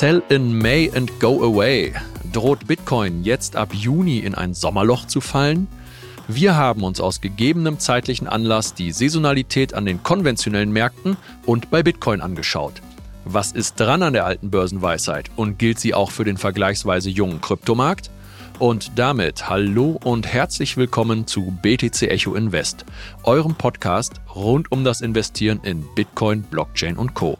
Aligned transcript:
Sell 0.00 0.22
in 0.30 0.56
May 0.56 0.90
and 0.94 1.20
go 1.20 1.42
away. 1.42 1.92
Droht 2.32 2.66
Bitcoin 2.66 3.22
jetzt 3.22 3.54
ab 3.54 3.74
Juni 3.74 4.20
in 4.20 4.34
ein 4.34 4.54
Sommerloch 4.54 5.06
zu 5.06 5.20
fallen? 5.20 5.68
Wir 6.26 6.56
haben 6.56 6.84
uns 6.84 7.02
aus 7.02 7.20
gegebenem 7.20 7.78
zeitlichen 7.78 8.26
Anlass 8.26 8.72
die 8.72 8.92
Saisonalität 8.92 9.74
an 9.74 9.84
den 9.84 10.02
konventionellen 10.02 10.72
Märkten 10.72 11.18
und 11.44 11.70
bei 11.70 11.82
Bitcoin 11.82 12.22
angeschaut. 12.22 12.80
Was 13.26 13.52
ist 13.52 13.78
dran 13.78 14.02
an 14.02 14.14
der 14.14 14.24
alten 14.24 14.50
Börsenweisheit 14.50 15.30
und 15.36 15.58
gilt 15.58 15.78
sie 15.78 15.92
auch 15.92 16.10
für 16.10 16.24
den 16.24 16.38
vergleichsweise 16.38 17.10
jungen 17.10 17.42
Kryptomarkt? 17.42 18.10
Und 18.58 18.92
damit 18.96 19.50
hallo 19.50 20.00
und 20.02 20.26
herzlich 20.26 20.78
willkommen 20.78 21.26
zu 21.26 21.54
BTC 21.60 22.04
Echo 22.04 22.34
Invest, 22.36 22.86
eurem 23.24 23.54
Podcast 23.54 24.14
rund 24.34 24.72
um 24.72 24.82
das 24.82 25.02
Investieren 25.02 25.60
in 25.62 25.84
Bitcoin, 25.94 26.40
Blockchain 26.44 26.96
und 26.96 27.12
Co. 27.12 27.36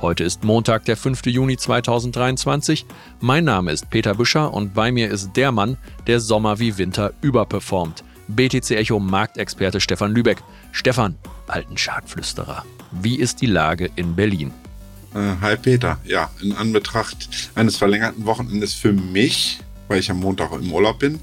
Heute 0.00 0.22
ist 0.22 0.44
Montag, 0.44 0.84
der 0.84 0.96
5. 0.96 1.26
Juni 1.26 1.56
2023. 1.56 2.86
Mein 3.18 3.42
Name 3.44 3.72
ist 3.72 3.90
Peter 3.90 4.14
Büscher 4.14 4.54
und 4.54 4.72
bei 4.72 4.92
mir 4.92 5.10
ist 5.10 5.32
der 5.34 5.50
Mann, 5.50 5.76
der 6.06 6.20
Sommer 6.20 6.60
wie 6.60 6.78
Winter 6.78 7.12
überperformt. 7.20 8.04
BTC 8.28 8.70
Echo 8.76 9.00
Marktexperte 9.00 9.80
Stefan 9.80 10.12
Lübeck. 10.12 10.38
Stefan, 10.70 11.16
alten 11.48 11.76
Schadflüsterer, 11.76 12.64
wie 12.92 13.16
ist 13.16 13.40
die 13.40 13.46
Lage 13.46 13.90
in 13.96 14.14
Berlin? 14.14 14.52
Äh, 15.16 15.34
hi 15.40 15.56
Peter. 15.56 15.98
Ja, 16.04 16.30
in 16.40 16.52
Anbetracht 16.52 17.50
eines 17.56 17.76
verlängerten 17.76 18.24
Wochenendes 18.24 18.74
für 18.74 18.92
mich, 18.92 19.58
weil 19.88 19.98
ich 19.98 20.12
am 20.12 20.20
Montag 20.20 20.52
im 20.52 20.72
Urlaub 20.72 21.00
bin, 21.00 21.18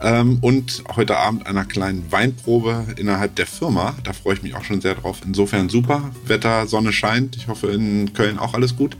ähm, 0.00 0.38
und 0.40 0.84
heute 0.96 1.16
Abend 1.16 1.46
einer 1.46 1.64
kleinen 1.64 2.10
Weinprobe 2.10 2.86
innerhalb 2.96 3.36
der 3.36 3.46
Firma. 3.46 3.94
Da 4.04 4.12
freue 4.12 4.34
ich 4.34 4.42
mich 4.42 4.54
auch 4.54 4.64
schon 4.64 4.80
sehr 4.80 4.94
drauf. 4.94 5.20
Insofern 5.24 5.68
super. 5.68 6.10
Wetter, 6.24 6.66
Sonne 6.66 6.92
scheint. 6.92 7.36
Ich 7.36 7.48
hoffe, 7.48 7.68
in 7.68 8.12
Köln 8.12 8.38
auch 8.38 8.54
alles 8.54 8.76
gut. 8.76 8.96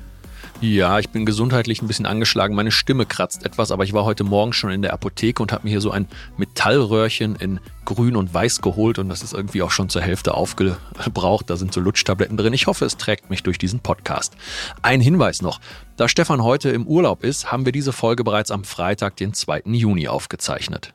Ja, 0.60 0.98
ich 0.98 1.10
bin 1.10 1.24
gesundheitlich 1.24 1.82
ein 1.82 1.86
bisschen 1.86 2.04
angeschlagen. 2.04 2.56
Meine 2.56 2.72
Stimme 2.72 3.06
kratzt 3.06 3.46
etwas, 3.46 3.70
aber 3.70 3.84
ich 3.84 3.92
war 3.92 4.04
heute 4.04 4.24
Morgen 4.24 4.52
schon 4.52 4.72
in 4.72 4.82
der 4.82 4.92
Apotheke 4.92 5.40
und 5.40 5.52
habe 5.52 5.62
mir 5.62 5.70
hier 5.70 5.80
so 5.80 5.92
ein 5.92 6.08
Metallröhrchen 6.36 7.36
in 7.36 7.60
grün 7.84 8.16
und 8.16 8.34
weiß 8.34 8.60
geholt 8.60 8.98
und 8.98 9.08
das 9.08 9.22
ist 9.22 9.34
irgendwie 9.34 9.62
auch 9.62 9.70
schon 9.70 9.88
zur 9.88 10.02
Hälfte 10.02 10.34
aufgebraucht. 10.34 11.48
Da 11.48 11.56
sind 11.56 11.72
so 11.72 11.80
Lutschtabletten 11.80 12.36
drin. 12.36 12.52
Ich 12.52 12.66
hoffe, 12.66 12.86
es 12.86 12.96
trägt 12.96 13.30
mich 13.30 13.44
durch 13.44 13.58
diesen 13.58 13.78
Podcast. 13.78 14.36
Ein 14.82 15.00
Hinweis 15.00 15.42
noch. 15.42 15.60
Da 15.96 16.08
Stefan 16.08 16.42
heute 16.42 16.70
im 16.70 16.88
Urlaub 16.88 17.22
ist, 17.22 17.52
haben 17.52 17.64
wir 17.64 17.72
diese 17.72 17.92
Folge 17.92 18.24
bereits 18.24 18.50
am 18.50 18.64
Freitag, 18.64 19.16
den 19.16 19.34
2. 19.34 19.62
Juni 19.66 20.08
aufgezeichnet. 20.08 20.92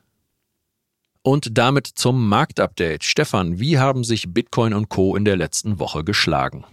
Und 1.22 1.56
damit 1.56 1.86
zum 1.86 2.28
Marktupdate. 2.28 3.02
Stefan, 3.02 3.58
wie 3.58 3.78
haben 3.78 4.04
sich 4.04 4.34
Bitcoin 4.34 4.74
und 4.74 4.90
Co. 4.90 5.16
in 5.16 5.24
der 5.24 5.36
letzten 5.36 5.78
Woche 5.78 6.04
geschlagen? 6.04 6.66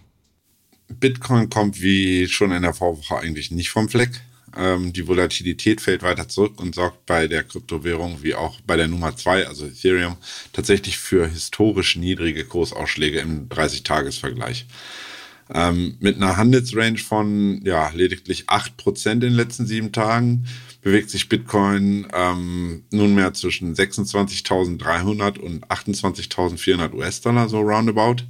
Bitcoin 1.00 1.50
kommt 1.50 1.80
wie 1.80 2.28
schon 2.28 2.52
in 2.52 2.62
der 2.62 2.74
Vorwoche 2.74 3.18
eigentlich 3.18 3.50
nicht 3.50 3.70
vom 3.70 3.88
Fleck. 3.88 4.22
Ähm, 4.56 4.92
die 4.92 5.06
Volatilität 5.06 5.80
fällt 5.80 6.02
weiter 6.02 6.28
zurück 6.28 6.60
und 6.60 6.74
sorgt 6.74 7.06
bei 7.06 7.26
der 7.26 7.42
Kryptowährung 7.42 8.22
wie 8.22 8.34
auch 8.34 8.60
bei 8.66 8.76
der 8.76 8.88
Nummer 8.88 9.16
zwei, 9.16 9.46
also 9.46 9.66
Ethereum, 9.66 10.16
tatsächlich 10.52 10.98
für 10.98 11.26
historisch 11.26 11.96
niedrige 11.96 12.44
Kursausschläge 12.44 13.20
im 13.20 13.48
30-Tages-Vergleich. 13.48 14.66
Ähm, 15.54 15.96
mit 16.00 16.16
einer 16.16 16.36
Handelsrange 16.36 16.98
von 16.98 17.62
ja, 17.64 17.90
lediglich 17.90 18.48
8% 18.48 19.12
in 19.12 19.20
den 19.20 19.32
letzten 19.32 19.66
sieben 19.66 19.92
Tagen 19.92 20.46
bewegt 20.82 21.10
sich 21.10 21.28
Bitcoin 21.28 22.06
ähm, 22.12 22.84
nunmehr 22.90 23.32
zwischen 23.34 23.74
26.300 23.74 25.38
und 25.38 25.66
28.400 25.66 26.92
US-Dollar, 26.92 27.48
so 27.48 27.60
roundabout. 27.60 28.24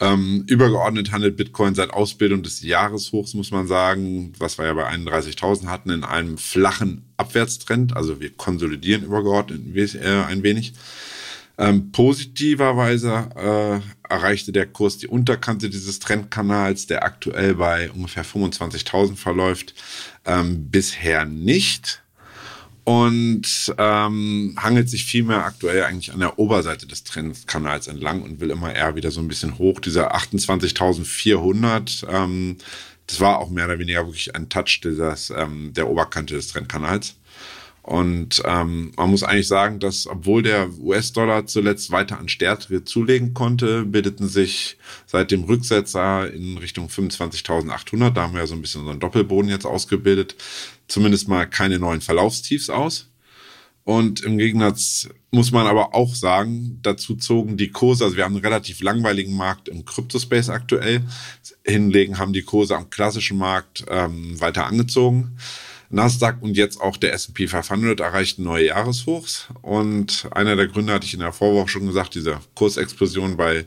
Ähm, 0.00 0.44
übergeordnet 0.46 1.10
handelt 1.10 1.36
Bitcoin 1.36 1.74
seit 1.74 1.90
Ausbildung 1.90 2.42
des 2.42 2.62
Jahreshochs, 2.62 3.34
muss 3.34 3.50
man 3.50 3.66
sagen, 3.66 4.32
was 4.38 4.56
wir 4.58 4.66
ja 4.66 4.74
bei 4.74 4.88
31.000 4.88 5.66
hatten, 5.66 5.90
in 5.90 6.04
einem 6.04 6.38
flachen 6.38 7.04
Abwärtstrend. 7.16 7.96
Also 7.96 8.20
wir 8.20 8.30
konsolidieren 8.30 9.04
übergeordnet 9.04 9.60
äh, 9.96 10.24
ein 10.28 10.42
wenig. 10.42 10.74
Ähm, 11.60 11.90
positiverweise 11.90 13.30
äh, 13.34 13.80
erreichte 14.08 14.52
der 14.52 14.66
Kurs 14.66 14.98
die 14.98 15.08
Unterkante 15.08 15.68
dieses 15.68 15.98
Trendkanals, 15.98 16.86
der 16.86 17.02
aktuell 17.02 17.56
bei 17.56 17.90
ungefähr 17.90 18.24
25.000 18.24 19.16
verläuft, 19.16 19.74
ähm, 20.24 20.70
bisher 20.70 21.24
nicht 21.24 22.02
und 22.88 23.74
ähm, 23.76 24.56
hangelt 24.58 24.88
sich 24.88 25.04
vielmehr 25.04 25.44
aktuell 25.44 25.82
eigentlich 25.84 26.10
an 26.14 26.20
der 26.20 26.38
Oberseite 26.38 26.86
des 26.86 27.04
Trendkanals 27.04 27.86
entlang 27.86 28.22
und 28.22 28.40
will 28.40 28.48
immer 28.48 28.74
eher 28.74 28.96
wieder 28.96 29.10
so 29.10 29.20
ein 29.20 29.28
bisschen 29.28 29.58
hoch. 29.58 29.78
Dieser 29.78 30.16
28.400, 30.16 32.08
ähm, 32.08 32.56
das 33.06 33.20
war 33.20 33.40
auch 33.40 33.50
mehr 33.50 33.66
oder 33.66 33.78
weniger 33.78 34.06
wirklich 34.06 34.34
ein 34.34 34.48
Touch 34.48 34.80
dieses, 34.82 35.28
ähm, 35.28 35.74
der 35.74 35.90
Oberkante 35.90 36.32
des 36.32 36.48
Trendkanals. 36.48 37.16
Und 37.88 38.42
ähm, 38.44 38.92
man 38.98 39.08
muss 39.08 39.22
eigentlich 39.22 39.48
sagen, 39.48 39.80
dass 39.80 40.06
obwohl 40.06 40.42
der 40.42 40.68
US-Dollar 40.78 41.46
zuletzt 41.46 41.90
weiter 41.90 42.18
an 42.18 42.28
Stärke 42.28 42.84
zulegen 42.84 43.32
konnte, 43.32 43.86
bildeten 43.86 44.28
sich 44.28 44.76
seit 45.06 45.30
dem 45.30 45.44
Rücksetzer 45.44 46.30
in 46.30 46.58
Richtung 46.58 46.88
25.800, 46.88 48.10
da 48.10 48.24
haben 48.24 48.34
wir 48.34 48.40
ja 48.40 48.46
so 48.46 48.54
ein 48.54 48.60
bisschen 48.60 48.82
unseren 48.82 49.00
Doppelboden 49.00 49.48
jetzt 49.48 49.64
ausgebildet, 49.64 50.36
zumindest 50.86 51.28
mal 51.28 51.46
keine 51.46 51.78
neuen 51.78 52.02
Verlaufstiefs 52.02 52.68
aus. 52.68 53.08
Und 53.84 54.20
im 54.20 54.36
Gegensatz 54.36 55.08
muss 55.30 55.50
man 55.50 55.66
aber 55.66 55.94
auch 55.94 56.14
sagen, 56.14 56.80
dazu 56.82 57.16
zogen 57.16 57.56
die 57.56 57.70
Kurse, 57.70 58.04
also 58.04 58.18
wir 58.18 58.24
haben 58.24 58.34
einen 58.34 58.44
relativ 58.44 58.82
langweiligen 58.82 59.34
Markt 59.34 59.66
im 59.66 59.86
Kryptospace 59.86 60.50
aktuell, 60.50 61.00
hinlegen 61.64 62.18
haben 62.18 62.34
die 62.34 62.42
Kurse 62.42 62.76
am 62.76 62.90
klassischen 62.90 63.38
Markt 63.38 63.86
ähm, 63.88 64.38
weiter 64.38 64.66
angezogen. 64.66 65.38
Nasdaq 65.90 66.42
und 66.42 66.56
jetzt 66.56 66.80
auch 66.80 66.96
der 66.96 67.14
S&P 67.14 67.48
500 67.48 68.00
erreichten 68.00 68.42
neue 68.42 68.66
Jahreshochs. 68.66 69.48
Und 69.62 70.28
einer 70.32 70.54
der 70.54 70.68
Gründe 70.68 70.92
hatte 70.92 71.06
ich 71.06 71.14
in 71.14 71.20
der 71.20 71.32
Vorwoche 71.32 71.68
schon 71.68 71.86
gesagt, 71.86 72.14
diese 72.14 72.40
Kursexplosion 72.54 73.36
bei 73.36 73.64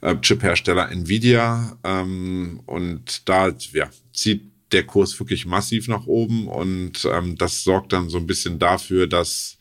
äh, 0.00 0.16
Chip-Hersteller 0.16 0.90
Nvidia. 0.90 1.78
Ähm, 1.84 2.60
und 2.66 3.28
da 3.28 3.52
ja, 3.72 3.88
zieht 4.12 4.52
der 4.72 4.84
Kurs 4.84 5.18
wirklich 5.18 5.46
massiv 5.46 5.88
nach 5.88 6.06
oben 6.06 6.48
und 6.48 7.04
ähm, 7.04 7.36
das 7.36 7.62
sorgt 7.62 7.92
dann 7.92 8.08
so 8.08 8.18
ein 8.18 8.26
bisschen 8.26 8.58
dafür, 8.58 9.06
dass 9.06 9.58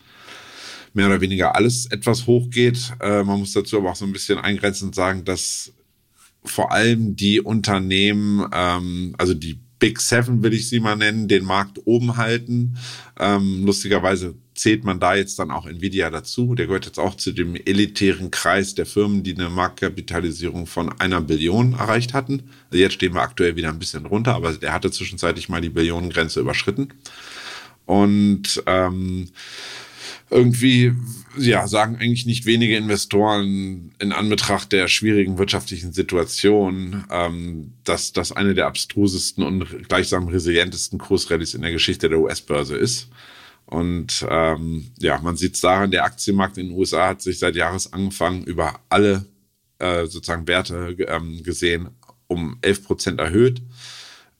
mehr 0.93 1.07
oder 1.07 1.21
weniger 1.21 1.55
alles 1.55 1.85
etwas 1.87 2.27
hochgeht. 2.27 2.93
Äh, 2.99 3.23
man 3.23 3.39
muss 3.39 3.53
dazu 3.53 3.77
aber 3.77 3.91
auch 3.91 3.95
so 3.95 4.05
ein 4.05 4.13
bisschen 4.13 4.39
eingrenzend 4.39 4.95
sagen, 4.95 5.25
dass 5.25 5.73
vor 6.43 6.71
allem 6.71 7.15
die 7.15 7.39
Unternehmen, 7.39 8.47
ähm, 8.51 9.15
also 9.17 9.33
die 9.33 9.59
Big 9.81 9.99
Seven 9.99 10.43
will 10.43 10.53
ich 10.53 10.69
sie 10.69 10.79
mal 10.79 10.95
nennen, 10.95 11.27
den 11.27 11.43
Markt 11.43 11.79
oben 11.85 12.15
halten. 12.15 12.77
Ähm, 13.19 13.65
lustigerweise 13.65 14.35
zählt 14.53 14.83
man 14.83 14.99
da 14.99 15.15
jetzt 15.15 15.39
dann 15.39 15.49
auch 15.49 15.65
Nvidia 15.65 16.11
dazu. 16.11 16.53
Der 16.53 16.67
gehört 16.67 16.85
jetzt 16.85 16.99
auch 16.99 17.15
zu 17.15 17.31
dem 17.31 17.55
elitären 17.55 18.29
Kreis 18.29 18.75
der 18.75 18.85
Firmen, 18.85 19.23
die 19.23 19.33
eine 19.33 19.49
Marktkapitalisierung 19.49 20.67
von 20.67 20.93
einer 20.99 21.19
Billion 21.19 21.73
erreicht 21.73 22.13
hatten. 22.13 22.43
Also 22.69 22.79
jetzt 22.79 22.93
stehen 22.93 23.15
wir 23.15 23.21
aktuell 23.23 23.55
wieder 23.55 23.69
ein 23.69 23.79
bisschen 23.79 24.05
runter, 24.05 24.35
aber 24.35 24.53
der 24.53 24.71
hatte 24.71 24.91
zwischenzeitlich 24.91 25.49
mal 25.49 25.61
die 25.61 25.69
Billionengrenze 25.69 26.39
überschritten. 26.39 26.93
Und 27.87 28.61
ähm, 28.67 29.29
irgendwie 30.31 30.93
ja, 31.37 31.67
sagen 31.67 31.95
eigentlich 31.95 32.25
nicht 32.25 32.45
wenige 32.45 32.75
Investoren 32.75 33.93
in 33.99 34.11
Anbetracht 34.11 34.71
der 34.71 34.87
schwierigen 34.87 35.37
wirtschaftlichen 35.37 35.93
Situation, 35.93 37.05
ähm, 37.09 37.73
dass 37.83 38.13
das 38.13 38.31
eine 38.31 38.53
der 38.53 38.67
abstrusesten 38.67 39.43
und 39.43 39.87
gleichsam 39.87 40.27
resilientesten 40.27 40.99
Kursrallyes 40.99 41.53
in 41.53 41.61
der 41.61 41.71
Geschichte 41.71 42.09
der 42.09 42.19
US-Börse 42.19 42.75
ist. 42.75 43.09
Und 43.65 44.25
ähm, 44.29 44.91
ja, 44.99 45.19
man 45.19 45.37
sieht 45.37 45.55
es 45.55 45.61
daran, 45.61 45.91
der 45.91 46.03
Aktienmarkt 46.03 46.57
in 46.57 46.69
den 46.69 46.77
USA 46.77 47.09
hat 47.09 47.21
sich 47.21 47.39
seit 47.39 47.55
Jahresanfang 47.55 48.43
über 48.43 48.79
alle 48.89 49.25
äh, 49.79 50.05
sozusagen 50.05 50.47
Werte 50.47 50.95
ähm, 51.07 51.43
gesehen 51.43 51.89
um 52.27 52.57
11 52.61 52.83
Prozent 52.83 53.19
erhöht, 53.19 53.61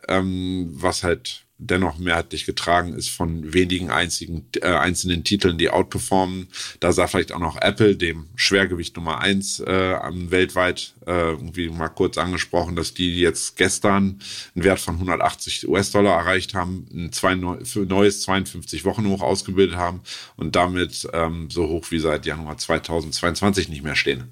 ähm, 0.07 0.69
was 0.74 1.04
halt 1.04 1.45
dennoch 1.62 2.00
mehrheitlich 2.00 2.46
getragen 2.46 2.94
ist 2.94 3.10
von 3.10 3.54
wenigen 3.54 3.92
einzigen, 3.92 4.48
äh, 4.62 4.68
einzelnen 4.68 5.24
Titeln, 5.24 5.58
die 5.58 5.69
outperformen. 5.69 6.48
Da 6.80 6.92
sah 6.92 7.08
vielleicht 7.08 7.31
auch 7.31 7.40
noch 7.40 7.62
Apple, 7.62 7.96
dem 7.96 8.28
Schwergewicht 8.36 8.96
Nummer 8.98 9.19
eins 9.19 9.60
äh, 9.60 9.96
weltweit, 10.31 10.96
äh, 11.06 11.31
irgendwie 11.31 11.69
mal 11.69 11.90
kurz 11.90 12.18
angesprochen, 12.18 12.75
dass 12.75 12.94
die 12.94 13.19
jetzt 13.19 13.58
gestern 13.58 14.19
einen 14.56 14.63
Wert 14.63 14.80
von 14.80 14.96
180 14.96 15.68
US-Dollar 15.69 16.18
erreicht 16.18 16.56
haben, 16.56 16.88
ein 16.92 17.12
zwei, 17.12 17.36
neues 17.36 18.22
52 18.24 18.84
Wochen 18.84 19.07
hoch 19.07 19.22
ausgebildet 19.22 19.78
haben 19.78 20.02
und 20.36 20.56
damit 20.56 21.07
ähm, 21.14 21.50
so 21.52 21.68
hoch 21.68 21.86
wie 21.92 22.00
seit 22.00 22.25
Januar 22.25 22.57
2022 22.57 23.69
nicht 23.69 23.84
mehr 23.84 23.96
stehen. 23.96 24.30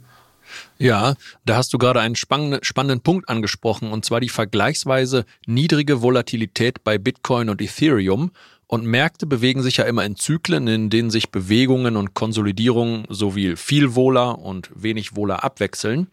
Ja, 0.78 1.16
da 1.46 1.58
hast 1.58 1.74
du 1.74 1.78
gerade 1.78 2.00
einen 2.00 2.16
spannenden 2.16 3.02
Punkt 3.02 3.30
angesprochen, 3.30 3.92
und 3.92 4.06
zwar 4.06 4.20
die 4.20 4.30
vergleichsweise 4.30 5.26
niedrige 5.46 6.02
Volatilität 6.02 6.84
bei 6.84 6.98
Bitcoin 6.98 7.50
und 7.50 7.62
Ethereum. 7.62 8.32
Und 8.72 8.86
Märkte 8.86 9.26
bewegen 9.26 9.64
sich 9.64 9.78
ja 9.78 9.86
immer 9.86 10.06
in 10.06 10.16
Zyklen, 10.16 10.68
in 10.68 10.92
denen 10.92 11.10
sich 11.10 11.32
Bewegungen 11.32 11.96
und 11.96 12.14
Konsolidierungen 12.14 13.06
sowie 13.10 13.56
viel 13.56 13.96
Wohler 13.96 14.38
und 14.38 14.70
wenig 14.76 15.16
Wohler 15.16 15.44
abwechseln. 15.44 16.08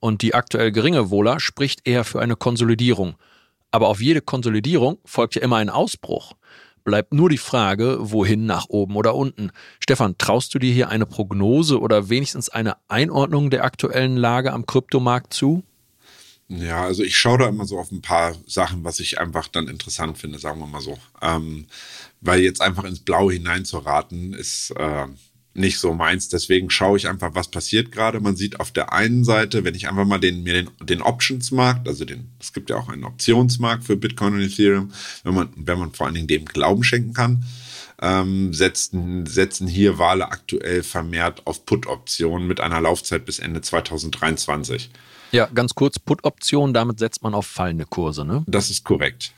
Und 0.00 0.22
die 0.22 0.34
aktuell 0.34 0.72
geringe 0.72 1.10
Wohler 1.10 1.38
spricht 1.38 1.86
eher 1.86 2.02
für 2.02 2.20
eine 2.20 2.34
Konsolidierung. 2.34 3.14
Aber 3.70 3.86
auf 3.86 4.02
jede 4.02 4.22
Konsolidierung 4.22 4.98
folgt 5.04 5.36
ja 5.36 5.42
immer 5.42 5.58
ein 5.58 5.70
Ausbruch. 5.70 6.34
Bleibt 6.84 7.12
nur 7.12 7.28
die 7.28 7.38
Frage, 7.38 7.98
wohin 8.00 8.46
nach 8.46 8.66
oben 8.68 8.96
oder 8.96 9.14
unten. 9.14 9.50
Stefan, 9.80 10.16
traust 10.18 10.54
du 10.54 10.58
dir 10.58 10.72
hier 10.72 10.88
eine 10.88 11.06
Prognose 11.06 11.80
oder 11.80 12.08
wenigstens 12.08 12.48
eine 12.48 12.76
Einordnung 12.88 13.50
der 13.50 13.64
aktuellen 13.64 14.16
Lage 14.16 14.52
am 14.52 14.66
Kryptomarkt 14.66 15.32
zu? 15.32 15.62
Ja, 16.48 16.82
also 16.82 17.04
ich 17.04 17.16
schaue 17.16 17.38
da 17.38 17.48
immer 17.48 17.64
so 17.64 17.78
auf 17.78 17.92
ein 17.92 18.02
paar 18.02 18.34
Sachen, 18.46 18.82
was 18.82 18.98
ich 18.98 19.20
einfach 19.20 19.46
dann 19.46 19.68
interessant 19.68 20.18
finde, 20.18 20.40
sagen 20.40 20.58
wir 20.58 20.66
mal 20.66 20.80
so. 20.80 20.98
Ähm, 21.22 21.66
weil 22.20 22.40
jetzt 22.40 22.60
einfach 22.60 22.84
ins 22.84 23.00
Blaue 23.00 23.32
hineinzuraten, 23.32 24.32
ist 24.32 24.72
äh, 24.72 25.06
nicht 25.54 25.78
so 25.78 25.92
meins. 25.92 26.28
Deswegen 26.28 26.70
schaue 26.70 26.96
ich 26.96 27.08
einfach, 27.08 27.34
was 27.34 27.48
passiert 27.48 27.92
gerade. 27.92 28.20
Man 28.20 28.36
sieht 28.36 28.60
auf 28.60 28.70
der 28.70 28.92
einen 28.92 29.24
Seite, 29.24 29.64
wenn 29.64 29.74
ich 29.74 29.88
einfach 29.88 30.04
mal 30.04 30.20
den, 30.20 30.42
mir 30.42 30.52
den, 30.52 30.70
den 30.80 31.02
Optionsmarkt, 31.02 31.88
also 31.88 32.04
den, 32.04 32.28
es 32.40 32.52
gibt 32.52 32.70
ja 32.70 32.76
auch 32.76 32.88
einen 32.88 33.04
Optionsmarkt 33.04 33.84
für 33.84 33.96
Bitcoin 33.96 34.34
und 34.34 34.40
Ethereum, 34.40 34.92
wenn 35.24 35.34
man, 35.34 35.48
wenn 35.56 35.78
man 35.78 35.92
vor 35.92 36.06
allen 36.06 36.14
Dingen 36.14 36.28
dem 36.28 36.44
Glauben 36.44 36.84
schenken 36.84 37.12
kann, 37.12 37.44
ähm, 38.00 38.54
setzen, 38.54 39.26
setzen 39.26 39.66
hier 39.66 39.98
Wale 39.98 40.30
aktuell 40.30 40.82
vermehrt 40.82 41.46
auf 41.46 41.66
Put-Optionen 41.66 42.46
mit 42.46 42.60
einer 42.60 42.80
Laufzeit 42.80 43.26
bis 43.26 43.38
Ende 43.38 43.60
2023. 43.60 44.90
Ja, 45.32 45.46
ganz 45.46 45.74
kurz, 45.74 45.98
Put-Option, 45.98 46.72
damit 46.72 46.98
setzt 46.98 47.22
man 47.22 47.34
auf 47.34 47.46
fallende 47.46 47.86
Kurse, 47.86 48.24
ne? 48.24 48.42
Das 48.46 48.70
ist 48.70 48.84
korrekt. 48.84 49.32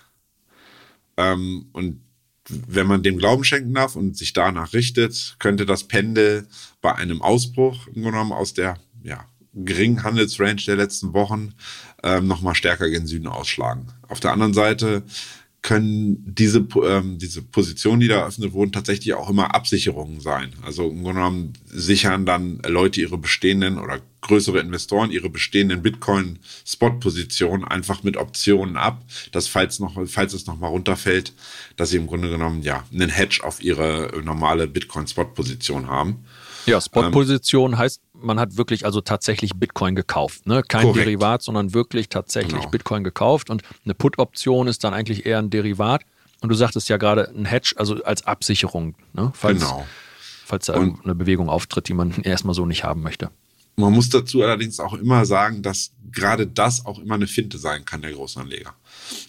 Ähm, 1.17 1.67
und 1.73 2.00
wenn 2.48 2.86
man 2.86 3.02
dem 3.02 3.18
Glauben 3.18 3.44
schenken 3.44 3.74
darf 3.74 3.96
und 3.96 4.16
sich 4.16 4.32
danach 4.32 4.72
richtet, 4.72 5.36
könnte 5.38 5.66
das 5.66 5.84
Pendel 5.84 6.46
bei 6.80 6.94
einem 6.94 7.22
Ausbruch 7.22 7.86
genommen 7.92 8.32
aus 8.32 8.54
der 8.54 8.78
ja, 9.02 9.24
geringen 9.54 10.02
Handelsrange 10.02 10.62
der 10.66 10.76
letzten 10.76 11.12
Wochen 11.12 11.54
ähm, 12.02 12.26
nochmal 12.26 12.54
stärker 12.54 12.88
gen 12.90 13.06
Süden 13.06 13.26
ausschlagen. 13.26 13.88
Auf 14.08 14.20
der 14.20 14.32
anderen 14.32 14.54
Seite 14.54 15.04
können 15.62 16.25
diese, 16.26 16.67
ähm, 16.85 17.19
diese 17.19 17.41
Positionen, 17.41 18.00
die 18.00 18.09
da 18.09 18.20
eröffnet 18.20 18.53
wurden, 18.53 18.73
tatsächlich 18.73 19.14
auch 19.14 19.31
immer 19.31 19.55
Absicherungen 19.55 20.20
sein. 20.20 20.53
Also 20.62 20.91
im 20.91 21.03
Grunde 21.03 21.20
genommen 21.20 21.53
sichern 21.67 22.26
dann 22.26 22.61
Leute 22.67 23.00
ihre 23.00 23.17
bestehenden 23.17 23.79
oder 23.79 24.00
größere 24.23 24.59
Investoren 24.59 25.12
ihre 25.12 25.31
bestehenden 25.31 25.82
Bitcoin-Spot-Positionen 25.82 27.64
einfach 27.64 28.03
mit 28.03 28.17
Optionen 28.17 28.76
ab, 28.76 29.05
dass 29.31 29.47
falls 29.47 29.79
noch, 29.79 29.97
falls 30.06 30.32
es 30.35 30.47
nochmal 30.47 30.70
runterfällt, 30.70 31.32
dass 31.76 31.91
sie 31.91 31.97
im 31.97 32.09
Grunde 32.09 32.31
genommen 32.31 32.62
ja 32.62 32.85
einen 32.93 33.11
Hedge 33.11 33.41
auf 33.44 33.62
ihre 33.62 34.20
normale 34.25 34.67
Bitcoin-Spot-Position 34.67 35.87
haben. 35.87 36.25
Ja, 36.67 36.81
Spot-Position 36.81 37.73
ähm, 37.73 37.79
heißt, 37.79 38.00
man 38.14 38.38
hat 38.38 38.56
wirklich 38.56 38.85
also 38.85 39.00
tatsächlich 39.00 39.55
Bitcoin 39.55 39.94
gekauft. 39.94 40.47
Ne? 40.47 40.62
Kein 40.62 40.82
korrekt. 40.82 41.06
Derivat, 41.06 41.43
sondern 41.43 41.75
wirklich 41.75 42.09
tatsächlich 42.09 42.61
genau. 42.61 42.70
Bitcoin 42.70 43.05
gekauft. 43.05 43.50
Und 43.50 43.62
eine 43.85 43.94
Put-Option 43.94 44.69
ist 44.69 44.85
dann 44.85 44.94
eigentlich 44.94 45.26
eher 45.26 45.38
ein 45.38 45.50
Derivat. 45.50 46.03
Und 46.41 46.49
du 46.49 46.55
sagtest 46.55 46.88
ja 46.88 46.97
gerade 46.97 47.29
ein 47.29 47.44
Hedge, 47.44 47.75
also 47.76 48.03
als 48.05 48.26
Absicherung, 48.26 48.97
ne? 49.12 49.31
falls, 49.35 49.61
genau. 49.61 49.87
falls 50.44 50.67
da 50.67 50.75
und 50.75 51.05
eine 51.05 51.14
Bewegung 51.14 51.49
auftritt, 51.49 51.88
die 51.88 51.94
man 51.94 52.11
erstmal 52.23 52.55
so 52.55 52.67
nicht 52.67 52.85
haben 52.85 53.03
möchte. 53.03 53.31
Man 53.76 53.92
muss 53.92 54.10
dazu 54.10 54.42
allerdings 54.42 54.80
auch 54.80 54.94
immer 54.94 55.24
sagen, 55.24 55.62
dass 55.62 55.92
gerade 56.12 56.46
das 56.46 56.84
auch 56.84 56.98
immer 56.98 57.14
eine 57.14 57.26
Finte 57.26 57.58
sein 57.58 57.84
kann, 57.84 58.02
der 58.02 58.12
Großanleger. 58.12 58.74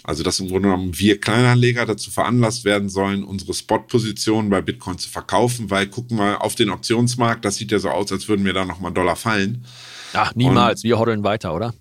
Also 0.04 0.24
dass 0.24 0.40
im 0.40 0.50
Grunde 0.50 0.70
genommen 0.70 0.98
wir 1.00 1.20
Kleinanleger 1.20 1.86
dazu 1.86 2.12
veranlasst 2.12 2.66
werden 2.66 2.90
sollen, 2.90 3.24
unsere 3.24 3.54
Spot-Positionen 3.54 4.50
bei 4.50 4.62
Bitcoin 4.62 4.98
zu 4.98 5.10
verkaufen, 5.10 5.70
weil 5.70 5.88
gucken 5.88 6.18
wir 6.18 6.42
auf 6.42 6.56
den 6.56 6.70
Optionsmarkt, 6.70 7.46
das 7.46 7.56
sieht 7.56 7.72
ja 7.72 7.80
so 7.80 7.90
aus, 7.90 8.12
als 8.12 8.28
würden 8.28 8.46
wir 8.46 8.54
da 8.54 8.66
nochmal 8.66 8.92
Dollar 8.92 9.16
fallen. 9.16 9.66
Ach, 10.12 10.36
niemals. 10.36 10.84
Und 10.84 10.90
wir 10.90 11.00
hodeln 11.00 11.24
weiter, 11.24 11.54
oder? 11.56 11.74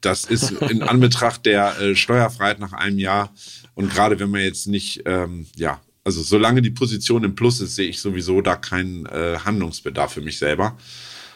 Das 0.00 0.24
ist 0.24 0.52
in 0.52 0.82
Anbetracht 0.82 1.44
der 1.44 1.80
äh, 1.80 1.96
Steuerfreiheit 1.96 2.60
nach 2.60 2.72
einem 2.72 3.00
Jahr 3.00 3.32
und 3.74 3.90
gerade 3.90 4.20
wenn 4.20 4.30
man 4.30 4.42
jetzt 4.42 4.68
nicht, 4.68 5.02
ähm, 5.06 5.46
ja, 5.56 5.80
also 6.04 6.22
solange 6.22 6.62
die 6.62 6.70
Position 6.70 7.24
im 7.24 7.34
Plus 7.34 7.60
ist, 7.60 7.74
sehe 7.74 7.88
ich 7.88 8.00
sowieso 8.00 8.40
da 8.40 8.54
keinen 8.54 9.06
äh, 9.06 9.38
Handlungsbedarf 9.44 10.12
für 10.12 10.20
mich 10.20 10.38
selber. 10.38 10.76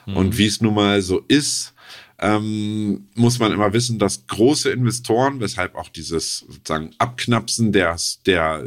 Mhm. 0.06 0.16
Und 0.16 0.38
wie 0.38 0.46
es 0.46 0.60
nun 0.60 0.74
mal 0.74 1.02
so 1.02 1.20
ist, 1.28 1.74
ähm, 2.20 3.08
muss 3.14 3.38
man 3.38 3.52
immer 3.52 3.72
wissen, 3.72 3.98
dass 3.98 4.26
große 4.26 4.70
Investoren, 4.70 5.40
weshalb 5.40 5.74
auch 5.74 5.88
dieses 5.88 6.40
sozusagen 6.40 6.90
Abknapsen 6.98 7.72
der, 7.72 7.96
der, 8.26 8.64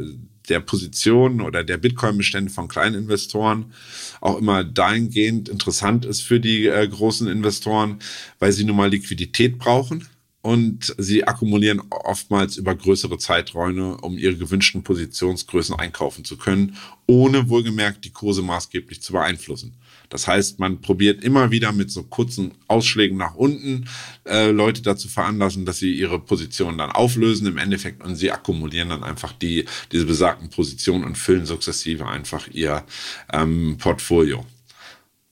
der 0.48 0.60
Positionen 0.60 1.40
oder 1.40 1.62
der 1.62 1.76
Bitcoin-Bestände 1.76 2.50
von 2.50 2.66
kleinen 2.66 2.96
Investoren 2.96 3.72
auch 4.20 4.38
immer 4.38 4.64
dahingehend 4.64 5.48
interessant 5.48 6.04
ist 6.04 6.22
für 6.22 6.40
die 6.40 6.66
äh, 6.66 6.88
großen 6.88 7.28
Investoren, 7.28 8.00
weil 8.40 8.50
sie 8.50 8.64
nun 8.64 8.76
mal 8.76 8.90
Liquidität 8.90 9.58
brauchen 9.58 10.08
und 10.44 10.94
sie 10.98 11.24
akkumulieren 11.24 11.80
oftmals 11.88 12.58
über 12.58 12.74
größere 12.74 13.16
Zeiträume, 13.16 13.96
um 13.98 14.18
ihre 14.18 14.36
gewünschten 14.36 14.82
Positionsgrößen 14.82 15.74
einkaufen 15.74 16.24
zu 16.24 16.36
können, 16.36 16.76
ohne 17.06 17.48
wohlgemerkt 17.48 18.04
die 18.04 18.10
Kurse 18.10 18.42
maßgeblich 18.42 19.00
zu 19.00 19.12
beeinflussen. 19.12 19.74
Das 20.14 20.28
heißt, 20.28 20.60
man 20.60 20.80
probiert 20.80 21.24
immer 21.24 21.50
wieder 21.50 21.72
mit 21.72 21.90
so 21.90 22.04
kurzen 22.04 22.52
Ausschlägen 22.68 23.16
nach 23.16 23.34
unten 23.34 23.88
äh, 24.24 24.52
Leute 24.52 24.80
dazu 24.80 25.08
veranlassen, 25.08 25.64
dass 25.66 25.78
sie 25.78 25.92
ihre 25.92 26.20
Positionen 26.20 26.78
dann 26.78 26.92
auflösen 26.92 27.48
im 27.48 27.58
Endeffekt 27.58 28.00
und 28.00 28.14
sie 28.14 28.30
akkumulieren 28.30 28.90
dann 28.90 29.02
einfach 29.02 29.32
die 29.32 29.64
diese 29.90 30.06
besagten 30.06 30.50
Positionen 30.50 31.02
und 31.02 31.18
füllen 31.18 31.46
sukzessive 31.46 32.06
einfach 32.06 32.46
ihr 32.46 32.84
ähm, 33.32 33.76
Portfolio. 33.78 34.46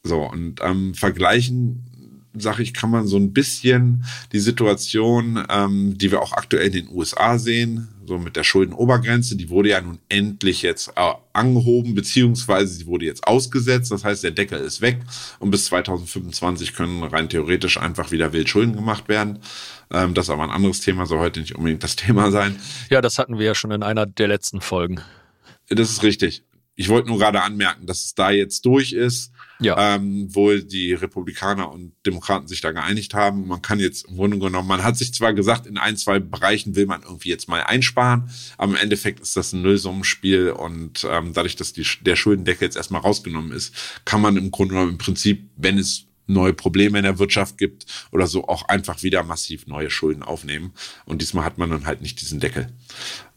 So 0.02 0.22
und 0.22 0.58
ähm, 0.62 0.94
vergleichen 0.94 1.91
sage 2.34 2.62
ich, 2.62 2.74
kann 2.74 2.90
man 2.90 3.06
so 3.06 3.16
ein 3.16 3.32
bisschen 3.32 4.04
die 4.32 4.40
Situation, 4.40 5.44
ähm, 5.48 5.96
die 5.98 6.10
wir 6.10 6.22
auch 6.22 6.32
aktuell 6.32 6.66
in 6.66 6.72
den 6.72 6.88
USA 6.88 7.38
sehen, 7.38 7.88
so 8.06 8.18
mit 8.18 8.36
der 8.36 8.44
Schuldenobergrenze, 8.44 9.36
die 9.36 9.48
wurde 9.48 9.70
ja 9.70 9.80
nun 9.80 9.98
endlich 10.08 10.62
jetzt 10.62 10.88
äh, 10.96 11.12
angehoben, 11.32 11.94
beziehungsweise 11.94 12.74
sie 12.74 12.86
wurde 12.86 13.06
jetzt 13.06 13.26
ausgesetzt. 13.26 13.90
Das 13.90 14.04
heißt, 14.04 14.24
der 14.24 14.32
Deckel 14.32 14.60
ist 14.60 14.80
weg 14.80 15.00
und 15.38 15.50
bis 15.50 15.66
2025 15.66 16.74
können 16.74 17.02
rein 17.04 17.28
theoretisch 17.28 17.78
einfach 17.78 18.10
wieder 18.10 18.32
wild 18.32 18.48
Schulden 18.48 18.74
gemacht 18.74 19.08
werden. 19.08 19.38
Ähm, 19.90 20.14
das 20.14 20.26
ist 20.26 20.30
aber 20.30 20.42
ein 20.42 20.50
anderes 20.50 20.80
Thema, 20.80 21.06
soll 21.06 21.18
heute 21.18 21.40
nicht 21.40 21.54
unbedingt 21.54 21.82
das 21.82 21.96
Thema 21.96 22.30
sein. 22.30 22.56
Ja, 22.90 23.00
das 23.00 23.18
hatten 23.18 23.38
wir 23.38 23.46
ja 23.46 23.54
schon 23.54 23.70
in 23.70 23.82
einer 23.82 24.06
der 24.06 24.28
letzten 24.28 24.60
Folgen. 24.60 25.00
Das 25.68 25.90
ist 25.90 26.02
richtig. 26.02 26.42
Ich 26.74 26.88
wollte 26.88 27.08
nur 27.08 27.18
gerade 27.18 27.42
anmerken, 27.42 27.86
dass 27.86 28.04
es 28.04 28.14
da 28.14 28.30
jetzt 28.30 28.64
durch 28.64 28.92
ist 28.92 29.32
ja. 29.62 29.94
ähm, 29.94 30.28
wo 30.30 30.54
die 30.54 30.92
Republikaner 30.92 31.70
und 31.70 31.92
Demokraten 32.04 32.48
sich 32.48 32.60
da 32.60 32.72
geeinigt 32.72 33.14
haben. 33.14 33.46
Man 33.46 33.62
kann 33.62 33.80
jetzt 33.80 34.06
im 34.06 34.16
Grunde 34.16 34.38
genommen, 34.38 34.68
man 34.68 34.82
hat 34.82 34.96
sich 34.96 35.14
zwar 35.14 35.32
gesagt, 35.32 35.66
in 35.66 35.78
ein, 35.78 35.96
zwei 35.96 36.18
Bereichen 36.18 36.74
will 36.74 36.86
man 36.86 37.02
irgendwie 37.02 37.28
jetzt 37.28 37.48
mal 37.48 37.62
einsparen, 37.62 38.30
aber 38.58 38.72
im 38.72 38.78
Endeffekt 38.78 39.20
ist 39.20 39.36
das 39.36 39.52
ein 39.52 39.62
Nullsummenspiel 39.62 40.50
und 40.50 41.06
ähm, 41.08 41.32
dadurch, 41.32 41.56
dass 41.56 41.72
die, 41.72 41.86
der 42.00 42.16
Schuldendeckel 42.16 42.66
jetzt 42.66 42.76
erstmal 42.76 43.00
rausgenommen 43.00 43.52
ist, 43.52 43.74
kann 44.04 44.20
man 44.20 44.36
im 44.36 44.50
Grunde 44.50 44.74
genommen 44.74 44.92
im 44.92 44.98
Prinzip, 44.98 45.48
wenn 45.56 45.78
es 45.78 46.06
neue 46.32 46.52
Probleme 46.52 46.98
in 46.98 47.04
der 47.04 47.18
Wirtschaft 47.18 47.58
gibt 47.58 47.86
oder 48.10 48.26
so 48.26 48.48
auch 48.48 48.68
einfach 48.68 49.02
wieder 49.02 49.22
massiv 49.22 49.66
neue 49.66 49.90
Schulden 49.90 50.22
aufnehmen. 50.22 50.72
Und 51.04 51.22
diesmal 51.22 51.44
hat 51.44 51.58
man 51.58 51.70
dann 51.70 51.86
halt 51.86 52.02
nicht 52.02 52.20
diesen 52.20 52.40
Deckel. 52.40 52.68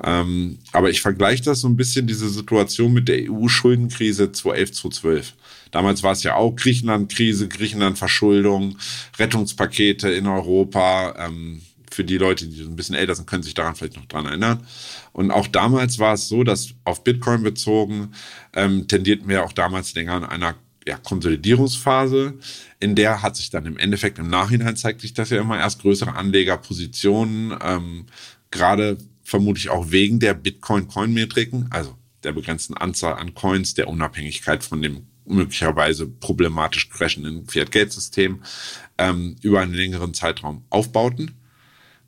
Ähm, 0.04 0.60
aber 0.72 0.90
ich 0.90 1.02
vergleiche 1.02 1.44
das 1.44 1.62
so 1.62 1.68
ein 1.68 1.78
bisschen, 1.78 2.08
diese 2.08 2.30
Situation 2.30 2.94
mit 2.94 3.08
der 3.08 3.32
EU-Schuldenkrise 3.32 4.32
2011, 4.32 4.72
2012. 4.74 5.34
Damals 5.72 6.04
war 6.04 6.14
es 6.14 6.24
ja 6.24 6.36
auch 6.36 6.56
Griechenland-Krise, 6.56 7.48
Griechenland-Verschuldung, 7.48 8.78
Rettungspakete 9.18 10.10
in 10.10 10.28
Europa. 10.28 11.16
Ähm, 11.18 11.62
für 11.92 12.04
die 12.04 12.18
Leute, 12.18 12.48
die 12.48 12.62
ein 12.62 12.76
bisschen 12.76 12.96
älter 12.96 13.16
sind, 13.16 13.28
können 13.28 13.44
sich 13.44 13.54
daran 13.54 13.76
vielleicht 13.76 13.96
noch 13.96 14.06
dran 14.06 14.26
erinnern. 14.26 14.68
Und 15.14 15.32
auch 15.32 15.48
damals 15.48 15.98
war 15.98 16.14
es 16.14 16.28
so, 16.28 16.44
dass 16.44 16.74
auf 16.84 17.04
Bitcoin 17.04 17.42
bezogen 17.42 18.12
ähm, 18.54 18.88
tendierten 18.88 19.30
wir 19.30 19.46
auch 19.46 19.54
damals 19.54 19.94
länger 19.96 20.14
an 20.14 20.26
einer 20.26 20.56
ja, 20.88 20.98
Konsolidierungsphase. 20.98 22.36
In 22.80 22.96
der 22.96 23.22
hat 23.22 23.36
sich 23.36 23.50
dann 23.50 23.66
im 23.66 23.78
Endeffekt 23.78 24.20
im 24.20 24.30
Nachhinein 24.30 24.78
zeigt 24.78 25.02
sich 25.02 25.14
das 25.14 25.32
ja 25.32 25.42
immer 25.42 25.58
erst 25.58 25.82
größere 25.82 26.16
Anlegerpositionen, 26.16 27.58
ähm, 27.62 28.06
gerade 28.52 28.98
vermutlich 29.24 29.70
auch 29.70 29.92
wegen 29.92 30.20
der 30.20 30.36
Bitcoin-Coin-Metriken, 30.36 31.68
also 31.72 31.96
der 32.24 32.34
begrenzten 32.34 32.76
Anzahl 32.76 33.16
an 33.16 33.34
Coins, 33.34 33.74
der 33.74 33.88
Unabhängigkeit 33.88 34.64
von 34.64 34.82
dem 34.82 35.08
möglicherweise 35.26 36.08
problematisch 36.08 36.90
crashenden 36.90 37.48
Fiat-Geld-System 37.48 38.44
ähm, 39.00 39.36
über 39.42 39.62
einen 39.62 39.74
längeren 39.74 40.14
Zeitraum 40.14 40.64
aufbauten, 40.70 41.32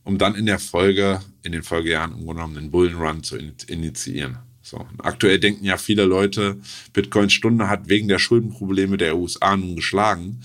um 0.04 0.20
dann 0.20 0.36
in 0.36 0.46
der 0.46 0.60
Folge, 0.60 1.22
in 1.42 1.52
den 1.52 1.64
Folgejahren 1.64 2.12
im 2.12 2.18
Grunde 2.18 2.36
genommen 2.36 2.56
den 2.56 2.72
Bullenrun 2.72 3.24
zu 3.24 3.38
initiieren. 3.38 4.38
So, 4.70 4.86
aktuell 5.02 5.40
denken 5.40 5.64
ja 5.64 5.78
viele 5.78 6.04
Leute, 6.04 6.58
Bitcoin 6.92 7.30
Stunde 7.30 7.70
hat 7.70 7.88
wegen 7.88 8.10
der 8.10 8.20
Schuldenprobleme 8.20 8.98
der 8.98 9.16
USA 9.16 9.56
nun 9.56 9.78
geschlagen. 9.78 10.42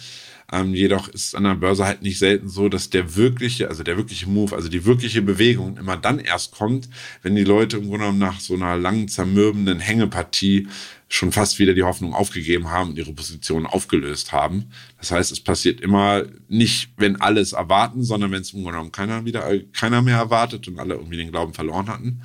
Ähm, 0.52 0.74
jedoch 0.74 1.08
ist 1.08 1.34
an 1.34 1.42
der 1.42 1.56
Börse 1.56 1.84
halt 1.84 2.02
nicht 2.02 2.20
selten 2.20 2.48
so, 2.48 2.68
dass 2.68 2.88
der 2.88 3.16
wirkliche, 3.16 3.68
also 3.68 3.82
der 3.82 3.96
wirkliche 3.96 4.28
Move, 4.28 4.54
also 4.54 4.68
die 4.68 4.84
wirkliche 4.84 5.22
Bewegung 5.22 5.76
immer 5.76 5.96
dann 5.96 6.20
erst 6.20 6.52
kommt, 6.52 6.88
wenn 7.22 7.34
die 7.34 7.42
Leute 7.42 7.78
im 7.78 7.88
Grunde 7.88 7.98
genommen 8.00 8.20
nach 8.20 8.38
so 8.38 8.54
einer 8.54 8.76
langen, 8.76 9.08
zermürbenden 9.08 9.80
Hängepartie 9.80 10.68
schon 11.08 11.32
fast 11.32 11.58
wieder 11.58 11.74
die 11.74 11.82
Hoffnung 11.82 12.14
aufgegeben 12.14 12.70
haben 12.70 12.90
und 12.90 12.98
ihre 12.98 13.12
Position 13.12 13.66
aufgelöst 13.66 14.30
haben. 14.30 14.66
Das 14.98 15.10
heißt, 15.10 15.32
es 15.32 15.40
passiert 15.40 15.80
immer 15.80 16.22
nicht, 16.48 16.90
wenn 16.96 17.20
alle 17.20 17.40
es 17.40 17.54
erwarten, 17.54 18.04
sondern 18.04 18.30
wenn 18.30 18.42
es 18.42 18.52
im 18.52 18.62
Grunde 18.62 18.76
genommen 18.76 18.92
keiner 18.92 19.24
wieder, 19.24 19.50
keiner 19.72 20.00
mehr 20.00 20.18
erwartet 20.18 20.68
und 20.68 20.78
alle 20.78 20.94
irgendwie 20.94 21.16
den 21.16 21.32
Glauben 21.32 21.54
verloren 21.54 21.88
hatten. 21.88 22.22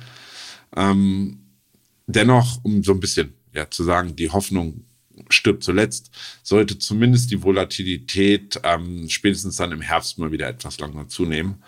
Ähm, 0.76 1.40
dennoch, 2.08 2.64
um 2.64 2.82
so 2.82 2.92
ein 2.92 3.00
bisschen 3.00 3.34
ja, 3.54 3.70
zu 3.70 3.84
sagen, 3.84 4.16
die 4.16 4.30
Hoffnung 4.30 4.84
stirbt 5.28 5.62
zuletzt, 5.62 6.10
sollte 6.42 6.78
zumindest 6.78 7.30
die 7.30 7.42
Volatilität 7.42 8.60
ähm, 8.64 9.08
spätestens 9.08 9.56
dann 9.56 9.72
im 9.72 9.80
Herbst 9.80 10.18
mal 10.18 10.32
wieder 10.32 10.48
etwas 10.48 10.78
langsam 10.80 11.08
zunehmen. 11.08 11.62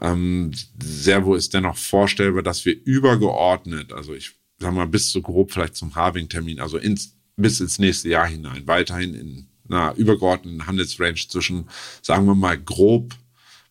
Ähm, 0.00 0.52
Servo 0.80 1.34
ist 1.34 1.54
dennoch 1.54 1.76
vorstellbar, 1.76 2.42
dass 2.42 2.64
wir 2.64 2.76
übergeordnet, 2.84 3.92
also 3.92 4.14
ich 4.14 4.32
wir 4.60 4.72
mal, 4.72 4.86
bis 4.86 5.10
so 5.10 5.22
grob 5.22 5.52
vielleicht 5.52 5.76
zum 5.76 5.94
Harving-Termin, 5.94 6.60
also 6.60 6.78
ins, 6.78 7.16
bis 7.36 7.60
ins 7.60 7.78
nächste 7.78 8.08
Jahr 8.08 8.26
hinein, 8.26 8.66
weiterhin 8.66 9.14
in 9.14 9.46
einer 9.68 9.94
übergeordneten 9.96 10.66
Handelsrange 10.66 11.28
zwischen, 11.28 11.68
sagen 12.02 12.26
wir 12.26 12.34
mal, 12.34 12.58
grob 12.58 13.14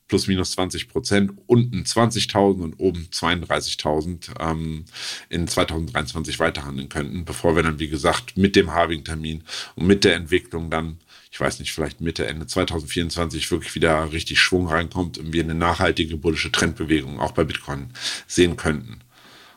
plus 0.08 0.28
minus 0.28 0.52
20 0.52 0.90
Prozent, 0.90 1.32
unten 1.48 1.84
20.000 1.84 2.62
und 2.62 2.74
oben 2.80 3.08
32.000 3.12 4.30
ähm, 4.40 4.86
in 5.30 5.48
2023 5.48 6.40
weiterhandeln 6.40 6.90
könnten, 6.90 7.26
bevor 7.26 7.56
wir 7.56 7.64
dann, 7.64 7.80
wie 7.80 7.90
gesagt, 7.90 8.38
mit 8.38 8.56
dem 8.56 8.74
Harving-Termin 8.74 9.44
und 9.76 9.88
mit 9.88 10.04
der 10.04 10.16
Entwicklung 10.16 10.70
dann, 10.70 10.98
ich 11.32 11.40
weiß 11.40 11.60
nicht, 11.60 11.74
vielleicht 11.74 12.02
Mitte, 12.02 12.26
Ende 12.26 12.48
2024 12.48 13.52
wirklich 13.52 13.76
wieder 13.76 14.12
richtig 14.12 14.40
Schwung 14.40 14.68
reinkommt 14.68 15.18
und 15.18 15.34
wir 15.34 15.44
eine 15.44 15.56
nachhaltige 15.56 16.18
bullische 16.18 16.52
Trendbewegung 16.52 17.20
auch 17.20 17.32
bei 17.32 17.44
Bitcoin 17.44 17.92
sehen 18.28 18.56
könnten. 18.56 19.02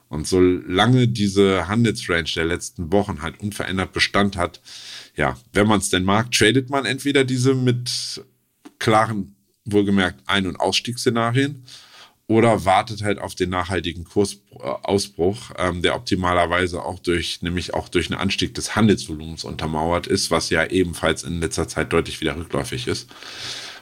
Und 0.08 0.26
solange 0.26 1.06
diese 1.06 1.68
Handelsrange 1.68 2.32
der 2.34 2.44
letzten 2.44 2.90
Wochen 2.90 3.22
halt 3.22 3.38
unverändert 3.40 3.92
Bestand 3.92 4.36
hat, 4.36 4.60
ja, 5.14 5.38
wenn 5.52 5.68
man 5.68 5.78
es 5.78 5.88
denn 5.88 6.02
mag, 6.02 6.32
tradet 6.32 6.68
man 6.68 6.84
entweder 6.84 7.22
diese 7.22 7.54
mit 7.54 8.24
klaren, 8.80 9.36
wohlgemerkt 9.64 10.20
Ein- 10.26 10.46
und 10.46 10.56
Ausstiegsszenarien 10.56 11.64
oder 12.30 12.64
wartet 12.64 13.02
halt 13.02 13.18
auf 13.18 13.34
den 13.34 13.50
nachhaltigen 13.50 14.04
Kursausbruch, 14.04 15.50
ähm, 15.58 15.82
der 15.82 15.96
optimalerweise 15.96 16.80
auch 16.84 17.00
durch, 17.00 17.42
nämlich 17.42 17.74
auch 17.74 17.88
durch 17.88 18.08
einen 18.08 18.20
Anstieg 18.20 18.54
des 18.54 18.76
Handelsvolumens 18.76 19.42
untermauert 19.42 20.06
ist, 20.06 20.30
was 20.30 20.48
ja 20.48 20.64
ebenfalls 20.64 21.24
in 21.24 21.40
letzter 21.40 21.66
Zeit 21.66 21.92
deutlich 21.92 22.20
wieder 22.20 22.36
rückläufig 22.36 22.86
ist. 22.86 23.10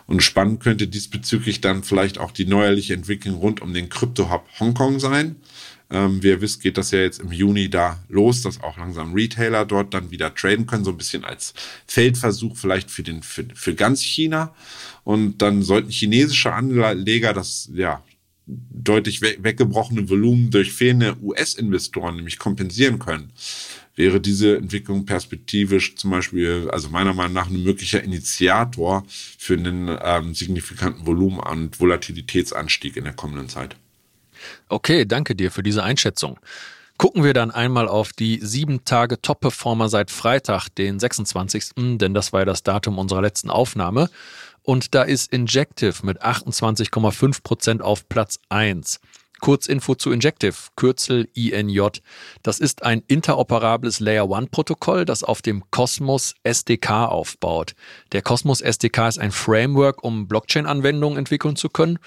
Und 0.07 0.23
spannend 0.23 0.61
könnte 0.61 0.89
diesbezüglich 0.89 1.61
dann 1.61 1.83
vielleicht 1.85 2.17
auch 2.17 2.31
die 2.31 2.47
neuerliche 2.47 2.95
Entwicklung 2.95 3.37
rund 3.37 3.61
um 3.61 3.75
den 3.75 3.91
Krypto-Hub 3.91 4.49
Hongkong 4.59 4.99
sein. 4.99 5.37
Ähm, 5.91 6.23
wie 6.23 6.29
ihr 6.29 6.41
wisst, 6.41 6.63
geht 6.63 6.77
das 6.77 6.91
ja 6.91 7.01
jetzt 7.01 7.21
im 7.21 7.33
Juni 7.33 7.71
da 7.71 7.99
los, 8.09 8.43
dass 8.43 8.63
auch 8.63 8.77
langsam 8.77 9.15
Retailer 9.15 9.65
dort 9.65 9.95
dann 9.95 10.11
wieder 10.11 10.35
traden 10.35 10.67
können, 10.67 10.85
so 10.85 10.91
ein 10.91 10.99
bisschen 10.99 11.25
als 11.25 11.55
Feldversuch 11.87 12.57
vielleicht 12.57 12.91
für 12.91 13.03
den 13.03 13.23
für, 13.23 13.45
für 13.55 13.75
ganz 13.75 14.03
China. 14.03 14.55
Und 15.05 15.39
dann 15.39 15.63
sollten 15.63 15.91
chinesische 15.91 16.53
Anleger 16.53 17.33
das 17.33 17.71
ja 17.73 18.03
deutlich 18.47 19.21
we 19.23 19.37
weggebrochene 19.41 20.09
Volumen 20.09 20.51
durch 20.51 20.73
fehlende 20.73 21.17
US-Investoren 21.23 22.17
nämlich 22.17 22.39
kompensieren 22.39 22.99
können 22.99 23.33
wäre 23.99 24.21
diese 24.21 24.57
Entwicklung 24.57 25.05
perspektivisch 25.05 25.97
zum 25.97 26.13
Beispiel, 26.13 26.71
also 26.71 26.89
meiner 26.89 27.13
Meinung 27.13 27.35
nach, 27.35 27.51
ein 27.51 27.63
möglicher 27.63 28.03
Initiator 28.03 29.05
für 29.09 29.55
einen 29.55 29.99
ähm, 30.01 30.35
signifikanten 30.35 31.05
Volumen- 31.05 31.41
und 31.41 31.79
Volatilitätsanstieg 31.81 32.97
in 32.97 33.05
der 33.05 33.13
kommenden 33.13 33.49
Zeit. 33.49 33.77
Okay, 34.69 35.05
danke 35.05 35.35
dir 35.35 35.51
für 35.51 35.63
diese 35.63 35.83
Einschätzung. 35.83 36.39
Gucken 36.99 37.23
wir 37.23 37.33
dann 37.33 37.53
einmal 37.53 37.87
auf 37.87 38.13
die 38.13 38.41
sieben 38.43 38.85
Tage 38.85 39.23
Top-Performer 39.23 39.89
seit 39.89 40.11
Freitag, 40.11 40.69
den 40.71 40.99
26., 40.99 41.71
denn 41.77 42.13
das 42.13 42.33
war 42.33 42.41
ja 42.41 42.45
das 42.45 42.65
Datum 42.65 42.99
unserer 42.99 43.23
letzten 43.23 43.51
Aufnahme. 43.51 44.11
Und 44.63 44.97
da 44.97 45.05
ist 45.05 45.33
Injective 45.33 46.05
mit 46.05 46.23
28,5 46.23 47.43
Prozent 47.45 47.83
auf 47.83 48.09
Platz 48.09 48.41
1. 48.49 48.99
Kurzinfo 49.41 49.95
zu 49.95 50.11
Injective, 50.11 50.57
Kürzel 50.75 51.29
INJ. 51.35 51.81
Das 52.43 52.59
ist 52.59 52.83
ein 52.83 53.05
interoperables 53.07 54.01
Layer 54.01 54.29
1 54.31 54.51
Protokoll, 54.51 55.05
das 55.05 55.23
auf 55.23 55.41
dem 55.41 55.63
Cosmos 55.71 56.35
SDK 56.43 57.07
aufbaut. 57.07 57.75
Der 58.11 58.23
Cosmos 58.23 58.61
SDK 58.61 59.07
ist 59.07 59.19
ein 59.19 59.31
Framework, 59.31 60.03
um 60.03 60.27
Blockchain-Anwendungen 60.27 61.17
entwickeln 61.17 61.55
zu 61.55 61.69
können 61.69 62.01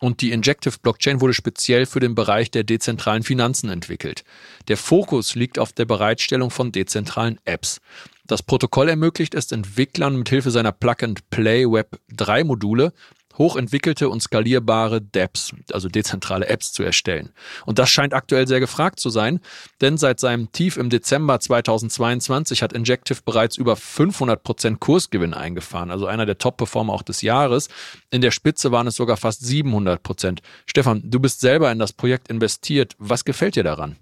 und 0.00 0.20
die 0.20 0.32
Injective 0.32 0.76
Blockchain 0.82 1.20
wurde 1.20 1.34
speziell 1.34 1.86
für 1.86 2.00
den 2.00 2.14
Bereich 2.14 2.50
der 2.50 2.64
dezentralen 2.64 3.22
Finanzen 3.22 3.70
entwickelt. 3.70 4.24
Der 4.68 4.76
Fokus 4.76 5.34
liegt 5.34 5.58
auf 5.58 5.72
der 5.72 5.84
Bereitstellung 5.84 6.50
von 6.50 6.72
dezentralen 6.72 7.38
Apps. 7.44 7.80
Das 8.26 8.42
Protokoll 8.42 8.88
ermöglicht 8.88 9.34
es 9.34 9.52
Entwicklern 9.52 10.16
mithilfe 10.16 10.50
seiner 10.50 10.72
Plug-and-Play 10.72 11.70
Web 11.70 12.00
3 12.08 12.44
Module 12.44 12.92
hochentwickelte 13.38 14.08
und 14.08 14.22
skalierbare 14.22 15.00
Dapps, 15.00 15.52
also 15.72 15.88
dezentrale 15.88 16.48
Apps 16.48 16.72
zu 16.72 16.82
erstellen. 16.82 17.30
Und 17.64 17.78
das 17.78 17.90
scheint 17.90 18.14
aktuell 18.14 18.46
sehr 18.48 18.60
gefragt 18.60 19.00
zu 19.00 19.10
sein, 19.10 19.40
denn 19.80 19.98
seit 19.98 20.20
seinem 20.20 20.52
Tief 20.52 20.76
im 20.76 20.90
Dezember 20.90 21.38
2022 21.40 22.62
hat 22.62 22.72
Injective 22.72 23.20
bereits 23.24 23.56
über 23.56 23.76
500 23.76 24.42
Prozent 24.42 24.80
Kursgewinn 24.80 25.34
eingefahren, 25.34 25.90
also 25.90 26.06
einer 26.06 26.26
der 26.26 26.38
Top-Performer 26.38 26.92
auch 26.92 27.02
des 27.02 27.22
Jahres. 27.22 27.68
In 28.10 28.20
der 28.20 28.30
Spitze 28.30 28.72
waren 28.72 28.86
es 28.86 28.96
sogar 28.96 29.16
fast 29.16 29.42
700%. 29.42 29.96
Prozent. 30.06 30.40
Stefan, 30.66 31.02
du 31.04 31.20
bist 31.20 31.40
selber 31.40 31.70
in 31.70 31.78
das 31.78 31.92
Projekt 31.92 32.28
investiert. 32.28 32.94
Was 32.98 33.24
gefällt 33.24 33.56
dir 33.56 33.64
daran? 33.64 33.96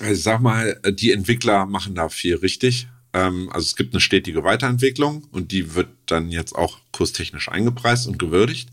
Ich 0.00 0.22
sag 0.22 0.40
mal, 0.40 0.80
die 0.90 1.12
Entwickler 1.12 1.66
machen 1.66 1.94
da 1.94 2.08
viel 2.08 2.36
richtig. 2.36 2.88
Ähm, 3.14 3.48
also 3.52 3.64
es 3.64 3.76
gibt 3.76 3.94
eine 3.94 4.00
stetige 4.00 4.44
Weiterentwicklung 4.44 5.24
und 5.32 5.52
die 5.52 5.74
wird 5.74 5.88
dann 6.06 6.30
jetzt 6.30 6.54
auch 6.54 6.78
kurstechnisch 6.92 7.48
eingepreist 7.48 8.06
und 8.06 8.18
gewürdigt. 8.18 8.68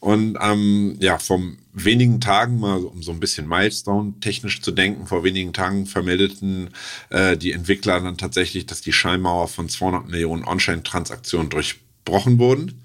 Und 0.00 0.38
ähm, 0.40 0.96
ja, 1.00 1.18
vom 1.18 1.58
wenigen 1.72 2.20
Tagen 2.20 2.60
mal, 2.60 2.84
um 2.84 3.02
so 3.02 3.10
ein 3.10 3.20
bisschen 3.20 3.48
Milestone 3.48 4.14
technisch 4.20 4.60
zu 4.60 4.70
denken, 4.70 5.06
vor 5.06 5.24
wenigen 5.24 5.52
Tagen 5.52 5.86
vermeldeten 5.86 6.70
äh, 7.10 7.36
die 7.36 7.52
Entwickler 7.52 8.00
dann 8.00 8.16
tatsächlich, 8.16 8.66
dass 8.66 8.80
die 8.80 8.92
Schallmauer 8.92 9.48
von 9.48 9.68
200 9.68 10.08
Millionen 10.08 10.44
On-Chain-Transaktionen 10.44 11.50
durchbrochen 11.50 12.38
wurden. 12.38 12.82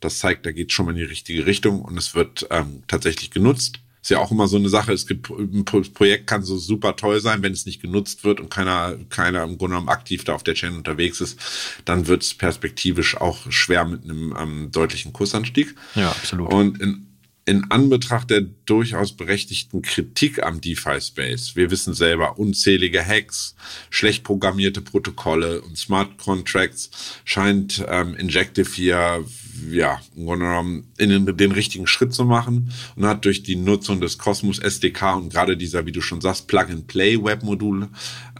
Das 0.00 0.18
zeigt, 0.18 0.46
da 0.46 0.52
geht 0.52 0.72
schon 0.72 0.86
mal 0.86 0.92
in 0.92 0.98
die 0.98 1.04
richtige 1.04 1.46
Richtung 1.46 1.82
und 1.82 1.98
es 1.98 2.14
wird 2.14 2.46
ähm, 2.50 2.82
tatsächlich 2.88 3.30
genutzt. 3.30 3.80
Ist 4.04 4.10
ja 4.10 4.18
auch 4.18 4.30
immer 4.30 4.48
so 4.48 4.58
eine 4.58 4.68
Sache. 4.68 4.92
Es 4.92 5.06
gibt 5.06 5.30
ein 5.30 5.64
Projekt 5.64 6.26
kann 6.26 6.42
so 6.42 6.58
super 6.58 6.94
toll 6.94 7.22
sein, 7.22 7.42
wenn 7.42 7.54
es 7.54 7.64
nicht 7.64 7.80
genutzt 7.80 8.22
wird 8.22 8.38
und 8.38 8.50
keiner, 8.50 8.98
keiner 9.08 9.44
im 9.44 9.56
Grunde 9.56 9.76
genommen 9.76 9.88
aktiv 9.88 10.24
da 10.24 10.34
auf 10.34 10.42
der 10.42 10.52
Chain 10.52 10.76
unterwegs 10.76 11.22
ist, 11.22 11.40
dann 11.86 12.06
wird 12.06 12.22
es 12.22 12.34
perspektivisch 12.34 13.16
auch 13.16 13.50
schwer 13.50 13.86
mit 13.86 14.04
einem 14.04 14.36
ähm, 14.38 14.70
deutlichen 14.70 15.14
Kursanstieg. 15.14 15.74
Ja, 15.94 16.10
absolut. 16.10 16.52
Und 16.52 16.82
in, 16.82 17.13
in 17.46 17.70
Anbetracht 17.70 18.30
der 18.30 18.40
durchaus 18.40 19.12
berechtigten 19.12 19.82
Kritik 19.82 20.42
am 20.42 20.60
DeFi-Space, 20.60 21.56
wir 21.56 21.70
wissen 21.70 21.92
selber, 21.92 22.38
unzählige 22.38 23.04
Hacks, 23.04 23.54
schlecht 23.90 24.24
programmierte 24.24 24.80
Protokolle 24.80 25.60
und 25.60 25.76
Smart 25.76 26.16
Contracts, 26.16 26.90
scheint 27.24 27.84
ähm, 27.86 28.14
Injective 28.14 28.70
hier 28.74 29.24
ja, 29.70 30.00
in 30.16 31.08
den, 31.10 31.36
den, 31.36 31.52
richtigen 31.52 31.86
Schritt 31.86 32.14
zu 32.14 32.24
machen 32.24 32.72
und 32.96 33.06
hat 33.06 33.24
durch 33.24 33.42
die 33.42 33.56
Nutzung 33.56 34.00
des 34.00 34.18
Cosmos 34.18 34.58
SDK 34.58 35.16
und 35.16 35.32
gerade 35.32 35.56
dieser, 35.56 35.86
wie 35.86 35.92
du 35.92 36.00
schon 36.00 36.20
sagst, 36.20 36.48
Plug-and-Play-Web-Modul 36.48 37.88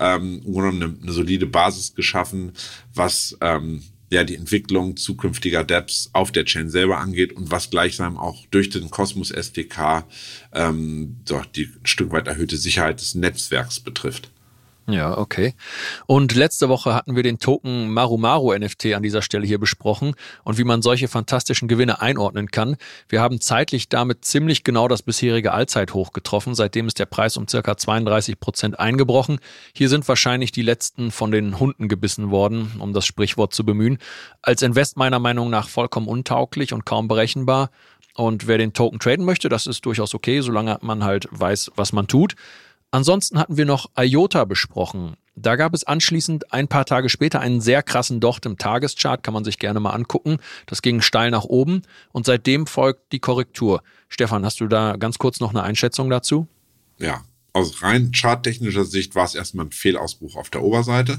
ähm, 0.01 0.43
eine, 0.47 0.97
eine 1.03 1.13
solide 1.13 1.47
Basis 1.47 1.95
geschaffen, 1.95 2.53
was 2.95 3.37
ähm, 3.41 3.83
ja 4.11 4.25
die 4.25 4.37
Entwicklung 4.37 4.97
zukünftiger 4.97 5.65
Dapps 5.65 6.11
auf 6.13 6.33
der 6.33 6.45
Chain 6.45 6.71
selber 6.71 6.99
angeht 6.99 7.33
und 7.33 7.51
was 7.51 7.71
gleichsam 7.71 8.17
auch 8.17 8.47
durch 8.51 8.71
den 8.71 8.91
Cosmos 8.91 9.31
SDK 9.31 10.07
ähm, 10.53 11.17
doch 11.27 11.47
die 11.47 11.65
ein 11.65 11.87
Stück 11.87 12.13
weit 12.13 12.27
erhöhte 12.27 12.57
Sicherheit 12.57 13.01
des 13.01 13.15
Netzwerks 13.15 13.81
betrifft. 13.81 14.31
Ja, 14.87 15.17
okay. 15.17 15.55
Und 16.07 16.35
letzte 16.35 16.69
Woche 16.69 16.95
hatten 16.95 17.17
wir 17.17 17.23
den 17.23 17.39
Token 17.39 17.91
Maru 17.95 18.19
Maru 18.19 18.53
NFT 18.53 18.93
an 18.95 19.03
dieser 19.03 19.23
Stelle 19.23 19.47
hier 19.47 19.59
besprochen 19.59 20.15
und 20.43 20.59
wie 20.59 20.65
man 20.65 20.83
solche 20.83 21.09
fantastischen 21.09 21.69
Gewinne 21.69 22.03
einordnen 22.03 22.51
kann. 22.51 22.77
Wir 23.09 23.23
haben 23.23 23.41
zeitlich 23.41 23.89
damit 23.89 24.27
ziemlich 24.27 24.63
genau 24.63 24.87
das 24.87 25.01
bisherige 25.01 25.53
Allzeithoch 25.53 26.13
getroffen. 26.13 26.55
Seitdem 26.55 26.87
ist 26.87 26.99
der 26.99 27.07
Preis 27.07 27.39
um 27.39 27.49
circa 27.49 27.79
32 27.79 28.39
Prozent 28.39 28.79
eingebrochen. 28.79 29.39
Hier 29.75 29.89
sind 29.89 30.07
wahrscheinlich 30.07 30.53
die 30.53 30.63
letzten 30.63 31.11
von 31.11 31.31
den 31.31 31.59
Hunden 31.59 31.89
gebissen 31.89 32.31
worden, 32.31 32.73
um 32.79 32.93
das 32.93 33.07
Sprichwort 33.07 33.55
zu 33.55 33.65
bemühen. 33.65 33.97
Als 34.43 34.61
Invest 34.61 34.99
meiner 34.99 35.19
Meinung 35.19 35.49
nach 35.49 35.69
vollkommen 35.69 36.09
untauglich 36.09 36.75
und 36.75 36.85
kaum 36.85 37.09
berechenbar. 37.09 37.71
Und 38.17 38.47
wer 38.47 38.59
den 38.59 38.75
Token 38.75 39.01
traden 39.01 39.25
möchte, 39.25 39.49
das 39.49 39.67
ist 39.67 39.87
durchaus 39.87 40.15
okay, 40.15 40.41
solange 40.41 40.79
man 40.83 41.05
halt 41.05 41.27
weiß, 41.31 41.73
was 41.75 41.93
man 41.95 42.07
tut. 42.07 42.37
Ansonsten 42.95 43.41
hatten 43.41 43.57
wir 43.57 43.65
noch 43.65 43.91
IOTA 43.99 44.45
besprochen. 44.45 45.17
Da 45.35 45.57
gab 45.57 45.75
es 45.75 45.83
anschließend 45.83 46.53
ein 46.53 46.69
paar 46.69 46.85
Tage 46.85 47.09
später 47.09 47.41
einen 47.41 47.61
sehr 47.61 47.83
krassen 47.83 48.21
Docht 48.21 48.47
im 48.47 48.57
Tageschart, 48.57 49.25
kann 49.25 49.35
man 49.35 49.43
sich 49.43 49.59
gerne 49.59 49.81
mal 49.81 49.91
angucken. 49.91 50.37
Das 50.67 50.81
ging 50.81 51.01
steil 51.01 51.33
nach 51.33 51.43
oben 51.43 51.83
und 52.13 52.25
seitdem 52.25 52.69
folgt 52.69 53.11
die 53.11 53.19
Korrektur. 53.19 53.83
Stefan, 54.09 54.45
hast 54.45 54.61
du 54.61 54.69
da 54.69 54.95
ganz 54.97 55.19
kurz 55.19 55.41
noch 55.41 55.51
eine 55.51 55.65
Einschätzung 55.65 56.09
dazu? 56.09 56.47
Ja, 57.01 57.25
aus 57.53 57.83
rein 57.83 58.13
charttechnischer 58.13 58.85
Sicht 58.85 59.17
war 59.17 59.25
es 59.25 59.35
erstmal 59.35 59.67
ein 59.67 59.73
Fehlausbruch 59.73 60.37
auf 60.37 60.51
der 60.51 60.63
Oberseite. 60.63 61.19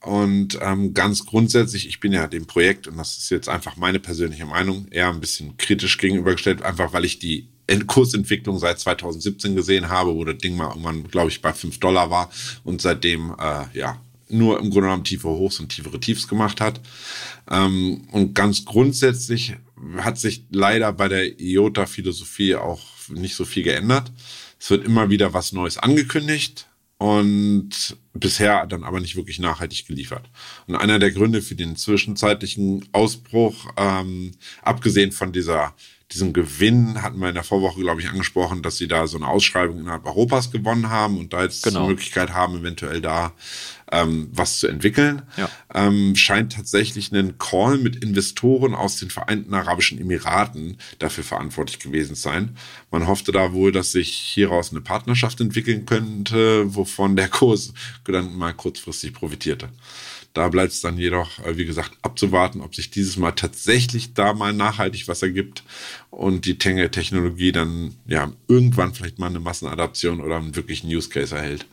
Und 0.00 0.58
ähm, 0.60 0.94
ganz 0.94 1.26
grundsätzlich, 1.26 1.86
ich 1.86 2.00
bin 2.00 2.10
ja 2.10 2.26
dem 2.26 2.48
Projekt, 2.48 2.88
und 2.88 2.96
das 2.96 3.18
ist 3.18 3.30
jetzt 3.30 3.48
einfach 3.48 3.76
meine 3.76 4.00
persönliche 4.00 4.46
Meinung, 4.46 4.88
eher 4.90 5.10
ein 5.10 5.20
bisschen 5.20 5.56
kritisch 5.58 5.96
gegenübergestellt, 5.98 6.62
einfach 6.62 6.92
weil 6.92 7.04
ich 7.04 7.20
die 7.20 7.51
Kursentwicklung 7.86 8.58
seit 8.58 8.80
2017 8.80 9.56
gesehen 9.56 9.88
habe, 9.88 10.14
wo 10.14 10.24
das 10.24 10.38
Ding 10.38 10.56
mal 10.56 10.68
irgendwann, 10.68 11.08
glaube 11.08 11.30
ich, 11.30 11.40
bei 11.40 11.52
5 11.52 11.78
Dollar 11.78 12.10
war 12.10 12.30
und 12.64 12.82
seitdem, 12.82 13.34
äh, 13.38 13.64
ja, 13.78 14.00
nur 14.28 14.58
im 14.58 14.70
Grunde 14.70 14.88
genommen 14.88 15.04
tiefere 15.04 15.32
Hochs 15.32 15.60
und 15.60 15.68
tiefere 15.68 16.00
Tiefs 16.00 16.26
gemacht 16.26 16.60
hat. 16.60 16.80
Ähm, 17.50 18.02
und 18.12 18.34
ganz 18.34 18.64
grundsätzlich 18.64 19.54
hat 19.98 20.18
sich 20.18 20.44
leider 20.50 20.92
bei 20.92 21.08
der 21.08 21.40
IOTA-Philosophie 21.40 22.56
auch 22.56 22.82
nicht 23.08 23.34
so 23.34 23.44
viel 23.44 23.62
geändert. 23.62 24.10
Es 24.58 24.70
wird 24.70 24.84
immer 24.84 25.10
wieder 25.10 25.34
was 25.34 25.52
Neues 25.52 25.76
angekündigt 25.76 26.66
und 26.98 27.96
bisher 28.14 28.64
dann 28.66 28.84
aber 28.84 29.00
nicht 29.00 29.16
wirklich 29.16 29.40
nachhaltig 29.40 29.86
geliefert. 29.86 30.30
Und 30.68 30.76
einer 30.76 31.00
der 31.00 31.10
Gründe 31.10 31.42
für 31.42 31.56
den 31.56 31.74
zwischenzeitlichen 31.76 32.88
Ausbruch, 32.92 33.66
ähm, 33.76 34.32
abgesehen 34.62 35.10
von 35.10 35.32
dieser 35.32 35.74
diesen 36.12 36.32
Gewinn 36.32 37.02
hatten 37.02 37.18
wir 37.18 37.28
in 37.28 37.34
der 37.34 37.44
Vorwoche, 37.44 37.80
glaube 37.80 38.00
ich, 38.00 38.08
angesprochen, 38.08 38.62
dass 38.62 38.76
sie 38.76 38.88
da 38.88 39.06
so 39.06 39.16
eine 39.16 39.28
Ausschreibung 39.28 39.78
innerhalb 39.78 40.04
Europas 40.06 40.50
gewonnen 40.50 40.90
haben 40.90 41.18
und 41.18 41.32
da 41.32 41.42
jetzt 41.42 41.62
genau. 41.62 41.82
die 41.82 41.88
Möglichkeit 41.88 42.32
haben, 42.32 42.58
eventuell 42.58 43.00
da 43.00 43.32
ähm, 43.90 44.28
was 44.32 44.58
zu 44.58 44.66
entwickeln. 44.66 45.22
Ja. 45.36 45.48
Ähm, 45.74 46.16
scheint 46.16 46.54
tatsächlich 46.54 47.12
ein 47.12 47.38
Call 47.38 47.78
mit 47.78 47.96
Investoren 47.96 48.74
aus 48.74 48.96
den 48.96 49.10
Vereinten 49.10 49.54
Arabischen 49.54 50.00
Emiraten 50.00 50.78
dafür 50.98 51.24
verantwortlich 51.24 51.78
gewesen 51.78 52.14
sein. 52.14 52.56
Man 52.90 53.06
hoffte 53.06 53.32
da 53.32 53.52
wohl, 53.52 53.70
dass 53.70 53.92
sich 53.92 54.12
hieraus 54.12 54.70
eine 54.70 54.80
Partnerschaft 54.80 55.40
entwickeln 55.40 55.86
könnte, 55.86 56.74
wovon 56.74 57.16
der 57.16 57.28
Kurs 57.28 57.72
dann 58.04 58.36
mal 58.36 58.54
kurzfristig 58.54 59.12
profitierte. 59.12 59.68
Da 60.34 60.48
bleibt 60.48 60.72
es 60.72 60.80
dann 60.80 60.96
jedoch, 60.96 61.38
äh, 61.40 61.56
wie 61.56 61.66
gesagt, 61.66 61.92
abzuwarten, 62.02 62.62
ob 62.62 62.74
sich 62.74 62.90
dieses 62.90 63.16
Mal 63.16 63.32
tatsächlich 63.32 64.14
da 64.14 64.32
mal 64.32 64.52
nachhaltig 64.52 65.08
was 65.08 65.22
ergibt 65.22 65.62
und 66.10 66.46
die 66.46 66.56
Tangle-Technologie 66.56 67.52
dann 67.52 67.94
ja 68.06 68.32
irgendwann 68.48 68.94
vielleicht 68.94 69.18
mal 69.18 69.26
eine 69.26 69.40
Massenadaption 69.40 70.20
oder 70.20 70.36
einen 70.36 70.56
wirklichen 70.56 70.88
Use 70.88 71.10
Case 71.10 71.36
erhält. 71.36 71.66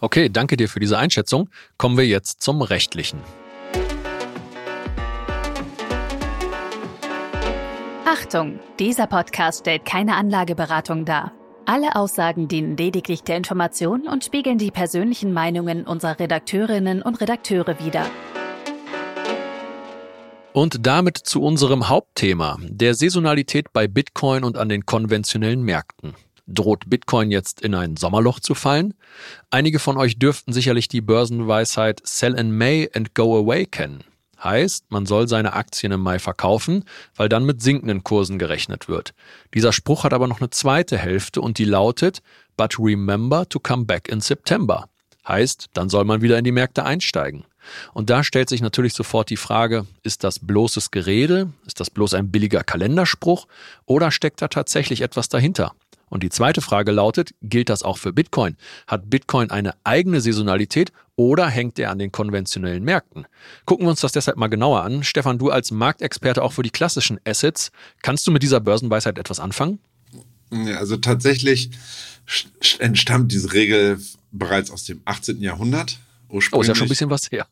Okay, 0.00 0.28
danke 0.28 0.56
dir 0.56 0.68
für 0.68 0.80
diese 0.80 0.98
Einschätzung. 0.98 1.48
Kommen 1.76 1.96
wir 1.96 2.06
jetzt 2.06 2.42
zum 2.42 2.62
Rechtlichen. 2.62 3.20
Achtung, 8.04 8.60
dieser 8.78 9.06
Podcast 9.06 9.60
stellt 9.60 9.84
keine 9.84 10.16
Anlageberatung 10.16 11.04
dar. 11.04 11.32
Alle 11.64 11.94
Aussagen 11.94 12.48
dienen 12.48 12.76
lediglich 12.76 13.22
der 13.22 13.36
Information 13.36 14.08
und 14.08 14.24
spiegeln 14.24 14.58
die 14.58 14.72
persönlichen 14.72 15.32
Meinungen 15.32 15.86
unserer 15.86 16.18
Redakteurinnen 16.18 17.02
und 17.02 17.20
Redakteure 17.20 17.78
wider. 17.78 18.04
Und 20.52 20.86
damit 20.86 21.18
zu 21.18 21.40
unserem 21.40 21.88
Hauptthema, 21.88 22.58
der 22.62 22.94
Saisonalität 22.94 23.72
bei 23.72 23.86
Bitcoin 23.86 24.44
und 24.44 24.58
an 24.58 24.68
den 24.68 24.86
konventionellen 24.86 25.62
Märkten. 25.62 26.14
Droht 26.48 26.90
Bitcoin 26.90 27.30
jetzt 27.30 27.62
in 27.62 27.74
ein 27.74 27.96
Sommerloch 27.96 28.40
zu 28.40 28.54
fallen? 28.54 28.94
Einige 29.50 29.78
von 29.78 29.96
euch 29.96 30.18
dürften 30.18 30.52
sicherlich 30.52 30.88
die 30.88 31.00
Börsenweisheit 31.00 32.00
Sell 32.04 32.34
in 32.34 32.56
May 32.56 32.90
and 32.92 33.14
Go 33.14 33.38
Away 33.38 33.66
kennen. 33.66 34.02
Heißt, 34.42 34.86
man 34.90 35.06
soll 35.06 35.28
seine 35.28 35.52
Aktien 35.52 35.92
im 35.92 36.00
Mai 36.00 36.18
verkaufen, 36.18 36.84
weil 37.16 37.28
dann 37.28 37.44
mit 37.44 37.62
sinkenden 37.62 38.02
Kursen 38.02 38.38
gerechnet 38.38 38.88
wird. 38.88 39.14
Dieser 39.54 39.72
Spruch 39.72 40.04
hat 40.04 40.12
aber 40.12 40.26
noch 40.26 40.40
eine 40.40 40.50
zweite 40.50 40.98
Hälfte 40.98 41.40
und 41.40 41.58
die 41.58 41.64
lautet, 41.64 42.22
but 42.56 42.78
remember 42.78 43.48
to 43.48 43.60
come 43.60 43.84
back 43.84 44.08
in 44.08 44.20
September. 44.20 44.88
Heißt, 45.26 45.68
dann 45.74 45.88
soll 45.88 46.04
man 46.04 46.22
wieder 46.22 46.38
in 46.38 46.44
die 46.44 46.52
Märkte 46.52 46.84
einsteigen. 46.84 47.44
Und 47.92 48.10
da 48.10 48.24
stellt 48.24 48.48
sich 48.48 48.60
natürlich 48.60 48.94
sofort 48.94 49.30
die 49.30 49.36
Frage, 49.36 49.86
ist 50.02 50.24
das 50.24 50.40
bloßes 50.40 50.90
Gerede? 50.90 51.52
Ist 51.64 51.78
das 51.78 51.90
bloß 51.90 52.14
ein 52.14 52.32
billiger 52.32 52.64
Kalenderspruch? 52.64 53.46
Oder 53.86 54.10
steckt 54.10 54.42
da 54.42 54.48
tatsächlich 54.48 55.00
etwas 55.02 55.28
dahinter? 55.28 55.72
Und 56.12 56.22
die 56.22 56.28
zweite 56.28 56.60
Frage 56.60 56.92
lautet, 56.92 57.30
gilt 57.40 57.70
das 57.70 57.82
auch 57.82 57.96
für 57.96 58.12
Bitcoin? 58.12 58.58
Hat 58.86 59.08
Bitcoin 59.08 59.50
eine 59.50 59.72
eigene 59.82 60.20
Saisonalität 60.20 60.92
oder 61.16 61.48
hängt 61.48 61.78
er 61.78 61.90
an 61.90 61.98
den 61.98 62.12
konventionellen 62.12 62.84
Märkten? 62.84 63.24
Gucken 63.64 63.86
wir 63.86 63.90
uns 63.90 64.02
das 64.02 64.12
deshalb 64.12 64.36
mal 64.36 64.48
genauer 64.48 64.82
an. 64.82 65.04
Stefan, 65.04 65.38
du 65.38 65.48
als 65.48 65.70
Marktexperte 65.70 66.42
auch 66.42 66.52
für 66.52 66.62
die 66.62 66.68
klassischen 66.68 67.18
Assets, 67.24 67.72
kannst 68.02 68.26
du 68.26 68.30
mit 68.30 68.42
dieser 68.42 68.60
Börsenweisheit 68.60 69.16
etwas 69.16 69.40
anfangen? 69.40 69.78
Ja, 70.52 70.76
also 70.76 70.98
tatsächlich 70.98 71.70
entstammt 72.78 73.32
diese 73.32 73.54
Regel 73.54 73.98
bereits 74.32 74.70
aus 74.70 74.84
dem 74.84 75.00
18. 75.06 75.40
Jahrhundert. 75.40 75.98
Oh, 76.28 76.40
ist 76.40 76.52
ja 76.52 76.74
schon 76.74 76.88
ein 76.88 76.88
bisschen 76.90 77.08
was 77.08 77.32
her. 77.32 77.46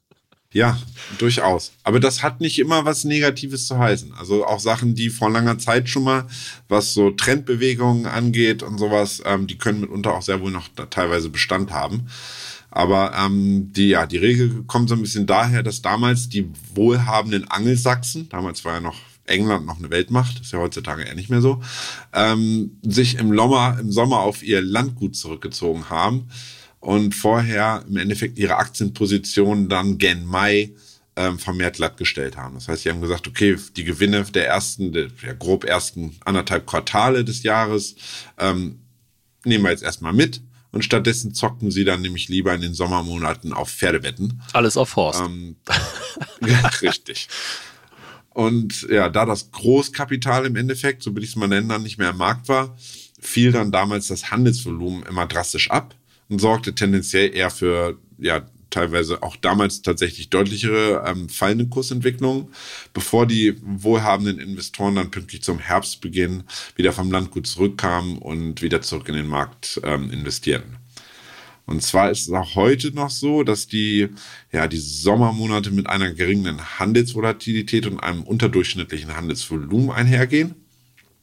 Ja, 0.52 0.76
durchaus. 1.18 1.70
Aber 1.84 2.00
das 2.00 2.24
hat 2.24 2.40
nicht 2.40 2.58
immer 2.58 2.84
was 2.84 3.04
Negatives 3.04 3.68
zu 3.68 3.78
heißen. 3.78 4.14
Also 4.14 4.44
auch 4.44 4.58
Sachen, 4.58 4.96
die 4.96 5.08
vor 5.08 5.30
langer 5.30 5.58
Zeit 5.58 5.88
schon 5.88 6.02
mal, 6.02 6.26
was 6.68 6.92
so 6.92 7.10
Trendbewegungen 7.10 8.06
angeht 8.06 8.64
und 8.64 8.76
sowas, 8.78 9.22
ähm, 9.24 9.46
die 9.46 9.58
können 9.58 9.80
mitunter 9.80 10.12
auch 10.12 10.22
sehr 10.22 10.40
wohl 10.40 10.50
noch 10.50 10.68
teilweise 10.90 11.28
Bestand 11.28 11.70
haben. 11.70 12.08
Aber 12.68 13.12
ähm, 13.16 13.72
die, 13.72 13.90
ja, 13.90 14.06
die 14.06 14.16
Regel 14.16 14.64
kommt 14.66 14.88
so 14.88 14.96
ein 14.96 15.02
bisschen 15.02 15.26
daher, 15.26 15.62
dass 15.62 15.82
damals 15.82 16.28
die 16.28 16.48
wohlhabenden 16.74 17.48
Angelsachsen, 17.48 18.28
damals 18.28 18.64
war 18.64 18.74
ja 18.74 18.80
noch 18.80 18.98
England 19.26 19.66
noch 19.66 19.78
eine 19.78 19.90
Weltmacht, 19.90 20.40
ist 20.40 20.52
ja 20.52 20.58
heutzutage 20.58 21.04
eher 21.04 21.14
nicht 21.14 21.30
mehr 21.30 21.40
so, 21.40 21.60
ähm, 22.12 22.76
sich 22.82 23.18
im, 23.18 23.30
Lommer, 23.30 23.78
im 23.80 23.92
Sommer 23.92 24.18
auf 24.18 24.42
ihr 24.42 24.60
Landgut 24.60 25.14
zurückgezogen 25.14 25.90
haben 25.90 26.28
und 26.80 27.14
vorher 27.14 27.84
im 27.88 27.96
Endeffekt 27.96 28.38
ihre 28.38 28.56
Aktienposition 28.56 29.68
dann 29.68 29.98
gen 29.98 30.24
Mai 30.24 30.72
ähm, 31.16 31.38
vermehrt 31.38 31.76
glattgestellt 31.76 32.36
haben. 32.36 32.54
Das 32.54 32.68
heißt, 32.68 32.82
sie 32.82 32.90
haben 32.90 33.02
gesagt, 33.02 33.28
okay, 33.28 33.56
die 33.76 33.84
Gewinne 33.84 34.24
der 34.24 34.46
ersten, 34.46 34.92
der, 34.92 35.08
ja, 35.22 35.34
grob 35.34 35.64
ersten 35.64 36.16
anderthalb 36.24 36.66
Quartale 36.66 37.24
des 37.24 37.42
Jahres 37.42 37.96
ähm, 38.38 38.80
nehmen 39.44 39.64
wir 39.64 39.70
jetzt 39.70 39.82
erstmal 39.82 40.12
mit. 40.12 40.40
Und 40.72 40.84
stattdessen 40.84 41.34
zockten 41.34 41.72
sie 41.72 41.84
dann 41.84 42.00
nämlich 42.00 42.28
lieber 42.28 42.54
in 42.54 42.60
den 42.60 42.74
Sommermonaten 42.74 43.52
auf 43.52 43.70
Pferdewetten. 43.70 44.40
Alles 44.52 44.76
auf 44.76 44.94
Horst. 44.94 45.20
Ähm, 45.20 45.56
ja, 46.46 46.68
richtig. 46.80 47.28
Und 48.30 48.82
ja, 48.88 49.08
da 49.08 49.26
das 49.26 49.50
Großkapital 49.50 50.46
im 50.46 50.54
Endeffekt, 50.54 51.02
so 51.02 51.14
will 51.14 51.24
ich 51.24 51.30
es 51.30 51.36
mal 51.36 51.48
nennen, 51.48 51.68
dann 51.68 51.82
nicht 51.82 51.98
mehr 51.98 52.10
am 52.10 52.18
Markt 52.18 52.48
war, 52.48 52.76
fiel 53.18 53.50
dann 53.50 53.72
damals 53.72 54.06
das 54.06 54.30
Handelsvolumen 54.30 55.02
immer 55.02 55.26
drastisch 55.26 55.72
ab 55.72 55.96
sorgte 56.38 56.74
tendenziell 56.74 57.34
eher 57.34 57.50
für 57.50 57.98
ja 58.18 58.46
teilweise 58.70 59.22
auch 59.22 59.36
damals 59.36 59.82
tatsächlich 59.82 60.30
deutlichere 60.30 61.04
ähm, 61.06 61.28
fallende 61.28 61.66
Kursentwicklungen, 61.66 62.48
bevor 62.94 63.26
die 63.26 63.56
wohlhabenden 63.62 64.38
Investoren 64.38 64.94
dann 64.94 65.10
pünktlich 65.10 65.42
zum 65.42 65.58
Herbstbeginn 65.58 66.44
wieder 66.76 66.92
vom 66.92 67.10
Landgut 67.10 67.46
zurückkamen 67.46 68.18
und 68.18 68.62
wieder 68.62 68.80
zurück 68.80 69.08
in 69.08 69.16
den 69.16 69.26
Markt 69.26 69.80
ähm, 69.84 70.10
investierten. 70.10 70.76
Und 71.66 71.82
zwar 71.82 72.10
ist 72.10 72.22
es 72.22 72.32
auch 72.32 72.56
heute 72.56 72.90
noch 72.92 73.10
so, 73.10 73.44
dass 73.44 73.68
die, 73.68 74.08
ja, 74.50 74.66
die 74.66 74.78
Sommermonate 74.78 75.70
mit 75.70 75.86
einer 75.86 76.12
geringen 76.12 76.80
Handelsvolatilität 76.80 77.86
und 77.86 78.00
einem 78.00 78.22
unterdurchschnittlichen 78.22 79.14
Handelsvolumen 79.14 79.90
einhergehen. 79.90 80.56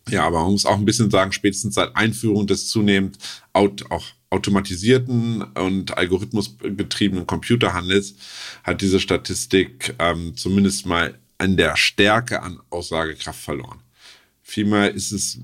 Ja, 0.10 0.26
aber 0.26 0.41
man 0.43 0.52
muss 0.52 0.65
auch 0.65 0.78
ein 0.78 0.86
bisschen 0.86 1.12
sagen, 1.12 1.34
spätestens 1.34 1.76
seit 1.76 1.98
Einführung 1.98 2.48
des 2.48 2.70
zunehmend 2.70 3.17
auch 3.52 4.06
automatisierten 4.30 5.42
und 5.42 5.98
algorithmusgetriebenen 5.98 7.28
Computerhandels 7.28 8.16
hat 8.63 8.82
diese 8.82 9.00
Statistik 9.00 9.96
ähm, 10.00 10.36
zumindest 10.36 10.86
mal 10.86 11.18
an 11.38 11.56
der 11.56 11.78
Stärke 11.78 12.42
an 12.42 12.60
Aussagekraft 12.70 13.40
verloren. 13.40 13.80
Vielmehr 14.42 14.94
ist 14.94 15.12
es 15.12 15.40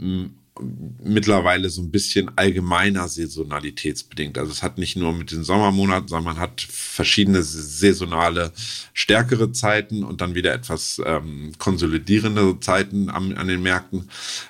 mittlerweile 1.04 1.70
so 1.70 1.82
ein 1.82 1.92
bisschen 1.92 2.32
allgemeiner 2.38 3.08
saisonalitätsbedingt. 3.08 4.38
Also 4.38 4.52
es 4.52 4.62
hat 4.62 4.78
nicht 4.78 4.96
nur 4.96 5.14
mit 5.14 5.32
den 5.32 5.44
Sommermonaten, 5.44 6.08
sondern 6.08 6.36
man 6.36 6.40
hat 6.40 6.62
verschiedene 6.62 7.42
saisonale 7.42 8.52
stärkere 8.94 9.52
Zeiten 9.52 10.04
und 10.04 10.22
dann 10.22 10.36
wieder 10.36 10.54
etwas 10.54 11.02
ähm, 11.06 11.54
konsolidierende 11.58 12.60
Zeiten 12.60 13.10
an, 13.10 13.34
an 13.34 13.48
den 13.48 13.64
Märkten. 13.64 14.10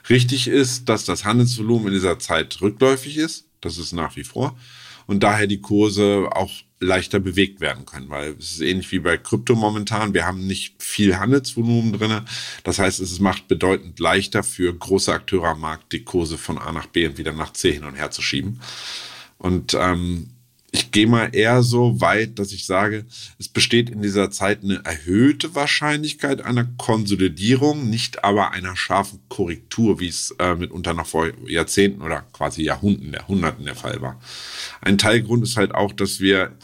Richtig 0.10 0.48
ist, 0.48 0.89
dass 0.89 1.06
das 1.06 1.24
Handelsvolumen 1.24 1.88
in 1.88 1.93
dieser 1.93 2.19
Zeit 2.19 2.62
rückläufig 2.62 3.17
ist. 3.17 3.46
Das 3.65 3.78
ist 3.78 3.93
nach 3.93 4.15
wie 4.15 4.23
vor. 4.23 4.58
Und 5.06 5.23
daher 5.23 5.47
die 5.47 5.62
Kurse 5.62 6.30
auch 6.32 6.52
leichter 6.80 7.19
bewegt 7.19 7.62
werden 7.62 7.86
können, 7.86 8.10
weil 8.10 8.36
es 8.38 8.54
ist 8.54 8.62
ähnlich 8.62 8.91
wie 8.91 8.99
bei 8.99 9.17
Krypto 9.17 9.56
momentan. 9.56 10.13
Wir 10.13 10.26
haben 10.26 10.45
nicht 10.45 10.82
viel 10.82 11.17
Handelsvolumen 11.17 11.93
drinne. 11.93 12.26
Das 12.63 12.80
heißt, 12.80 12.99
es 12.99 13.19
macht 13.19 13.47
bedeutend 13.47 13.99
leichter 13.99 14.43
für 14.43 14.73
große 14.73 15.12
Akteure 15.12 15.49
am 15.49 15.62
Markt, 15.62 15.91
die 15.93 16.04
Kurse 16.04 16.38
von 16.38 16.58
A 16.58 16.71
nach 16.71 16.88
B 16.88 17.08
und 17.08 17.17
wieder 17.17 17.34
nach 17.34 17.54
C 17.54 17.71
hin 17.71 17.84
und 17.84 17.95
her 17.95 18.12
zu 18.12 18.21
schieben. 18.21 18.60
Und 19.38 19.73
ähm, 19.80 20.30
ich 20.75 20.89
gehe 20.89 21.05
mal 21.05 21.29
eher 21.33 21.62
so 21.62 22.01
weit, 22.01 22.39
dass 22.39 22.51
ich 22.51 22.65
sage, 22.65 23.05
es 23.38 23.47
besteht 23.47 23.91
in 23.91 24.01
dieser 24.01 24.31
Zeit 24.31 24.63
eine 24.63 24.83
erhöhte 24.83 25.53
Wahrscheinlichkeit 25.53 26.41
einer 26.41 26.65
Konsolidierung, 26.77 27.91
nicht 27.91 28.23
aber 28.23 28.51
einer 28.51 28.75
scharfen 28.75 29.19
Korrektur, 29.29 29.99
wie 29.99 30.07
es 30.07 30.31
äh, 30.39 30.55
mitunter 30.55 30.95
noch 30.95 31.05
vor 31.05 31.29
Jahrzehnten 31.47 32.01
oder 32.01 32.21
quasi 32.33 32.63
Jahrhunderten, 32.63 33.13
Jahrhunderten 33.13 33.65
der 33.65 33.75
Fall 33.75 34.01
war. 34.01 34.19
Ein 34.81 34.97
Teilgrund 34.97 35.43
ist 35.43 35.57
halt 35.57 35.75
auch, 35.75 35.93
dass 35.93 36.19
wir 36.19 36.57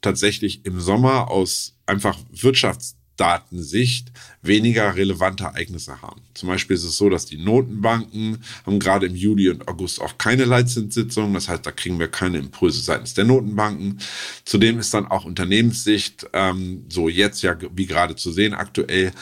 tatsächlich 0.00 0.66
im 0.66 0.80
Sommer 0.80 1.30
aus 1.30 1.76
einfach 1.86 2.18
Wirtschafts 2.32 2.96
Datensicht 3.16 4.10
weniger 4.42 4.94
relevante 4.96 5.44
Ereignisse 5.44 6.00
haben. 6.02 6.22
Zum 6.34 6.48
Beispiel 6.48 6.76
ist 6.76 6.84
es 6.84 6.96
so, 6.96 7.08
dass 7.08 7.26
die 7.26 7.36
Notenbanken 7.36 8.38
haben 8.64 8.78
gerade 8.78 9.06
im 9.06 9.14
Juli 9.14 9.48
und 9.50 9.68
August 9.68 10.00
auch 10.00 10.18
keine 10.18 10.44
Leitzinssitzungen. 10.44 11.34
Das 11.34 11.48
heißt, 11.48 11.64
da 11.64 11.72
kriegen 11.72 11.98
wir 11.98 12.08
keine 12.08 12.38
Impulse 12.38 12.80
seitens 12.80 13.14
der 13.14 13.24
Notenbanken. 13.24 14.00
Zudem 14.44 14.78
ist 14.78 14.94
dann 14.94 15.06
auch 15.06 15.24
Unternehmenssicht, 15.24 16.26
ähm, 16.32 16.84
so 16.88 17.08
jetzt 17.08 17.42
ja, 17.42 17.56
wie 17.74 17.86
gerade 17.86 18.16
zu 18.16 18.32
sehen, 18.32 18.54
aktuell 18.54 19.12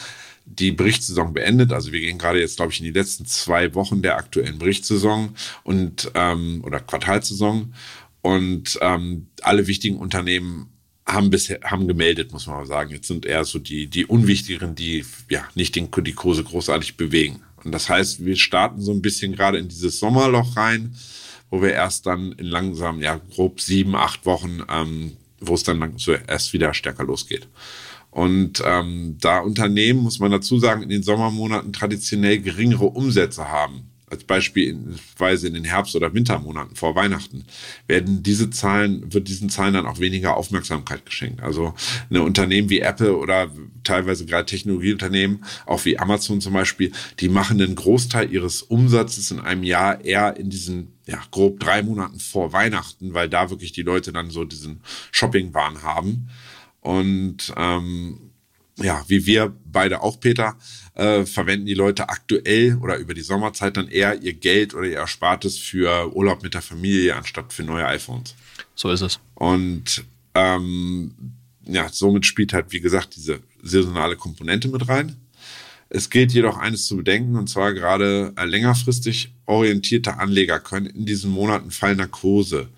die 0.45 0.71
Berichtssaison 0.71 1.33
beendet. 1.33 1.71
Also 1.71 1.91
wir 1.91 1.99
gehen 1.99 2.17
gerade 2.17 2.39
jetzt, 2.39 2.57
glaube 2.57 2.71
ich, 2.71 2.79
in 2.79 2.85
die 2.85 2.91
letzten 2.91 3.25
zwei 3.25 3.73
Wochen 3.75 4.01
der 4.01 4.17
aktuellen 4.17 4.57
Berichtssaison 4.57 5.35
und 5.63 6.11
ähm, 6.15 6.61
oder 6.63 6.79
Quartalsaison. 6.79 7.73
Und 8.21 8.77
ähm, 8.81 9.27
alle 9.41 9.67
wichtigen 9.67 9.97
Unternehmen 9.97 10.70
haben 11.11 11.29
bisher 11.29 11.59
haben 11.63 11.87
gemeldet, 11.87 12.31
muss 12.31 12.47
man 12.47 12.57
mal 12.57 12.65
sagen. 12.65 12.91
Jetzt 12.91 13.07
sind 13.07 13.25
eher 13.25 13.43
so 13.45 13.59
die 13.59 13.87
die 13.87 14.05
unwichtigeren, 14.05 14.75
die 14.75 15.05
ja 15.29 15.43
nicht 15.55 15.75
den, 15.75 15.89
die 15.91 16.13
Kurse 16.13 16.43
großartig 16.43 16.97
bewegen. 16.97 17.41
Und 17.63 17.71
das 17.71 17.89
heißt, 17.89 18.25
wir 18.25 18.35
starten 18.35 18.81
so 18.81 18.91
ein 18.91 19.01
bisschen 19.01 19.33
gerade 19.33 19.57
in 19.57 19.67
dieses 19.67 19.99
Sommerloch 19.99 20.55
rein, 20.57 20.95
wo 21.49 21.61
wir 21.61 21.73
erst 21.73 22.05
dann 22.05 22.31
in 22.33 22.45
langsam 22.45 23.01
ja 23.01 23.19
grob 23.35 23.61
sieben 23.61 23.95
acht 23.95 24.25
Wochen, 24.25 24.61
ähm, 24.69 25.17
wo 25.39 25.53
es 25.53 25.63
dann 25.63 25.93
so 25.97 26.13
erst 26.13 26.53
wieder 26.53 26.73
stärker 26.73 27.03
losgeht. 27.03 27.47
Und 28.09 28.61
ähm, 28.65 29.17
da 29.21 29.39
Unternehmen, 29.39 30.01
muss 30.01 30.19
man 30.19 30.31
dazu 30.31 30.59
sagen, 30.59 30.83
in 30.83 30.89
den 30.89 31.03
Sommermonaten 31.03 31.71
traditionell 31.71 32.39
geringere 32.39 32.85
Umsätze 32.85 33.47
haben, 33.47 33.90
als 34.11 34.25
beispielsweise 34.25 35.47
in 35.47 35.53
den 35.53 35.63
Herbst- 35.63 35.95
oder 35.95 36.13
Wintermonaten 36.13 36.75
vor 36.75 36.95
Weihnachten, 36.95 37.45
werden 37.87 38.23
diese 38.23 38.49
Zahlen, 38.49 39.13
wird 39.13 39.29
diesen 39.29 39.49
Zahlen 39.49 39.73
dann 39.73 39.87
auch 39.87 39.99
weniger 39.99 40.35
Aufmerksamkeit 40.35 41.05
geschenkt. 41.05 41.41
Also 41.41 41.73
eine 42.09 42.21
Unternehmen 42.21 42.69
wie 42.69 42.81
Apple 42.81 43.15
oder 43.15 43.49
teilweise 43.83 44.25
gerade 44.25 44.45
Technologieunternehmen, 44.45 45.45
auch 45.65 45.85
wie 45.85 45.97
Amazon 45.97 46.41
zum 46.41 46.53
Beispiel, 46.53 46.91
die 47.19 47.29
machen 47.29 47.61
einen 47.61 47.75
Großteil 47.75 48.31
ihres 48.31 48.61
Umsatzes 48.61 49.31
in 49.31 49.39
einem 49.39 49.63
Jahr 49.63 50.03
eher 50.03 50.35
in 50.37 50.49
diesen 50.49 50.93
ja, 51.07 51.19
grob 51.31 51.59
drei 51.59 51.81
Monaten 51.81 52.19
vor 52.19 52.53
Weihnachten, 52.53 53.13
weil 53.13 53.29
da 53.29 53.49
wirklich 53.49 53.71
die 53.71 53.81
Leute 53.81 54.11
dann 54.11 54.29
so 54.29 54.43
diesen 54.43 54.81
Shopping-Wahn 55.11 55.83
haben. 55.83 56.29
Und 56.81 57.53
ähm, 57.55 58.30
ja, 58.83 59.03
wie 59.07 59.25
wir 59.25 59.53
beide 59.65 60.01
auch, 60.01 60.19
Peter, 60.19 60.55
äh, 60.95 61.25
verwenden 61.25 61.65
die 61.65 61.73
Leute 61.73 62.09
aktuell 62.09 62.77
oder 62.81 62.97
über 62.97 63.13
die 63.13 63.21
Sommerzeit 63.21 63.77
dann 63.77 63.87
eher 63.87 64.21
ihr 64.21 64.33
Geld 64.33 64.73
oder 64.73 64.87
ihr 64.87 64.97
Erspartes 64.97 65.57
für 65.57 66.15
Urlaub 66.15 66.43
mit 66.43 66.53
der 66.53 66.61
Familie 66.61 67.15
anstatt 67.15 67.53
für 67.53 67.63
neue 67.63 67.85
iPhones. 67.87 68.35
So 68.75 68.89
ist 68.91 69.01
es. 69.01 69.19
Und 69.35 70.03
ähm, 70.35 71.13
ja, 71.65 71.89
somit 71.89 72.25
spielt 72.25 72.53
halt, 72.53 72.71
wie 72.71 72.81
gesagt, 72.81 73.15
diese 73.15 73.39
saisonale 73.61 74.15
Komponente 74.15 74.67
mit 74.67 74.87
rein. 74.87 75.15
Es 75.89 76.09
gilt 76.09 76.31
jedoch 76.31 76.57
eines 76.57 76.85
zu 76.85 76.95
bedenken, 76.95 77.35
und 77.35 77.49
zwar 77.49 77.73
gerade 77.73 78.33
äh, 78.37 78.45
längerfristig 78.45 79.33
orientierte 79.45 80.17
Anleger 80.17 80.59
können 80.59 80.85
in 80.85 81.05
diesen 81.05 81.31
Monaten 81.31 81.69
fallender 81.69 82.07
Kurse 82.07 82.69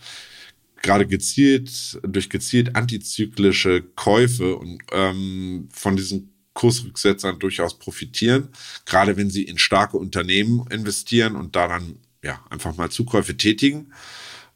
gerade 0.83 1.07
gezielt 1.07 1.99
durch 2.03 2.29
gezielt 2.29 2.75
antizyklische 2.75 3.81
Käufe 3.95 4.55
und 4.55 4.83
ähm, 4.91 5.69
von 5.71 5.95
diesen 5.95 6.29
Kursrücksetzern 6.53 7.39
durchaus 7.39 7.79
profitieren, 7.79 8.49
gerade 8.85 9.17
wenn 9.17 9.31
sie 9.31 9.43
in 9.43 9.57
starke 9.57 9.97
Unternehmen 9.97 10.67
investieren 10.69 11.35
und 11.35 11.55
da 11.55 11.67
dann 11.67 11.95
ja 12.23 12.39
einfach 12.51 12.77
mal 12.77 12.91
Zukäufe 12.91 13.35
tätigen, 13.35 13.91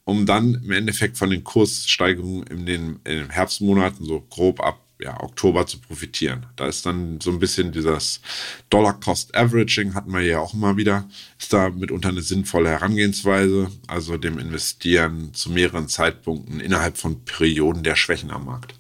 um 0.03 0.25
dann 0.25 0.61
im 0.63 0.71
Endeffekt 0.71 1.17
von 1.17 1.31
den 1.31 1.43
Kurssteigerungen 1.43 2.43
in 2.47 2.65
den, 2.65 2.99
in 3.03 3.17
den 3.17 3.29
Herbstmonaten 3.31 4.05
so 4.05 4.21
grob 4.21 4.61
ab 4.61 4.86
ja, 4.99 5.21
Oktober 5.21 5.67
zu 5.67 5.79
profitieren. 5.79 6.45
Da 6.55 6.67
ist 6.67 6.85
dann 6.85 7.19
so 7.21 7.31
ein 7.31 7.39
bisschen 7.39 7.71
dieses 7.71 8.21
Dollar-Cost-Averaging, 8.69 9.93
hatten 9.93 10.11
wir 10.11 10.21
ja 10.21 10.39
auch 10.39 10.53
immer 10.53 10.77
wieder, 10.77 11.07
ist 11.39 11.53
da 11.53 11.69
mitunter 11.69 12.09
eine 12.09 12.21
sinnvolle 12.21 12.69
Herangehensweise, 12.69 13.69
also 13.87 14.17
dem 14.17 14.39
Investieren 14.39 15.33
zu 15.33 15.51
mehreren 15.51 15.87
Zeitpunkten 15.87 16.59
innerhalb 16.59 16.97
von 16.97 17.23
Perioden 17.25 17.83
der 17.83 17.95
Schwächen 17.95 18.31
am 18.31 18.45
Markt. 18.45 18.73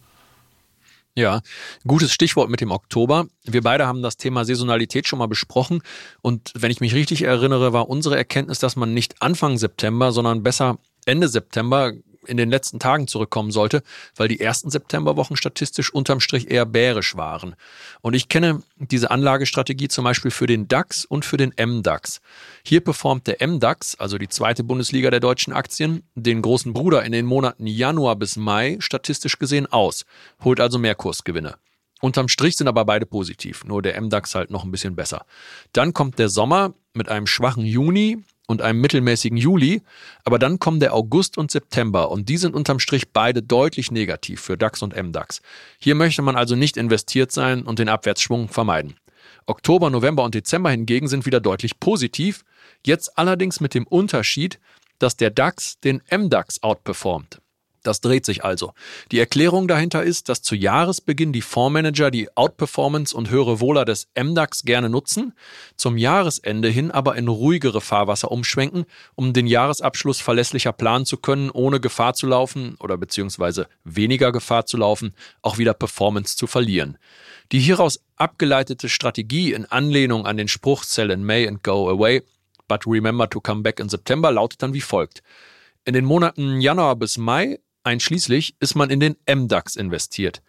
Ja, 1.17 1.41
gutes 1.87 2.13
Stichwort 2.13 2.47
mit 2.47 2.61
dem 2.61 2.69
Oktober. 2.69 3.25
Wir 3.43 3.63
beide 3.63 3.87
haben 3.87 4.03
das 4.03 4.17
Thema 4.17 4.45
Saisonalität 4.45 5.07
schon 5.07 5.17
mal 5.17 5.27
besprochen. 5.27 5.81
Und 6.21 6.51
wenn 6.53 6.69
ich 6.69 6.79
mich 6.79 6.93
richtig 6.93 7.23
erinnere, 7.23 7.73
war 7.73 7.89
unsere 7.89 8.15
Erkenntnis, 8.15 8.59
dass 8.59 8.75
man 8.75 8.93
nicht 8.93 9.19
Anfang 9.19 9.57
September, 9.57 10.11
sondern 10.11 10.43
besser 10.43 10.77
Ende 11.07 11.27
September 11.27 11.93
in 12.27 12.37
den 12.37 12.49
letzten 12.49 12.79
Tagen 12.79 13.07
zurückkommen 13.07 13.51
sollte, 13.51 13.83
weil 14.15 14.27
die 14.27 14.39
ersten 14.39 14.69
Septemberwochen 14.69 15.37
statistisch 15.37 15.93
unterm 15.93 16.19
Strich 16.19 16.51
eher 16.51 16.65
bärisch 16.65 17.15
waren. 17.15 17.55
Und 18.01 18.13
ich 18.13 18.29
kenne 18.29 18.61
diese 18.77 19.11
Anlagestrategie 19.11 19.87
zum 19.87 20.03
Beispiel 20.03 20.31
für 20.31 20.47
den 20.47 20.67
DAX 20.67 21.05
und 21.05 21.25
für 21.25 21.37
den 21.37 21.53
MDAX. 21.57 22.21
Hier 22.63 22.81
performt 22.81 23.27
der 23.27 23.45
MDAX, 23.47 23.95
also 23.95 24.17
die 24.17 24.29
zweite 24.29 24.63
Bundesliga 24.63 25.09
der 25.09 25.19
deutschen 25.19 25.53
Aktien, 25.53 26.03
den 26.15 26.41
großen 26.41 26.73
Bruder 26.73 27.03
in 27.03 27.11
den 27.11 27.25
Monaten 27.25 27.67
Januar 27.67 28.15
bis 28.15 28.35
Mai 28.35 28.77
statistisch 28.79 29.39
gesehen 29.39 29.65
aus, 29.67 30.05
holt 30.43 30.59
also 30.59 30.77
mehr 30.77 30.95
Kursgewinne. 30.95 31.55
Unterm 31.99 32.27
Strich 32.27 32.57
sind 32.57 32.67
aber 32.67 32.85
beide 32.85 33.05
positiv, 33.05 33.63
nur 33.63 33.81
der 33.81 33.99
MDAX 33.99 34.35
halt 34.35 34.51
noch 34.51 34.63
ein 34.63 34.71
bisschen 34.71 34.95
besser. 34.95 35.25
Dann 35.73 35.93
kommt 35.93 36.19
der 36.19 36.29
Sommer 36.29 36.73
mit 36.93 37.09
einem 37.09 37.25
schwachen 37.25 37.65
Juni, 37.65 38.23
und 38.47 38.61
einem 38.61 38.81
mittelmäßigen 38.81 39.37
Juli, 39.37 39.81
aber 40.23 40.39
dann 40.39 40.57
kommen 40.57 40.79
der 40.79 40.93
August 40.93 41.37
und 41.37 41.51
September 41.51 42.09
und 42.09 42.29
die 42.29 42.37
sind 42.37 42.55
unterm 42.55 42.79
Strich 42.79 43.09
beide 43.11 43.43
deutlich 43.43 43.91
negativ 43.91 44.41
für 44.41 44.57
DAX 44.57 44.81
und 44.81 44.95
MDAX. 44.95 45.41
Hier 45.79 45.95
möchte 45.95 46.21
man 46.21 46.35
also 46.35 46.55
nicht 46.55 46.77
investiert 46.77 47.31
sein 47.31 47.63
und 47.63 47.77
den 47.79 47.89
Abwärtsschwung 47.89 48.47
vermeiden. 48.47 48.95
Oktober, 49.45 49.89
November 49.89 50.23
und 50.23 50.33
Dezember 50.33 50.71
hingegen 50.71 51.07
sind 51.07 51.25
wieder 51.25 51.39
deutlich 51.39 51.79
positiv, 51.79 52.43
jetzt 52.85 53.17
allerdings 53.17 53.59
mit 53.59 53.73
dem 53.73 53.85
Unterschied, 53.85 54.59
dass 54.99 55.17
der 55.17 55.29
DAX 55.29 55.79
den 55.79 56.01
MDAX 56.11 56.63
outperformt. 56.63 57.39
Das 57.83 58.01
dreht 58.01 58.25
sich 58.25 58.43
also. 58.43 58.73
Die 59.11 59.19
Erklärung 59.19 59.67
dahinter 59.67 60.03
ist, 60.03 60.29
dass 60.29 60.41
zu 60.41 60.55
Jahresbeginn 60.55 61.31
die 61.31 61.41
Fondsmanager 61.41 62.11
die 62.11 62.35
Outperformance 62.35 63.15
und 63.15 63.29
höhere 63.29 63.59
Wohler 63.59 63.85
des 63.85 64.07
MDAX 64.19 64.63
gerne 64.63 64.89
nutzen, 64.89 65.33
zum 65.75 65.97
Jahresende 65.97 66.69
hin 66.69 66.91
aber 66.91 67.15
in 67.15 67.27
ruhigere 67.27 67.81
Fahrwasser 67.81 68.31
umschwenken, 68.31 68.85
um 69.15 69.33
den 69.33 69.47
Jahresabschluss 69.47 70.19
verlässlicher 70.19 70.73
planen 70.73 71.05
zu 71.05 71.17
können, 71.17 71.49
ohne 71.49 71.79
Gefahr 71.79 72.13
zu 72.13 72.27
laufen 72.27 72.75
oder 72.79 72.97
beziehungsweise 72.97 73.67
weniger 73.83 74.31
Gefahr 74.31 74.65
zu 74.65 74.77
laufen, 74.77 75.13
auch 75.41 75.57
wieder 75.57 75.73
Performance 75.73 76.35
zu 76.35 76.47
verlieren. 76.47 76.97
Die 77.51 77.59
hieraus 77.59 78.01
abgeleitete 78.17 78.89
Strategie 78.89 79.53
in 79.53 79.65
Anlehnung 79.65 80.25
an 80.25 80.37
den 80.37 80.47
Spruch 80.47 80.83
Sell 80.83 81.11
in 81.11 81.23
May 81.23 81.47
and 81.47 81.63
Go 81.63 81.89
Away, 81.89 82.23
but 82.67 82.85
remember 82.85 83.29
to 83.29 83.39
come 83.39 83.61
back 83.61 83.79
in 83.79 83.87
September 83.87 84.31
lautet 84.31 84.61
dann 84.61 84.73
wie 84.73 84.81
folgt. 84.81 85.23
In 85.85 85.93
den 85.93 86.03
Monaten 86.03 86.59
Januar 86.59 86.97
bis 86.97 87.17
Mai 87.17 87.59
Einschließlich 87.87 88.55
ist 88.59 88.75
man 88.75 88.89
in 88.89 88.99
den 88.99 89.15
MDAX 89.33 89.77
investiert. 89.77 90.41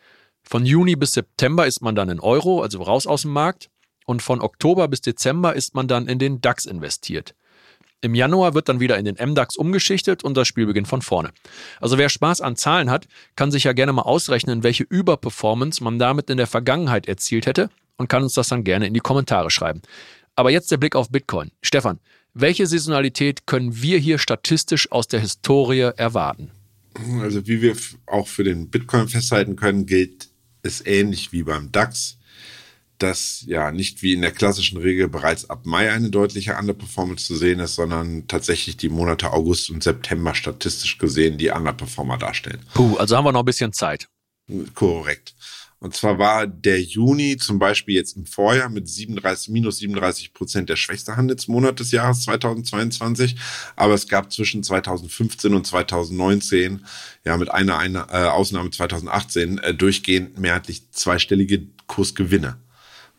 Von 0.42 0.66
Juni 0.66 0.96
bis 0.96 1.12
September 1.12 1.68
ist 1.68 1.80
man 1.82 1.94
dann 1.94 2.08
in 2.08 2.18
Euro, 2.18 2.62
also 2.62 2.82
raus 2.82 3.06
aus 3.06 3.22
dem 3.22 3.30
Markt. 3.30 3.70
Und 4.06 4.22
von 4.22 4.40
Oktober 4.40 4.88
bis 4.88 5.02
Dezember 5.02 5.54
ist 5.54 5.72
man 5.76 5.86
dann 5.86 6.08
in 6.08 6.18
den 6.18 6.40
DAX 6.40 6.66
investiert. 6.66 7.36
Im 8.00 8.16
Januar 8.16 8.54
wird 8.54 8.68
dann 8.68 8.80
wieder 8.80 8.98
in 8.98 9.04
den 9.04 9.14
MDAX 9.24 9.54
umgeschichtet 9.54 10.24
und 10.24 10.36
das 10.36 10.48
Spiel 10.48 10.66
beginnt 10.66 10.88
von 10.88 11.00
vorne. 11.00 11.30
Also 11.80 11.96
wer 11.96 12.08
Spaß 12.08 12.40
an 12.40 12.56
Zahlen 12.56 12.90
hat, 12.90 13.06
kann 13.36 13.52
sich 13.52 13.62
ja 13.62 13.72
gerne 13.72 13.92
mal 13.92 14.02
ausrechnen, 14.02 14.64
welche 14.64 14.82
Überperformance 14.82 15.84
man 15.84 16.00
damit 16.00 16.30
in 16.30 16.38
der 16.38 16.48
Vergangenheit 16.48 17.06
erzielt 17.06 17.46
hätte 17.46 17.70
und 17.98 18.08
kann 18.08 18.24
uns 18.24 18.34
das 18.34 18.48
dann 18.48 18.64
gerne 18.64 18.88
in 18.88 18.94
die 18.94 19.00
Kommentare 19.00 19.52
schreiben. 19.52 19.82
Aber 20.34 20.50
jetzt 20.50 20.72
der 20.72 20.78
Blick 20.78 20.96
auf 20.96 21.08
Bitcoin. 21.08 21.52
Stefan, 21.62 22.00
welche 22.34 22.66
Saisonalität 22.66 23.46
können 23.46 23.80
wir 23.80 23.98
hier 23.98 24.18
statistisch 24.18 24.90
aus 24.90 25.06
der 25.06 25.20
Historie 25.20 25.92
erwarten? 25.96 26.50
Also 27.20 27.46
wie 27.46 27.62
wir 27.62 27.76
auch 28.06 28.28
für 28.28 28.44
den 28.44 28.70
Bitcoin 28.70 29.08
festhalten 29.08 29.56
können, 29.56 29.86
gilt 29.86 30.28
es 30.62 30.84
ähnlich 30.84 31.32
wie 31.32 31.42
beim 31.42 31.70
DAX, 31.72 32.18
dass 32.98 33.44
ja 33.46 33.70
nicht 33.70 34.02
wie 34.02 34.12
in 34.12 34.22
der 34.22 34.32
klassischen 34.32 34.78
Regel 34.78 35.08
bereits 35.08 35.48
ab 35.48 35.64
Mai 35.64 35.90
eine 35.92 36.10
deutliche 36.10 36.56
Underperformance 36.56 37.26
zu 37.26 37.36
sehen 37.36 37.60
ist, 37.60 37.76
sondern 37.76 38.26
tatsächlich 38.26 38.76
die 38.76 38.88
Monate 38.88 39.32
August 39.32 39.70
und 39.70 39.82
September 39.82 40.34
statistisch 40.34 40.98
gesehen 40.98 41.38
die 41.38 41.50
Underperformer 41.50 42.18
darstellen. 42.18 42.60
Puh, 42.74 42.96
also 42.96 43.16
haben 43.16 43.24
wir 43.24 43.32
noch 43.32 43.42
ein 43.42 43.46
bisschen 43.46 43.72
Zeit. 43.72 44.08
Korrekt. 44.74 45.34
Und 45.80 45.94
zwar 45.94 46.18
war 46.18 46.46
der 46.46 46.82
Juni 46.82 47.36
zum 47.36 47.60
Beispiel 47.60 47.94
jetzt 47.94 48.16
im 48.16 48.26
Vorjahr 48.26 48.68
mit 48.68 48.88
37, 48.88 49.50
minus 49.50 49.78
37 49.78 50.34
Prozent 50.34 50.68
der 50.68 50.76
schwächste 50.76 51.16
Handelsmonat 51.16 51.78
des 51.78 51.92
Jahres 51.92 52.22
2022. 52.22 53.36
Aber 53.76 53.94
es 53.94 54.08
gab 54.08 54.32
zwischen 54.32 54.64
2015 54.64 55.54
und 55.54 55.66
2019, 55.66 56.84
ja 57.24 57.36
mit 57.36 57.52
einer, 57.52 57.78
einer 57.78 58.08
äh, 58.10 58.26
Ausnahme 58.26 58.70
2018, 58.70 59.58
äh, 59.58 59.72
durchgehend 59.72 60.38
mehrheitlich 60.38 60.90
zweistellige 60.90 61.68
Kursgewinne. 61.86 62.56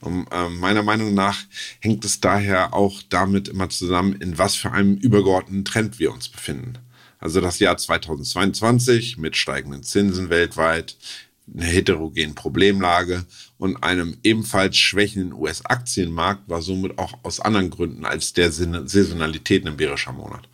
Und, 0.01 0.27
äh, 0.31 0.49
meiner 0.49 0.83
Meinung 0.83 1.13
nach 1.13 1.37
hängt 1.79 2.03
es 2.03 2.19
daher 2.19 2.73
auch 2.73 3.01
damit 3.07 3.47
immer 3.47 3.69
zusammen, 3.69 4.13
in 4.13 4.37
was 4.37 4.55
für 4.55 4.71
einem 4.71 4.95
übergeordneten 4.95 5.63
Trend 5.63 5.99
wir 5.99 6.11
uns 6.11 6.27
befinden. 6.27 6.77
Also 7.19 7.41
das 7.41 7.59
Jahr 7.59 7.77
2022 7.77 9.17
mit 9.17 9.35
steigenden 9.35 9.83
Zinsen 9.83 10.29
weltweit, 10.29 10.95
einer 11.55 11.65
heterogenen 11.65 12.35
Problemlage 12.35 13.25
und 13.57 13.83
einem 13.83 14.17
ebenfalls 14.23 14.77
schwächenden 14.77 15.33
US-Aktienmarkt 15.33 16.47
war 16.47 16.61
somit 16.61 16.97
auch 16.97 17.13
aus 17.23 17.39
anderen 17.39 17.69
Gründen 17.69 18.05
als 18.05 18.33
der 18.33 18.51
Saisonalität 18.51 19.65
ein 19.65 19.77
bärischer 19.77 20.13
Monat. 20.13 20.47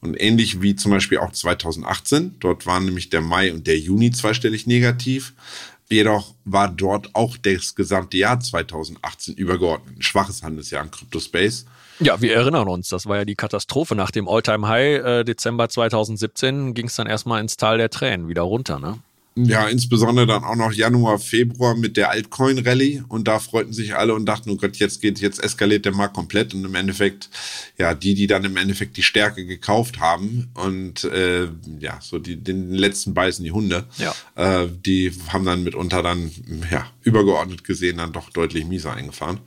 Und 0.00 0.20
ähnlich 0.20 0.62
wie 0.62 0.76
zum 0.76 0.92
Beispiel 0.92 1.18
auch 1.18 1.32
2018, 1.32 2.36
dort 2.38 2.66
waren 2.66 2.84
nämlich 2.84 3.10
der 3.10 3.20
Mai 3.20 3.52
und 3.52 3.66
der 3.66 3.78
Juni 3.78 4.12
zweistellig 4.12 4.66
negativ. 4.66 5.34
Jedoch 5.90 6.34
war 6.44 6.68
dort 6.68 7.14
auch 7.14 7.36
das 7.36 7.74
gesamte 7.74 8.16
Jahr 8.18 8.38
2018 8.38 9.34
übergeordnet 9.34 9.98
ein 9.98 10.02
schwaches 10.02 10.42
Handelsjahr 10.42 10.84
im 10.84 10.90
Cryptospace. 10.90 11.64
Ja, 12.00 12.20
wir 12.20 12.34
erinnern 12.34 12.68
uns, 12.68 12.90
das 12.90 13.06
war 13.06 13.16
ja 13.16 13.24
die 13.24 13.34
Katastrophe. 13.34 13.96
Nach 13.96 14.12
dem 14.12 14.28
All-Time-High 14.28 15.04
äh, 15.04 15.24
Dezember 15.24 15.68
2017 15.68 16.74
ging 16.74 16.86
es 16.86 16.94
dann 16.94 17.08
erstmal 17.08 17.40
ins 17.40 17.56
Tal 17.56 17.78
der 17.78 17.90
Tränen 17.90 18.28
wieder 18.28 18.42
runter, 18.42 18.78
ne? 18.78 18.98
Ja, 19.44 19.68
insbesondere 19.68 20.26
dann 20.26 20.44
auch 20.44 20.56
noch 20.56 20.72
Januar, 20.72 21.18
Februar 21.18 21.76
mit 21.76 21.96
der 21.96 22.10
Altcoin-Rallye 22.10 23.02
und 23.08 23.28
da 23.28 23.38
freuten 23.38 23.72
sich 23.72 23.94
alle 23.94 24.14
und 24.14 24.26
dachten, 24.26 24.50
oh 24.50 24.56
Gott, 24.56 24.76
jetzt 24.76 25.00
geht, 25.00 25.20
jetzt 25.20 25.42
eskaliert 25.42 25.84
der 25.84 25.94
Markt 25.94 26.14
komplett 26.14 26.54
und 26.54 26.64
im 26.64 26.74
Endeffekt, 26.74 27.30
ja, 27.78 27.94
die, 27.94 28.14
die 28.14 28.26
dann 28.26 28.44
im 28.44 28.56
Endeffekt 28.56 28.96
die 28.96 29.02
Stärke 29.02 29.46
gekauft 29.46 30.00
haben 30.00 30.50
und 30.54 31.04
äh, 31.04 31.48
ja, 31.78 31.98
so 32.00 32.18
die, 32.18 32.36
den 32.36 32.72
letzten 32.72 33.14
beißen 33.14 33.44
die 33.44 33.52
Hunde, 33.52 33.86
ja. 33.98 34.14
äh, 34.34 34.68
die 34.84 35.12
haben 35.28 35.44
dann 35.44 35.62
mitunter 35.62 36.02
dann, 36.02 36.30
ja, 36.70 36.86
übergeordnet 37.02 37.64
gesehen 37.64 37.98
dann 37.98 38.12
doch 38.12 38.30
deutlich 38.30 38.66
mieser 38.66 38.94
eingefahren. 38.94 39.40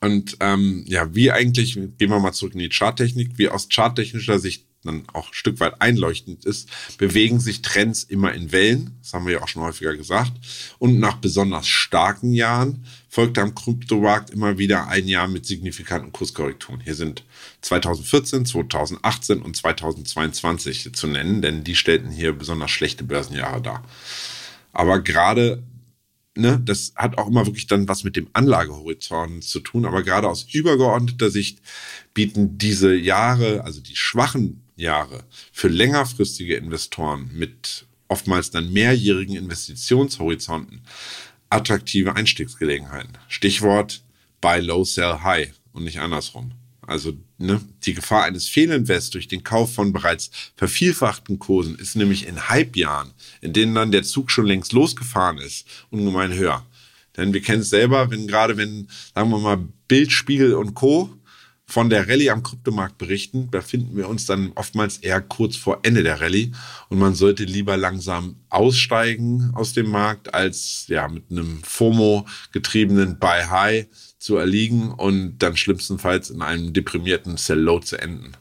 Und 0.00 0.36
ähm, 0.40 0.84
ja, 0.86 1.12
wie 1.14 1.32
eigentlich, 1.32 1.74
gehen 1.74 2.10
wir 2.10 2.20
mal 2.20 2.32
zurück 2.32 2.54
in 2.54 2.60
die 2.60 2.68
Charttechnik, 2.68 3.32
wie 3.36 3.48
aus 3.48 3.68
charttechnischer 3.68 4.38
Sicht 4.38 4.67
dann 4.84 5.04
auch 5.12 5.28
ein 5.28 5.34
Stück 5.34 5.60
weit 5.60 5.80
einleuchtend 5.80 6.44
ist, 6.44 6.68
bewegen 6.98 7.40
sich 7.40 7.62
Trends 7.62 8.04
immer 8.04 8.32
in 8.32 8.52
Wellen, 8.52 8.96
das 9.02 9.12
haben 9.12 9.26
wir 9.26 9.34
ja 9.34 9.42
auch 9.42 9.48
schon 9.48 9.62
häufiger 9.62 9.96
gesagt, 9.96 10.32
und 10.78 10.98
nach 10.98 11.16
besonders 11.16 11.66
starken 11.66 12.32
Jahren 12.32 12.84
folgt 13.08 13.38
am 13.38 13.54
Kryptomarkt 13.54 14.30
immer 14.30 14.58
wieder 14.58 14.88
ein 14.88 15.08
Jahr 15.08 15.28
mit 15.28 15.46
signifikanten 15.46 16.12
Kurskorrekturen. 16.12 16.80
Hier 16.80 16.94
sind 16.94 17.24
2014, 17.62 18.46
2018 18.46 19.42
und 19.42 19.56
2022 19.56 20.92
zu 20.92 21.06
nennen, 21.06 21.42
denn 21.42 21.64
die 21.64 21.74
stellten 21.74 22.10
hier 22.10 22.32
besonders 22.32 22.70
schlechte 22.70 23.04
Börsenjahre 23.04 23.60
dar. 23.60 23.84
Aber 24.72 25.00
gerade 25.00 25.62
ne, 26.36 26.60
das 26.64 26.92
hat 26.94 27.18
auch 27.18 27.28
immer 27.28 27.46
wirklich 27.46 27.66
dann 27.66 27.88
was 27.88 28.04
mit 28.04 28.16
dem 28.16 28.28
Anlagehorizont 28.32 29.44
zu 29.44 29.60
tun. 29.60 29.84
Aber 29.84 30.02
gerade 30.02 30.28
aus 30.28 30.46
übergeordneter 30.52 31.30
Sicht 31.30 31.58
bieten 32.14 32.58
diese 32.58 32.94
Jahre, 32.94 33.64
also 33.64 33.80
die 33.80 33.96
schwachen 33.96 34.62
Jahre, 34.78 35.24
für 35.52 35.68
längerfristige 35.68 36.56
Investoren 36.56 37.30
mit 37.34 37.86
oftmals 38.08 38.50
dann 38.50 38.72
mehrjährigen 38.72 39.36
Investitionshorizonten 39.36 40.82
attraktive 41.50 42.14
Einstiegsgelegenheiten. 42.14 43.18
Stichwort 43.28 44.02
Buy 44.40 44.60
Low, 44.60 44.84
Sell 44.84 45.18
High 45.22 45.52
und 45.72 45.84
nicht 45.84 46.00
andersrum. 46.00 46.52
Also 46.86 47.12
ne, 47.36 47.60
die 47.84 47.92
Gefahr 47.92 48.24
eines 48.24 48.48
Fehlinvests 48.48 49.10
durch 49.10 49.28
den 49.28 49.44
Kauf 49.44 49.74
von 49.74 49.92
bereits 49.92 50.30
vervielfachten 50.56 51.38
Kursen 51.38 51.76
ist 51.76 51.96
nämlich 51.96 52.26
in 52.26 52.48
Hype-Jahren, 52.48 53.12
in 53.42 53.52
denen 53.52 53.74
dann 53.74 53.92
der 53.92 54.04
Zug 54.04 54.30
schon 54.30 54.46
längst 54.46 54.72
losgefahren 54.72 55.38
ist, 55.38 55.66
ungemein 55.90 56.32
höher. 56.32 56.64
Denn 57.16 57.34
wir 57.34 57.42
kennen 57.42 57.60
es 57.60 57.70
selber, 57.70 58.10
wenn 58.10 58.26
gerade 58.26 58.56
wenn, 58.56 58.88
sagen 59.14 59.30
wir 59.30 59.38
mal, 59.38 59.58
Bildspiegel 59.88 60.54
und 60.54 60.74
Co. 60.74 61.10
von 61.70 61.90
der 61.90 62.08
Rallye 62.08 62.30
am 62.30 62.42
Kryptomarkt 62.42 62.96
berichten, 62.96 63.50
befinden 63.50 63.94
wir 63.94 64.08
uns 64.08 64.24
dann 64.24 64.52
oftmals 64.54 64.96
eher 64.98 65.20
kurz 65.20 65.54
vor 65.56 65.80
Ende 65.82 66.02
der 66.02 66.18
Rallye 66.20 66.52
und 66.88 66.98
man 66.98 67.14
sollte 67.14 67.44
lieber 67.44 67.76
langsam 67.76 68.36
aussteigen 68.48 69.50
aus 69.54 69.74
dem 69.74 69.90
Markt, 69.90 70.32
als 70.32 70.86
ja 70.88 71.06
mit 71.08 71.24
einem 71.30 71.62
FOMO 71.62 72.26
getriebenen 72.52 73.18
Buy 73.18 73.42
High 73.50 73.86
zu 74.18 74.36
erliegen 74.38 74.92
und 74.92 75.38
dann 75.38 75.58
schlimmstenfalls 75.58 76.30
in 76.30 76.40
einem 76.40 76.72
deprimierten 76.72 77.36
Sell-Low 77.36 77.80
zu 77.80 78.00
enden. 78.00 78.32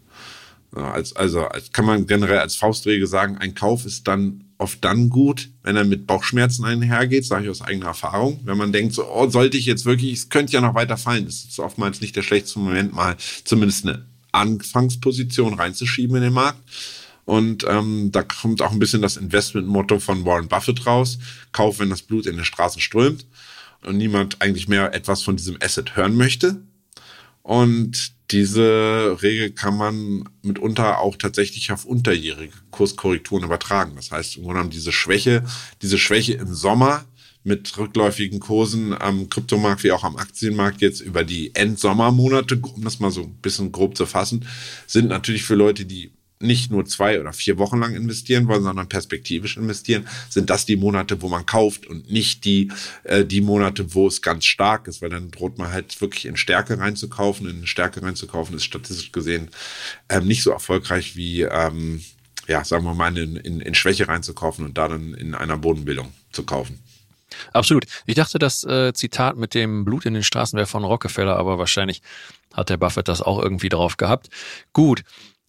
Als, 0.71 1.13
also 1.13 1.47
als 1.47 1.73
kann 1.73 1.85
man 1.85 2.07
generell 2.07 2.39
als 2.39 2.55
Faustregel 2.55 3.07
sagen, 3.07 3.37
ein 3.37 3.55
Kauf 3.55 3.85
ist 3.85 4.07
dann 4.07 4.46
oft 4.57 4.83
dann 4.83 5.09
gut, 5.09 5.49
wenn 5.63 5.75
er 5.75 5.83
mit 5.83 6.07
Bauchschmerzen 6.07 6.65
einhergeht, 6.65 7.25
sage 7.25 7.45
ich 7.45 7.49
aus 7.49 7.61
eigener 7.61 7.87
Erfahrung. 7.87 8.39
Wenn 8.43 8.57
man 8.57 8.71
denkt, 8.71 8.93
so, 8.93 9.05
oh, 9.07 9.29
sollte 9.29 9.57
ich 9.57 9.65
jetzt 9.65 9.85
wirklich, 9.85 10.13
es 10.13 10.29
könnte 10.29 10.53
ja 10.53 10.61
noch 10.61 10.75
weiter 10.75 10.97
fallen, 10.97 11.25
das 11.25 11.45
ist 11.45 11.59
oftmals 11.59 12.01
nicht 12.01 12.15
der 12.15 12.23
schlechteste 12.23 12.59
Moment, 12.59 12.93
mal 12.93 13.15
zumindest 13.43 13.85
eine 13.85 14.05
Anfangsposition 14.31 15.53
reinzuschieben 15.53 16.15
in 16.17 16.23
den 16.23 16.33
Markt. 16.33 16.59
Und 17.25 17.65
ähm, 17.67 18.11
da 18.11 18.23
kommt 18.23 18.61
auch 18.61 18.71
ein 18.71 18.79
bisschen 18.79 19.01
das 19.01 19.17
Investmentmotto 19.17 19.99
von 19.99 20.23
Warren 20.25 20.47
Buffett 20.47 20.85
raus. 20.85 21.19
Kauf, 21.51 21.79
wenn 21.79 21.89
das 21.89 22.01
Blut 22.01 22.25
in 22.25 22.37
den 22.37 22.45
Straßen 22.45 22.81
strömt 22.81 23.25
und 23.85 23.97
niemand 23.97 24.41
eigentlich 24.41 24.69
mehr 24.69 24.93
etwas 24.93 25.23
von 25.23 25.35
diesem 25.35 25.57
Asset 25.61 25.97
hören 25.97 26.15
möchte. 26.15 26.61
Und 27.43 28.13
diese 28.31 29.17
Regel 29.21 29.51
kann 29.51 29.77
man 29.77 30.29
mitunter 30.41 30.99
auch 30.99 31.15
tatsächlich 31.15 31.71
auf 31.71 31.85
unterjährige 31.85 32.53
Kurskorrekturen 32.71 33.45
übertragen. 33.45 33.93
Das 33.95 34.11
heißt, 34.11 34.37
im 34.37 34.43
Grunde 34.43 34.55
genommen 34.55 34.71
diese 34.71 34.91
Schwäche, 34.91 35.43
diese 35.81 35.97
Schwäche 35.97 36.33
im 36.33 36.53
Sommer 36.53 37.05
mit 37.43 37.77
rückläufigen 37.77 38.41
Kursen 38.41 38.93
am 38.93 39.29
Kryptomarkt 39.29 39.83
wie 39.83 39.93
auch 39.93 40.03
am 40.03 40.17
Aktienmarkt 40.17 40.81
jetzt 40.81 40.99
über 40.99 41.23
die 41.23 41.55
Endsommermonate, 41.55 42.59
um 42.75 42.83
das 42.83 42.99
mal 42.99 43.11
so 43.11 43.23
ein 43.23 43.35
bisschen 43.35 43.71
grob 43.71 43.95
zu 43.95 44.05
fassen, 44.05 44.45
sind 44.85 45.07
natürlich 45.07 45.43
für 45.43 45.55
Leute, 45.55 45.85
die 45.85 46.11
nicht 46.39 46.71
nur 46.71 46.85
zwei 46.85 47.19
oder 47.19 47.33
vier 47.33 47.57
Wochen 47.57 47.79
lang 47.79 47.95
investieren 47.95 48.47
wollen, 48.47 48.63
sondern 48.63 48.89
perspektivisch 48.89 49.57
investieren, 49.57 50.07
sind 50.29 50.49
das 50.49 50.65
die 50.65 50.75
Monate, 50.75 51.21
wo 51.21 51.29
man 51.29 51.45
kauft 51.45 51.87
und 51.87 52.11
nicht 52.11 52.45
die, 52.45 52.71
äh, 53.03 53.25
die 53.25 53.41
Monate, 53.41 53.93
wo 53.95 54.07
es 54.07 54.21
ganz 54.21 54.45
stark 54.45 54.87
ist, 54.87 55.01
weil 55.01 55.09
dann 55.09 55.31
droht 55.31 55.57
man 55.57 55.71
halt 55.71 55.99
wirklich 55.99 56.25
in 56.25 56.37
Stärke 56.37 56.77
reinzukaufen. 56.79 57.49
In 57.49 57.67
Stärke 57.67 58.01
reinzukaufen 58.01 58.55
ist 58.55 58.65
statistisch 58.65 59.11
gesehen 59.11 59.49
ähm, 60.09 60.27
nicht 60.27 60.43
so 60.43 60.51
erfolgreich 60.51 61.15
wie, 61.15 61.41
ähm, 61.41 62.03
ja, 62.47 62.63
sagen 62.63 62.85
wir 62.85 62.93
mal, 62.93 63.17
in, 63.17 63.35
in, 63.35 63.59
in 63.59 63.75
Schwäche 63.75 64.07
reinzukaufen 64.07 64.65
und 64.65 64.77
da 64.77 64.87
dann 64.87 65.13
in 65.13 65.35
einer 65.35 65.57
Bodenbildung 65.57 66.13
zu 66.31 66.43
kaufen. 66.43 66.79
Absolut. 67.51 67.85
Ich 68.05 68.15
dachte, 68.15 68.39
das 68.39 68.63
äh, 68.63 68.93
Zitat 68.93 69.37
mit 69.37 69.53
dem 69.53 69.83
Blut 69.83 70.05
in 70.05 70.13
den 70.13 70.23
Straßen 70.23 70.55
wäre 70.55 70.67
von 70.67 70.83
Rockefeller, 70.83 71.35
aber 71.35 71.57
wahrscheinlich 71.57 72.01
hat 72.53 72.69
der 72.69 72.77
Buffett 72.77 73.07
das 73.07 73.21
auch 73.21 73.41
irgendwie 73.41 73.69
drauf 73.69 73.97
gehabt. 73.97 74.29
Gut. 74.73 75.03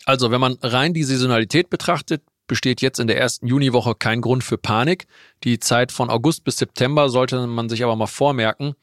Also, 0.08 0.30
wenn 0.30 0.40
man 0.40 0.56
rein 0.62 0.94
die 0.94 1.04
Saisonalität 1.04 1.68
betrachtet, 1.68 2.22
besteht 2.46 2.80
jetzt 2.80 2.98
in 2.98 3.08
der 3.08 3.18
ersten 3.18 3.46
Juniwoche 3.46 3.94
kein 3.94 4.22
Grund 4.22 4.42
für 4.42 4.56
Panik. 4.56 5.06
Die 5.44 5.60
Zeit 5.60 5.92
von 5.92 6.08
August 6.08 6.44
bis 6.44 6.56
September 6.56 7.10
sollte 7.10 7.46
man 7.46 7.68
sich 7.68 7.84
aber 7.84 7.94
mal 7.94 8.06
vormerken. 8.06 8.74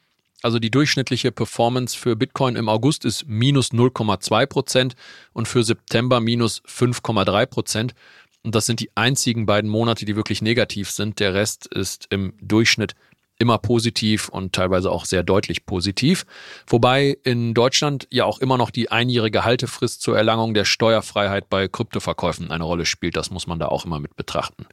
Also 0.44 0.60
die 0.60 0.70
durchschnittliche 0.70 1.32
Performance 1.32 1.98
für 1.98 2.16
Bitcoin 2.16 2.56
im 2.56 2.70
August 2.70 3.06
ist 3.06 3.26
minus 3.28 3.72
0,2 3.72 4.46
Prozent 4.46 4.96
und 5.34 5.48
für 5.48 5.64
September 5.64 6.20
minus 6.20 6.62
5,3 6.68 7.48
Prozent. 7.48 7.96
Und 8.44 8.54
das 8.54 8.68
sind 8.68 8.80
die 8.80 8.92
einzigen 8.94 9.48
beiden 9.48 9.72
Monate, 9.72 10.06
die 10.06 10.16
wirklich 10.16 10.44
negativ 10.44 10.92
sind. 10.92 11.20
Der 11.20 11.34
Rest 11.34 11.66
ist 11.66 12.06
im 12.12 12.34
Durchschnitt 12.40 12.94
immer 13.38 13.58
positiv 13.58 14.30
und 14.30 14.54
teilweise 14.54 14.92
auch 14.92 15.06
sehr 15.06 15.24
deutlich 15.24 15.66
positiv. 15.66 16.26
Wobei 16.68 17.18
in 17.24 17.54
Deutschland 17.54 18.08
ja 18.12 18.26
auch 18.26 18.40
immer 18.40 18.58
noch 18.58 18.70
die 18.70 18.92
einjährige 18.92 19.44
Haltefrist 19.44 20.02
zur 20.02 20.18
Erlangung 20.18 20.54
der 20.54 20.66
Steuerfreiheit 20.66 21.50
bei 21.50 21.68
Kryptoverkäufen 21.68 22.52
eine 22.52 22.64
Rolle 22.64 22.86
spielt. 22.86 23.18
Das 23.18 23.32
muss 23.32 23.48
man 23.48 23.60
da 23.60 23.68
auch 23.68 23.86
immer 23.86 24.00
mit 24.00 24.16
betrachten. 24.16 24.66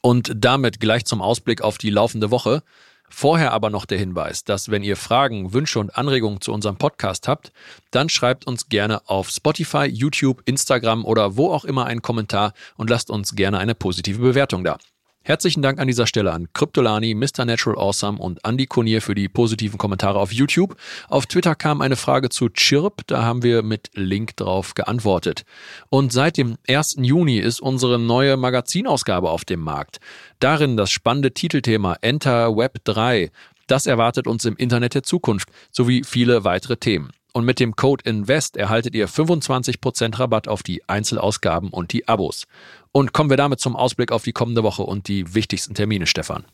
Und 0.00 0.32
damit 0.36 0.80
gleich 0.80 1.04
zum 1.04 1.20
Ausblick 1.20 1.62
auf 1.62 1.78
die 1.78 1.90
laufende 1.90 2.30
Woche. 2.30 2.62
Vorher 3.10 3.52
aber 3.52 3.70
noch 3.70 3.86
der 3.86 3.98
Hinweis, 3.98 4.44
dass 4.44 4.70
wenn 4.70 4.82
ihr 4.82 4.96
Fragen, 4.96 5.54
Wünsche 5.54 5.78
und 5.78 5.96
Anregungen 5.96 6.42
zu 6.42 6.52
unserem 6.52 6.76
Podcast 6.76 7.26
habt, 7.26 7.52
dann 7.90 8.10
schreibt 8.10 8.46
uns 8.46 8.68
gerne 8.68 9.08
auf 9.08 9.30
Spotify, 9.30 9.86
YouTube, 9.86 10.42
Instagram 10.44 11.06
oder 11.06 11.36
wo 11.38 11.50
auch 11.50 11.64
immer 11.64 11.86
einen 11.86 12.02
Kommentar 12.02 12.52
und 12.76 12.90
lasst 12.90 13.10
uns 13.10 13.34
gerne 13.34 13.58
eine 13.58 13.74
positive 13.74 14.20
Bewertung 14.20 14.62
da. 14.62 14.76
Herzlichen 15.24 15.60
Dank 15.60 15.78
an 15.78 15.86
dieser 15.86 16.06
Stelle 16.06 16.32
an 16.32 16.48
Kryptolani, 16.54 17.14
Mr. 17.14 17.44
Natural 17.44 17.78
Awesome 17.78 18.18
und 18.18 18.40
Andy 18.44 18.66
Konier 18.66 19.02
für 19.02 19.14
die 19.14 19.28
positiven 19.28 19.76
Kommentare 19.76 20.18
auf 20.18 20.32
YouTube. 20.32 20.74
Auf 21.08 21.26
Twitter 21.26 21.54
kam 21.54 21.82
eine 21.82 21.96
Frage 21.96 22.30
zu 22.30 22.48
Chirp, 22.48 23.02
da 23.06 23.22
haben 23.22 23.42
wir 23.42 23.62
mit 23.62 23.90
Link 23.94 24.36
drauf 24.36 24.72
geantwortet. 24.72 25.44
Und 25.90 26.12
seit 26.12 26.38
dem 26.38 26.56
1. 26.66 26.96
Juni 27.00 27.38
ist 27.38 27.60
unsere 27.60 27.98
neue 27.98 28.38
Magazinausgabe 28.38 29.28
auf 29.28 29.44
dem 29.44 29.60
Markt. 29.60 29.98
Darin 30.40 30.78
das 30.78 30.90
spannende 30.90 31.34
Titelthema 31.34 31.96
Enter 32.00 32.56
Web 32.56 32.78
3. 32.84 33.30
Das 33.66 33.86
erwartet 33.86 34.26
uns 34.26 34.46
im 34.46 34.56
Internet 34.56 34.94
der 34.94 35.02
Zukunft 35.02 35.50
sowie 35.70 36.04
viele 36.04 36.44
weitere 36.44 36.78
Themen. 36.78 37.10
Und 37.38 37.44
mit 37.44 37.60
dem 37.60 37.76
Code 37.76 38.02
INVEST 38.04 38.56
erhaltet 38.56 38.96
ihr 38.96 39.08
25% 39.08 40.18
Rabatt 40.18 40.48
auf 40.48 40.64
die 40.64 40.82
Einzelausgaben 40.88 41.70
und 41.70 41.92
die 41.92 42.08
Abos. 42.08 42.48
Und 42.90 43.12
kommen 43.12 43.30
wir 43.30 43.36
damit 43.36 43.60
zum 43.60 43.76
Ausblick 43.76 44.10
auf 44.10 44.24
die 44.24 44.32
kommende 44.32 44.64
Woche 44.64 44.82
und 44.82 45.06
die 45.06 45.34
wichtigsten 45.34 45.74
Termine, 45.74 46.08
Stefan. 46.08 46.46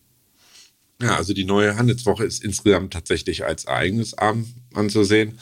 Ja, 1.02 1.16
also 1.16 1.34
die 1.34 1.44
neue 1.44 1.76
Handelswoche 1.76 2.24
ist 2.24 2.44
insgesamt 2.44 2.92
tatsächlich 2.92 3.44
als 3.44 3.64
Ereignisarm 3.64 4.46
anzusehen. 4.72 5.40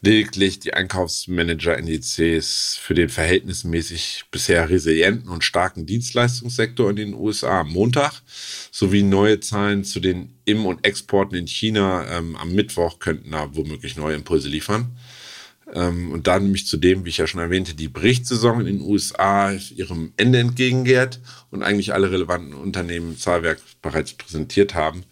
Lediglich 0.00 0.60
die 0.60 0.74
Einkaufsmanager-Indizes 0.74 2.78
für 2.80 2.94
den 2.94 3.08
verhältnismäßig 3.08 4.26
bisher 4.30 4.70
resilienten 4.70 5.28
und 5.28 5.42
starken 5.42 5.86
Dienstleistungssektor 5.86 6.90
in 6.90 6.96
den 6.96 7.14
USA 7.14 7.60
am 7.60 7.72
Montag 7.72 8.22
sowie 8.70 9.02
neue 9.02 9.40
Zahlen 9.40 9.84
zu 9.84 9.98
den 9.98 10.36
Im- 10.44 10.66
und 10.66 10.86
Exporten 10.86 11.36
in 11.36 11.48
China 11.48 12.06
ähm, 12.08 12.36
am 12.36 12.52
Mittwoch 12.52 13.00
könnten 13.00 13.32
da 13.32 13.54
womöglich 13.54 13.96
neue 13.96 14.14
Impulse 14.14 14.48
liefern. 14.48 14.96
Ähm, 15.74 16.12
und 16.12 16.26
dann 16.26 16.44
nämlich 16.44 16.66
zu 16.66 16.76
dem, 16.76 17.04
wie 17.04 17.08
ich 17.08 17.16
ja 17.16 17.26
schon 17.26 17.40
erwähnte, 17.40 17.74
die 17.74 17.88
Berichtssaison 17.88 18.60
in 18.60 18.66
den 18.66 18.80
USA 18.82 19.52
ihrem 19.74 20.12
Ende 20.18 20.38
entgegengeht 20.38 21.20
und 21.50 21.62
eigentlich 21.62 21.94
alle 21.94 22.10
relevanten 22.10 22.52
Unternehmen 22.52 23.16
Zahlwerk 23.16 23.58
bereits 23.80 24.12
präsentiert 24.12 24.74
haben, 24.74 25.04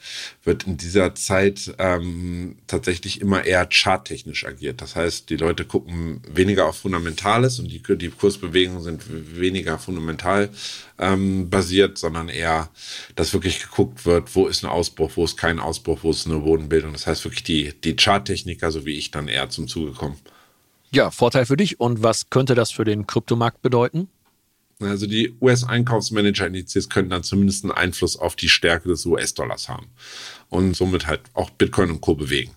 wird 0.44 0.66
in 0.66 0.77
dieser 0.77 1.14
Zeit 1.14 1.75
ähm, 1.79 2.57
tatsächlich 2.66 3.20
immer 3.23 3.44
eher 3.44 3.66
charttechnisch 3.70 4.44
agiert. 4.44 4.83
Das 4.83 4.96
heißt, 4.96 5.31
die 5.31 5.37
Leute 5.37 5.64
gucken 5.64 6.20
weniger 6.29 6.66
auf 6.66 6.79
Fundamentales 6.79 7.59
und 7.59 7.68
die, 7.73 7.83
die 7.96 8.11
Kursbewegungen 8.11 8.83
sind 8.83 9.03
weniger 9.38 9.79
fundamental 9.79 10.51
ähm, 10.99 11.49
basiert, 11.49 11.96
sondern 11.96 12.29
eher, 12.29 12.68
dass 13.16 13.33
wirklich 13.33 13.61
geguckt 13.61 14.05
wird, 14.05 14.35
wo 14.35 14.46
ist 14.46 14.62
ein 14.62 14.70
Ausbruch, 14.70 15.12
wo 15.14 15.25
ist 15.25 15.38
kein 15.38 15.59
Ausbruch, 15.59 16.01
wo 16.03 16.11
ist 16.11 16.27
eine 16.27 16.38
Bodenbildung. 16.38 16.92
Das 16.92 17.07
heißt 17.07 17.25
wirklich 17.25 17.44
die, 17.44 17.73
die 17.83 17.96
Charttechniker, 17.96 18.70
so 18.70 18.85
wie 18.85 18.96
ich, 18.99 19.11
dann 19.11 19.27
eher 19.27 19.49
zum 19.49 19.66
Zuge 19.66 19.92
kommen. 19.92 20.16
Ja, 20.92 21.11
Vorteil 21.11 21.46
für 21.46 21.57
dich. 21.57 21.79
Und 21.81 22.03
was 22.03 22.31
könnte 22.31 22.55
das 22.55 22.70
für 22.70 22.85
den 22.85 23.07
Kryptomarkt 23.07 23.62
bedeuten? 23.62 24.09
Also 24.81 25.07
die 25.07 25.35
US-Einkaufsmanager-Indizes 25.40 26.88
können 26.88 27.11
dann 27.11 27.22
zumindest 27.22 27.64
einen 27.64 27.72
Einfluss 27.72 28.16
auf 28.16 28.35
die 28.35 28.48
Stärke 28.48 28.88
des 28.88 29.05
US-Dollars 29.05 29.68
haben 29.68 29.88
und 30.48 30.74
somit 30.74 31.07
halt 31.07 31.20
auch 31.35 31.50
Bitcoin 31.50 31.90
und 31.90 32.00
Co. 32.00 32.14
bewegen. 32.14 32.53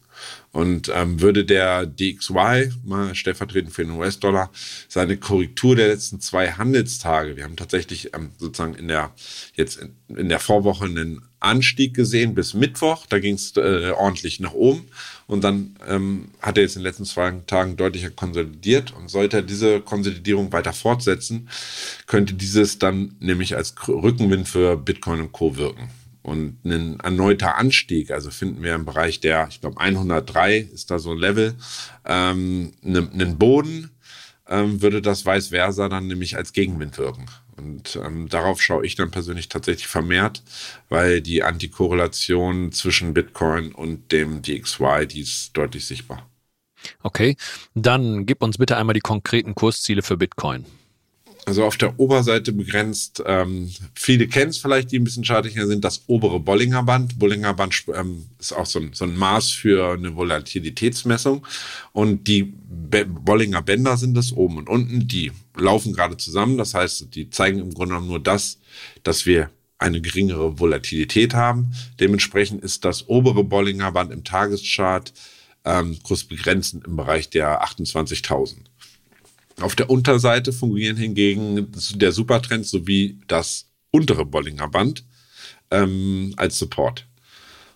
Und 0.52 0.92
ähm, 0.94 1.20
würde 1.20 1.46
der 1.46 1.88
DXY, 1.88 2.72
mal 2.84 3.16
stellvertretend 3.16 3.74
für 3.74 3.84
den 3.84 3.96
US-Dollar, 3.96 4.52
seine 4.88 5.18
Korrektur 5.18 5.76
der 5.76 5.88
letzten 5.88 6.22
zwei 6.22 6.52
Handelstage, 6.52 7.36
wir 7.36 7.44
haben 7.44 7.56
tatsächlich 7.56 8.14
ähm, 8.14 8.30
sozusagen 8.38 8.76
in 8.76 8.88
der 8.88 9.12
jetzt 9.56 9.78
in, 9.78 9.96
in 10.16 10.30
der 10.30 10.40
Vorwoche 10.40 10.86
einen 10.86 11.24
Anstieg 11.40 11.96
gesehen 11.96 12.36
bis 12.36 12.54
Mittwoch, 12.54 13.08
da 13.08 13.20
ging 13.20 13.34
es 13.34 13.58
äh, 13.58 13.92
ordentlich 13.98 14.40
nach 14.40 14.54
oben 14.54 14.88
und 15.26 15.44
dann 15.44 15.76
ähm, 15.88 16.30
hat 16.40 16.58
er 16.58 16.64
jetzt 16.64 16.76
in 16.76 16.82
den 16.82 16.88
letzten 16.88 17.06
zwei 17.06 17.32
Tagen 17.48 17.76
deutlicher 17.76 18.12
konsolidiert 18.12 18.94
und 18.94 19.10
sollte 19.10 19.38
er 19.38 19.44
diese 19.44 19.82
Konsolidierung 19.82 20.52
weiter 20.52 20.74
fortsetzen, 20.74 21.50
könnte 22.06 22.36
dieses 22.36 22.78
dann 22.78 23.16
nämlich 23.20 23.56
als 23.56 23.74
Rückenwind 23.88 24.48
für 24.48 24.78
Bitcoin 24.78 25.20
und 25.20 25.32
Co. 25.32 25.58
wirken. 25.58 25.90
Und 26.24 26.64
ein 26.64 27.00
erneuter 27.02 27.58
Anstieg, 27.58 28.10
also 28.10 28.32
finden 28.32 28.64
wir 28.64 28.76
im 28.76 28.86
Bereich 28.86 29.20
der, 29.20 29.48
ich 29.50 29.60
glaube 29.60 29.80
103 29.80 30.58
ist 30.58 30.90
da 30.90 30.98
so 30.98 31.12
ein 31.12 31.18
Level, 31.18 31.56
ähm, 32.06 32.72
einen 32.84 33.38
Boden, 33.38 33.92
ähm, 34.48 34.82
würde 34.82 35.02
das 35.02 35.26
vice 35.26 35.50
versa 35.50 35.90
dann 35.90 36.08
nämlich 36.08 36.38
als 36.38 36.54
Gegenwind 36.54 36.98
wirken. 36.98 37.26
Und 37.58 38.00
ähm, 38.04 38.30
darauf 38.30 38.62
schaue 38.62 38.86
ich 38.86 38.96
dann 38.96 39.12
persönlich 39.12 39.50
tatsächlich 39.50 39.88
vermehrt, 39.88 40.44
weil 40.90 41.22
die 41.22 41.44
Antikorrelation 41.44 42.72
zwischen 42.72 43.14
Bitcoin 43.14 43.74
und 43.74 44.12
dem 44.12 44.42
DXY, 44.42 45.08
die 45.08 45.22
ist 45.22 45.56
deutlich 45.56 45.86
sichtbar. 45.86 46.30
Okay, 47.02 47.36
dann 47.76 48.26
gib 48.26 48.42
uns 48.42 48.58
bitte 48.58 48.78
einmal 48.78 48.94
die 48.94 49.02
konkreten 49.02 49.56
Kursziele 49.56 50.02
für 50.02 50.18
Bitcoin. 50.18 50.66
Also 51.46 51.66
auf 51.66 51.76
der 51.78 52.00
Oberseite 52.00 52.54
begrenzt, 52.54 53.22
ähm, 53.26 53.70
viele 53.96 54.28
kennen 54.28 54.52
es 54.52 54.58
vielleicht, 54.58 54.92
die 54.92 55.00
ein 55.00 55.04
bisschen 55.04 55.26
schadlicher 55.26 55.68
sind, 55.68 55.84
das 55.84 56.04
obere 56.08 56.40
Bollinger 56.40 56.84
Band. 56.84 57.20
Bollinger 57.20 57.54
Band 57.54 57.84
ähm, 57.94 58.26
ist 58.40 58.54
auch 58.54 58.66
so 58.66 58.80
ein, 58.80 58.92
so 58.94 59.04
ein 59.04 59.16
Maß 59.16 59.52
für 59.52 59.94
eine 59.94 60.16
Volatilitätsmessung. 60.16 61.46
Und 61.92 62.28
die 62.28 62.44
Be 62.44 63.06
Bollinger 63.06 63.62
Bänder 63.62 63.98
sind 63.98 64.18
es 64.18 64.32
oben 64.32 64.58
und 64.58 64.70
unten, 64.70 65.08
die 65.08 65.32
laufen 65.58 65.94
gerade 65.94 66.16
zusammen. 66.16 66.58
Das 66.58 66.74
heißt, 66.74 67.14
die 67.14 67.30
zeigen 67.30 67.60
im 67.60 67.74
Grunde 67.74 67.96
genommen 67.96 68.08
nur 68.08 68.22
das, 68.22 68.60
dass 69.04 69.26
wir 69.26 69.50
eine 69.78 70.00
geringere 70.00 70.60
Volatilität 70.60 71.34
haben. 71.34 71.74
Dementsprechend 72.00 72.64
ist 72.64 72.86
das 72.86 73.10
obere 73.10 73.44
Bollinger 73.44 73.92
Band 73.92 74.12
im 74.14 74.24
Tageschart 74.24 75.14
ähm, 75.66 75.98
kursbegrenzend 76.04 76.86
im 76.86 76.96
Bereich 76.96 77.30
der 77.30 77.64
28.000. 77.64 78.56
Auf 79.62 79.76
der 79.76 79.90
Unterseite 79.90 80.52
fungieren 80.52 80.98
hingegen 80.98 81.72
der 81.96 82.12
Supertrend 82.12 82.66
sowie 82.66 83.20
das 83.28 83.68
untere 83.92 84.26
Bollinger 84.26 84.68
Band 84.68 85.06
ähm, 85.72 86.34
als 86.38 86.58
Support. 86.58 87.08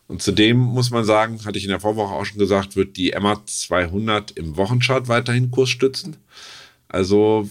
Und 0.07 0.21
zudem 0.21 0.57
muss 0.57 0.89
man 0.89 1.03
sagen, 1.03 1.43
hatte 1.45 1.57
ich 1.57 1.65
in 1.65 1.69
der 1.69 1.81
Vorwoche 1.81 2.13
auch 2.13 2.25
schon 2.25 2.39
gesagt, 2.39 2.75
wird 2.75 2.95
die 2.97 3.13
MA 3.19 3.45
200 3.45 4.31
im 4.31 4.55
Wochenchart 4.55 5.07
weiterhin 5.09 5.51
Kurs 5.51 5.69
stützen. 5.69 6.15
Also 6.87 7.49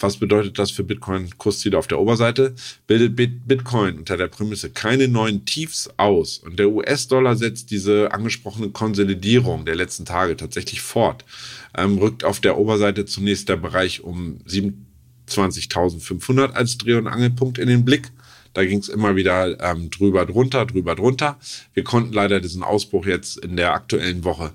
was 0.00 0.16
bedeutet 0.16 0.58
das 0.58 0.70
für 0.70 0.84
Bitcoin 0.84 1.36
Kursziele 1.38 1.78
auf 1.78 1.86
der 1.86 2.00
Oberseite? 2.00 2.54
Bildet 2.86 3.16
Bitcoin 3.46 3.98
unter 3.98 4.16
der 4.16 4.28
Prämisse 4.28 4.70
keine 4.70 5.08
neuen 5.08 5.44
Tiefs 5.44 5.90
aus 5.96 6.38
und 6.38 6.58
der 6.58 6.70
US-Dollar 6.70 7.36
setzt 7.36 7.70
diese 7.70 8.12
angesprochene 8.12 8.70
Konsolidierung 8.70 9.64
der 9.64 9.76
letzten 9.76 10.04
Tage 10.04 10.36
tatsächlich 10.36 10.80
fort, 10.80 11.24
ähm, 11.76 11.98
rückt 11.98 12.24
auf 12.24 12.40
der 12.40 12.58
Oberseite 12.58 13.06
zunächst 13.06 13.48
der 13.48 13.56
Bereich 13.56 14.02
um 14.02 14.38
27.500 14.46 16.52
als 16.52 16.78
Dreh- 16.78 16.94
und 16.94 17.06
Angelpunkt 17.06 17.58
in 17.58 17.68
den 17.68 17.84
Blick. 17.84 18.10
Da 18.58 18.64
ging 18.64 18.80
es 18.80 18.88
immer 18.88 19.14
wieder 19.14 19.56
ähm, 19.60 19.88
drüber, 19.88 20.26
drunter, 20.26 20.66
drüber, 20.66 20.96
drunter. 20.96 21.38
Wir 21.74 21.84
konnten 21.84 22.12
leider 22.12 22.40
diesen 22.40 22.64
Ausbruch 22.64 23.06
jetzt 23.06 23.36
in 23.36 23.56
der 23.56 23.72
aktuellen 23.72 24.24
Woche 24.24 24.50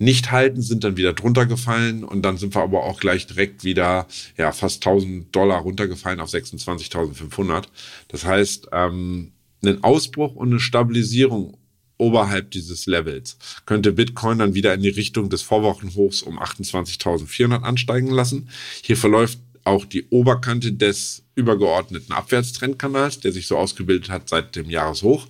nicht 0.00 0.32
halten, 0.32 0.60
sind 0.60 0.82
dann 0.82 0.96
wieder 0.96 1.12
drunter 1.12 1.46
gefallen 1.46 2.02
und 2.02 2.22
dann 2.22 2.36
sind 2.36 2.56
wir 2.56 2.62
aber 2.62 2.82
auch 2.82 2.98
gleich 2.98 3.28
direkt 3.28 3.62
wieder 3.62 4.08
ja 4.36 4.50
fast 4.50 4.84
1000 4.84 5.32
Dollar 5.32 5.60
runtergefallen 5.60 6.18
auf 6.18 6.30
26.500. 6.30 7.66
Das 8.08 8.24
heißt, 8.24 8.70
ähm, 8.72 9.30
einen 9.62 9.84
Ausbruch 9.84 10.34
und 10.34 10.48
eine 10.48 10.58
Stabilisierung 10.58 11.56
oberhalb 11.96 12.50
dieses 12.50 12.86
Levels 12.86 13.38
könnte 13.66 13.92
Bitcoin 13.92 14.38
dann 14.40 14.54
wieder 14.54 14.74
in 14.74 14.82
die 14.82 14.88
Richtung 14.88 15.30
des 15.30 15.42
Vorwochenhochs 15.42 16.22
um 16.22 16.40
28.400 16.40 17.62
ansteigen 17.62 18.10
lassen. 18.10 18.48
Hier 18.82 18.96
verläuft 18.96 19.38
auch 19.64 19.84
die 19.84 20.06
Oberkante 20.10 20.72
des 20.72 21.24
übergeordneten 21.34 22.12
Abwärtstrendkanals, 22.12 23.20
der 23.20 23.32
sich 23.32 23.46
so 23.46 23.56
ausgebildet 23.56 24.10
hat 24.10 24.28
seit 24.28 24.56
dem 24.56 24.70
Jahreshoch. 24.70 25.26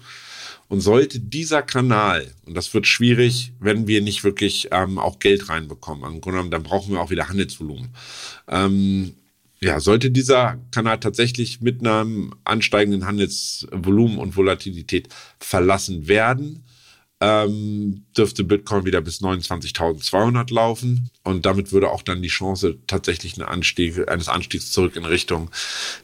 Und 0.68 0.80
sollte 0.80 1.20
dieser 1.20 1.62
Kanal, 1.62 2.32
und 2.46 2.54
das 2.56 2.72
wird 2.74 2.86
schwierig, 2.86 3.52
wenn 3.60 3.86
wir 3.86 4.00
nicht 4.00 4.24
wirklich 4.24 4.68
ähm, 4.72 4.98
auch 4.98 5.18
Geld 5.18 5.48
reinbekommen, 5.48 6.04
im 6.04 6.20
Grunde 6.20 6.38
genommen, 6.38 6.50
dann 6.50 6.62
brauchen 6.62 6.94
wir 6.94 7.00
auch 7.00 7.10
wieder 7.10 7.28
Handelsvolumen. 7.28 7.90
Ähm, 8.48 9.14
ja, 9.60 9.78
sollte 9.80 10.10
dieser 10.10 10.58
Kanal 10.72 11.00
tatsächlich 11.00 11.60
mit 11.60 11.80
einem 11.80 12.34
ansteigenden 12.44 13.06
Handelsvolumen 13.06 14.18
und 14.18 14.36
Volatilität 14.36 15.08
verlassen 15.38 16.08
werden, 16.08 16.64
ähm, 17.20 18.04
dürfte 18.16 18.44
Bitcoin 18.44 18.84
wieder 18.84 19.00
bis 19.00 19.20
29.200 19.20 20.52
laufen 20.52 21.10
und 21.22 21.46
damit 21.46 21.72
würde 21.72 21.90
auch 21.90 22.02
dann 22.02 22.22
die 22.22 22.28
Chance 22.28 22.78
tatsächlich 22.86 23.38
einen 23.38 23.48
Anstieg, 23.48 24.08
eines 24.08 24.28
Anstiegs 24.28 24.72
zurück 24.72 24.96
in 24.96 25.04
Richtung 25.04 25.50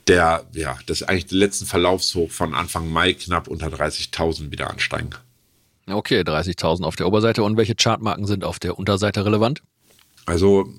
der, 0.06 0.46
ja, 0.52 0.78
des 0.88 1.02
eigentlich 1.02 1.30
letzten 1.30 1.66
Verlaufshoch 1.66 2.30
von 2.30 2.54
Anfang 2.54 2.90
Mai 2.90 3.14
knapp 3.14 3.48
unter 3.48 3.66
30.000 3.66 4.50
wieder 4.50 4.70
ansteigen. 4.70 5.10
Okay, 5.86 6.20
30.000 6.20 6.84
auf 6.84 6.96
der 6.96 7.06
Oberseite 7.06 7.42
und 7.42 7.56
welche 7.56 7.74
Chartmarken 7.74 8.26
sind 8.26 8.44
auf 8.44 8.58
der 8.58 8.78
Unterseite 8.78 9.24
relevant? 9.24 9.62
Also 10.26 10.72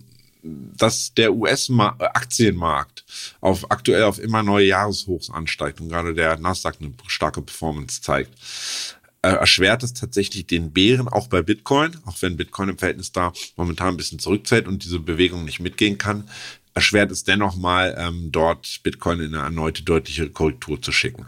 dass 0.44 1.14
der 1.14 1.34
US-Aktienmarkt 1.34 3.06
auf 3.42 3.70
aktuell 3.70 4.04
auf 4.04 4.20
immer 4.20 4.44
neue 4.44 4.68
Jahreshochs 4.68 5.30
ansteigt 5.30 5.82
und 5.82 5.90
gerade 5.90 6.14
der 6.14 6.38
Nasdaq 6.40 6.78
eine 6.80 6.94
starke 7.08 7.42
Performance 7.42 8.02
zeigt, 8.02 8.32
erschwert 9.28 9.84
es 9.84 9.94
tatsächlich 9.94 10.48
den 10.48 10.72
Bären 10.72 11.08
auch 11.08 11.28
bei 11.28 11.42
Bitcoin, 11.42 11.96
auch 12.06 12.22
wenn 12.22 12.38
Bitcoin 12.38 12.70
im 12.70 12.78
Verhältnis 12.78 13.12
da 13.12 13.34
momentan 13.56 13.90
ein 13.90 13.98
bisschen 13.98 14.20
zurückzählt 14.20 14.68
und 14.68 14.84
diese 14.84 15.00
Bewegung 15.00 15.46
nicht 15.46 15.60
mitgehen 15.60 15.98
kann, 15.98 16.28
erschwert 16.74 17.12
es 17.12 17.24
dennoch 17.24 17.56
mal, 17.56 17.96
ähm, 17.98 18.32
dort 18.32 18.82
Bitcoin 18.84 19.20
in 19.20 19.36
eine 19.36 19.44
erneute 19.44 19.84
deutliche 19.84 20.30
Korrektur 20.30 20.82
zu 20.82 20.92
schicken. 20.92 21.28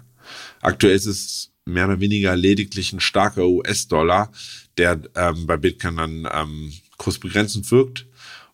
Aktuell 0.62 0.96
ist 0.96 1.06
es 1.06 1.52
mehr 1.66 1.86
oder 1.86 2.00
weniger 2.00 2.36
lediglich 2.36 2.94
ein 2.94 3.00
starker 3.00 3.48
US-Dollar, 3.48 4.32
der 4.78 5.00
ähm, 5.16 5.46
bei 5.46 5.58
Bitcoin 5.58 5.98
dann 5.98 6.28
ähm, 6.32 6.74
kursbegrenzend 6.98 7.70
wirkt 7.72 8.08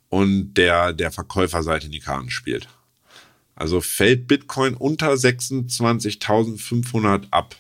und 0.10 0.54
der 0.56 0.94
der 0.94 1.12
Verkäuferseite 1.12 1.86
in 1.86 1.92
die 1.92 2.00
Karten 2.00 2.30
spielt. 2.30 2.68
Also 3.56 3.82
fällt 3.82 4.28
Bitcoin 4.28 4.74
unter 4.74 5.14
26.500 5.14 7.28
ab, 7.32 7.56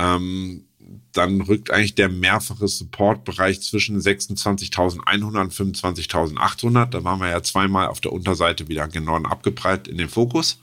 ähm, 0.00 0.64
dann 1.12 1.40
rückt 1.42 1.70
eigentlich 1.70 1.94
der 1.94 2.08
mehrfache 2.08 2.66
Supportbereich 2.66 3.60
zwischen 3.62 4.00
26.100 4.00 5.40
und 5.40 5.52
25.800. 5.52 6.86
Da 6.86 7.04
waren 7.04 7.20
wir 7.20 7.28
ja 7.28 7.42
zweimal 7.42 7.88
auf 7.88 8.00
der 8.00 8.12
Unterseite 8.12 8.68
wieder 8.68 8.88
genau 8.88 9.16
abgeprallt 9.16 9.88
in 9.88 9.98
den 9.98 10.08
Fokus. 10.08 10.58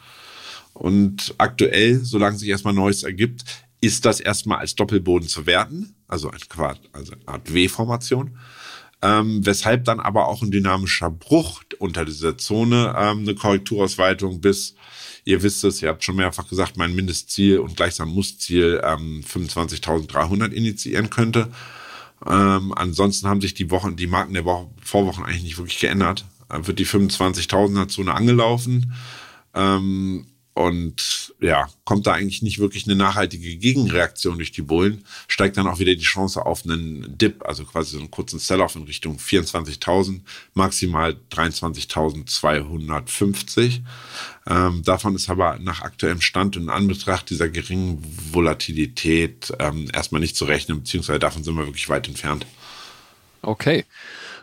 Und 0.73 1.35
aktuell, 1.38 2.03
solange 2.03 2.38
sich 2.38 2.49
erstmal 2.49 2.73
Neues 2.73 3.03
ergibt, 3.03 3.43
ist 3.81 4.05
das 4.05 4.19
erstmal 4.19 4.59
als 4.59 4.75
Doppelboden 4.75 5.27
zu 5.27 5.45
werten, 5.45 5.95
also, 6.07 6.31
ein 6.31 6.39
Quad, 6.49 6.79
also 6.93 7.13
eine 7.13 7.27
Art 7.27 7.53
W-Formation. 7.53 8.38
Ähm, 9.01 9.45
weshalb 9.45 9.85
dann 9.85 9.99
aber 9.99 10.27
auch 10.27 10.41
ein 10.41 10.49
dynamischer 10.49 11.11
Bruch 11.11 11.61
unter 11.77 12.03
dieser 12.03 12.38
Zone 12.38 12.95
ähm, 12.97 13.19
eine 13.19 13.35
Korrekturausweitung 13.35 14.41
bis 14.41 14.73
Ihr 15.28 15.43
wisst 15.43 15.65
es, 15.65 15.82
ihr 15.82 15.89
habt 15.89 16.05
schon 16.05 16.15
mehrfach 16.15 16.47
gesagt, 16.47 16.78
mein 16.78 16.95
Mindestziel 16.95 17.59
und 17.59 17.75
gleichsam 17.75 18.13
Mussziel 18.13 18.80
ähm, 18.82 19.21
25.300 19.28 20.51
initiieren 20.53 21.09
könnte. 21.09 21.49
Ähm, 22.25 22.71
ansonsten 22.73 23.28
haben 23.28 23.41
sich 23.41 23.53
die 23.53 23.69
Wochen, 23.69 23.97
die 23.97 24.07
Marken 24.07 24.34
der 24.34 24.45
Woche, 24.45 24.69
Vorwochen 24.82 25.25
eigentlich 25.25 25.43
nicht 25.43 25.57
wirklich 25.57 25.82
geändert. 25.82 26.23
Äh, 26.47 26.65
wird 26.65 26.80
die 26.80 26.86
25.000er 26.86 27.89
Zone 27.89 28.13
angelaufen. 28.13 28.93
Ähm, 29.53 30.28
und 30.58 31.36
ja, 31.39 31.70
kommt 31.86 32.08
da 32.08 32.14
eigentlich 32.14 32.41
nicht 32.41 32.58
wirklich 32.58 32.88
eine 32.88 32.95
nachhaltige 32.95 33.58
Gegenreaktion 33.58 34.38
durch 34.38 34.51
die 34.51 34.64
Bullen, 34.64 35.03
steigt 35.28 35.58
dann 35.58 35.68
auch 35.68 35.78
wieder 35.78 35.93
die 35.93 36.01
Chance 36.01 36.43
auf 36.45 36.66
einen 36.66 37.16
Dip, 37.18 37.45
also 37.45 37.64
quasi 37.64 37.91
so 37.91 37.99
einen 37.99 38.10
kurzen 38.10 38.39
Sell-off 38.39 38.76
in 38.76 38.82
Richtung 38.84 39.18
24.000, 39.18 40.22
maximal 40.55 41.16
23.250. 41.32 43.82
Ähm, 44.49 44.82
davon 44.84 45.16
ist 45.16 45.30
aber 45.30 45.60
nach 45.60 45.82
aktuellem 45.82 46.22
Stand 46.22 46.55
und 46.58 46.64
in 46.64 46.70
Anbetracht 46.70 47.30
dieser 47.30 47.49
geringen 47.49 48.01
Volatilität 48.32 49.53
ähm, 49.60 49.91
erstmal 49.93 50.22
nicht 50.22 50.36
zu 50.36 50.45
rechnen, 50.45 50.80
beziehungsweise 50.80 51.20
davon 51.20 51.43
sind 51.43 51.55
wir 51.55 51.68
wirklich 51.68 51.88
weit 51.89 52.08
entfernt. 52.08 52.47
Okay. 53.43 53.86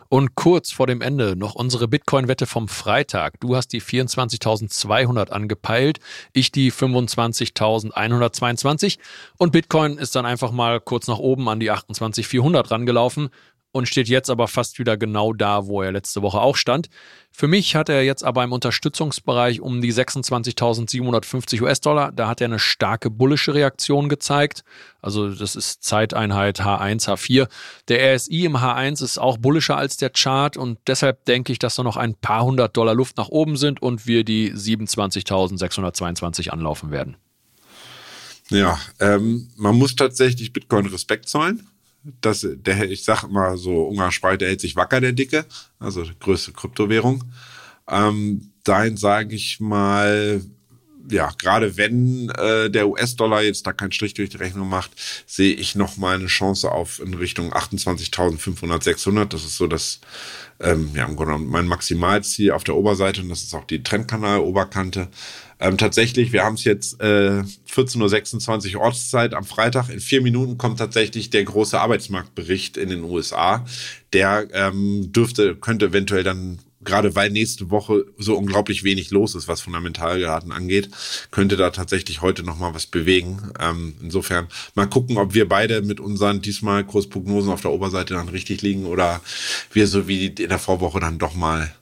Und 0.07 0.35
kurz 0.35 0.71
vor 0.71 0.85
dem 0.87 1.01
Ende 1.01 1.35
noch 1.35 1.55
unsere 1.55 1.87
Bitcoin-Wette 1.87 2.45
vom 2.45 2.67
Freitag. 2.67 3.39
Du 3.39 3.55
hast 3.55 3.69
die 3.69 3.81
24.200 3.81 5.29
angepeilt, 5.29 5.99
ich 6.33 6.51
die 6.51 6.71
25.122 6.71 8.99
und 9.37 9.51
Bitcoin 9.51 9.97
ist 9.97 10.15
dann 10.15 10.25
einfach 10.25 10.51
mal 10.51 10.79
kurz 10.79 11.07
nach 11.07 11.19
oben 11.19 11.47
an 11.49 11.59
die 11.59 11.71
28.400 11.71 12.71
rangelaufen 12.71 13.29
und 13.75 13.89
steht 13.89 14.07
jetzt 14.07 14.29
aber 14.29 14.47
fast 14.47 14.79
wieder 14.79 14.95
genau 14.95 15.33
da, 15.33 15.67
wo 15.67 15.81
er 15.81 15.91
letzte 15.91 16.21
Woche 16.21 16.39
auch 16.39 16.55
stand. 16.55 16.87
Für 17.29 17.49
mich 17.49 17.75
hat 17.75 17.89
er 17.89 18.03
jetzt 18.03 18.23
aber 18.23 18.41
im 18.45 18.53
Unterstützungsbereich 18.53 19.59
um 19.59 19.81
die 19.81 19.91
26.750 19.91 21.61
US-Dollar. 21.61 22.13
Da 22.13 22.29
hat 22.29 22.39
er 22.39 22.45
eine 22.45 22.59
starke 22.59 23.09
bullische 23.09 23.53
Reaktion 23.53 24.07
gezeigt. 24.07 24.63
Also 25.01 25.29
das 25.29 25.57
ist 25.57 25.83
Zeiteinheit 25.83 26.61
H1, 26.61 27.09
H4. 27.09 27.49
Der 27.89 28.15
RSI 28.15 28.45
im 28.45 28.55
H1 28.55 29.03
ist 29.03 29.17
auch 29.17 29.37
bullischer 29.37 29.75
als 29.75 29.97
der 29.97 30.09
Chart 30.09 30.55
und 30.55 30.79
deshalb 30.87 31.25
denke 31.25 31.51
ich, 31.51 31.59
dass 31.59 31.75
da 31.75 31.83
noch 31.83 31.97
ein 31.97 32.15
paar 32.15 32.45
hundert 32.45 32.77
Dollar 32.77 32.95
Luft 32.95 33.17
nach 33.17 33.27
oben 33.27 33.57
sind 33.57 33.81
und 33.81 34.07
wir 34.07 34.23
die 34.23 34.53
27.622 34.53 36.47
anlaufen 36.47 36.91
werden. 36.91 37.17
Ja, 38.49 38.79
ähm, 39.01 39.49
man 39.57 39.75
muss 39.75 39.97
tatsächlich 39.97 40.53
Bitcoin 40.53 40.85
Respekt 40.85 41.27
zollen 41.27 41.67
das, 42.21 42.47
der, 42.49 42.89
ich 42.89 43.03
sag 43.03 43.27
mal 43.27 43.57
so 43.57 43.83
umgangssprachlich, 43.83 44.39
der 44.39 44.49
hält 44.49 44.61
sich 44.61 44.75
wacker, 44.75 45.01
der 45.01 45.13
Dicke, 45.13 45.45
also 45.79 46.03
größte 46.19 46.51
Kryptowährung. 46.51 47.23
Ähm, 47.87 48.51
dahin 48.63 48.97
sage 48.97 49.35
ich 49.35 49.59
mal, 49.59 50.41
ja, 51.09 51.31
gerade 51.37 51.77
wenn 51.77 52.29
äh, 52.29 52.69
der 52.69 52.87
US-Dollar 52.87 53.43
jetzt 53.43 53.67
da 53.67 53.73
keinen 53.73 53.91
Strich 53.91 54.13
durch 54.13 54.29
die 54.29 54.37
Rechnung 54.37 54.69
macht, 54.69 54.91
sehe 55.27 55.53
ich 55.53 55.75
noch 55.75 55.97
mal 55.97 56.15
eine 56.15 56.27
Chance 56.27 56.71
auf 56.71 56.99
in 56.99 57.13
Richtung 57.13 57.53
28.500, 57.53 58.83
600. 58.83 59.33
Das 59.33 59.43
ist 59.43 59.57
so 59.57 59.67
das, 59.67 59.99
ähm, 60.59 60.91
ja, 60.95 61.05
im 61.05 61.15
Grunde 61.15 61.37
mein 61.37 61.67
Maximalziel 61.67 62.51
auf 62.51 62.63
der 62.63 62.75
Oberseite 62.75 63.21
und 63.21 63.29
das 63.29 63.43
ist 63.43 63.53
auch 63.53 63.65
die 63.65 63.83
Trendkanal-Oberkante. 63.83 65.09
Ähm, 65.59 65.77
tatsächlich, 65.77 66.33
wir 66.33 66.43
haben 66.43 66.55
es 66.55 66.65
jetzt 66.65 67.01
äh, 67.01 67.43
14.26 67.69 68.75
Uhr 68.75 68.81
Ortszeit 68.81 69.33
am 69.33 69.45
Freitag. 69.45 69.89
In 69.89 69.99
vier 69.99 70.21
Minuten 70.21 70.57
kommt 70.57 70.79
tatsächlich 70.79 71.29
der 71.29 71.45
große 71.45 71.79
Arbeitsmarktbericht 71.79 72.77
in 72.77 72.89
den 72.89 73.03
USA. 73.03 73.65
Der 74.11 74.47
ähm, 74.51 75.11
dürfte, 75.13 75.55
könnte 75.55 75.87
eventuell 75.87 76.23
dann 76.23 76.59
gerade 76.85 77.15
weil 77.15 77.29
nächste 77.29 77.69
Woche 77.71 78.05
so 78.17 78.37
unglaublich 78.37 78.83
wenig 78.83 79.11
los 79.11 79.35
ist, 79.35 79.47
was 79.47 79.61
Fundamentaldaten 79.61 80.51
angeht, 80.51 80.89
könnte 81.31 81.57
da 81.57 81.71
tatsächlich 81.71 82.21
heute 82.21 82.43
noch 82.43 82.57
mal 82.57 82.73
was 82.73 82.85
bewegen. 82.85 83.51
Ähm, 83.59 83.95
insofern 84.01 84.47
mal 84.75 84.87
gucken, 84.87 85.17
ob 85.17 85.33
wir 85.33 85.49
beide 85.49 85.81
mit 85.81 85.99
unseren 85.99 86.41
diesmal 86.41 86.85
Kursprognosen 86.85 87.51
auf 87.51 87.61
der 87.61 87.71
Oberseite 87.71 88.13
dann 88.13 88.29
richtig 88.29 88.61
liegen 88.61 88.85
oder 88.85 89.21
wir 89.73 89.87
so 89.87 90.07
wie 90.07 90.27
in 90.27 90.49
der 90.49 90.59
Vorwoche 90.59 90.99
dann 90.99 91.19
doch 91.19 91.33
mal 91.33 91.73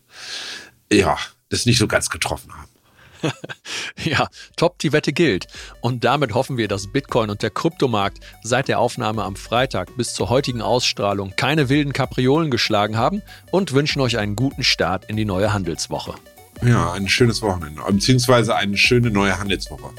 ja 0.91 1.17
das 1.49 1.65
nicht 1.65 1.77
so 1.77 1.87
ganz 1.87 2.09
getroffen 2.09 2.51
haben. 2.53 2.72
ja, 4.03 4.27
top, 4.55 4.79
die 4.79 4.91
Wette 4.91 5.13
gilt. 5.13 5.47
Und 5.81 6.03
damit 6.03 6.33
hoffen 6.33 6.57
wir, 6.57 6.67
dass 6.67 6.91
Bitcoin 6.91 7.29
und 7.29 7.41
der 7.41 7.49
Kryptomarkt 7.49 8.19
seit 8.43 8.67
der 8.67 8.79
Aufnahme 8.79 9.23
am 9.23 9.35
Freitag 9.35 9.95
bis 9.97 10.13
zur 10.13 10.29
heutigen 10.29 10.61
Ausstrahlung 10.61 11.33
keine 11.35 11.69
wilden 11.69 11.93
Kapriolen 11.93 12.51
geschlagen 12.51 12.97
haben 12.97 13.21
und 13.51 13.73
wünschen 13.73 14.01
euch 14.01 14.17
einen 14.17 14.35
guten 14.35 14.63
Start 14.63 15.05
in 15.05 15.17
die 15.17 15.25
neue 15.25 15.53
Handelswoche. 15.53 16.15
Ja, 16.61 16.93
ein 16.93 17.09
schönes 17.09 17.41
Wochenende, 17.41 17.81
beziehungsweise 17.89 18.55
eine 18.55 18.77
schöne 18.77 19.09
neue 19.09 19.37
Handelswoche. 19.37 19.89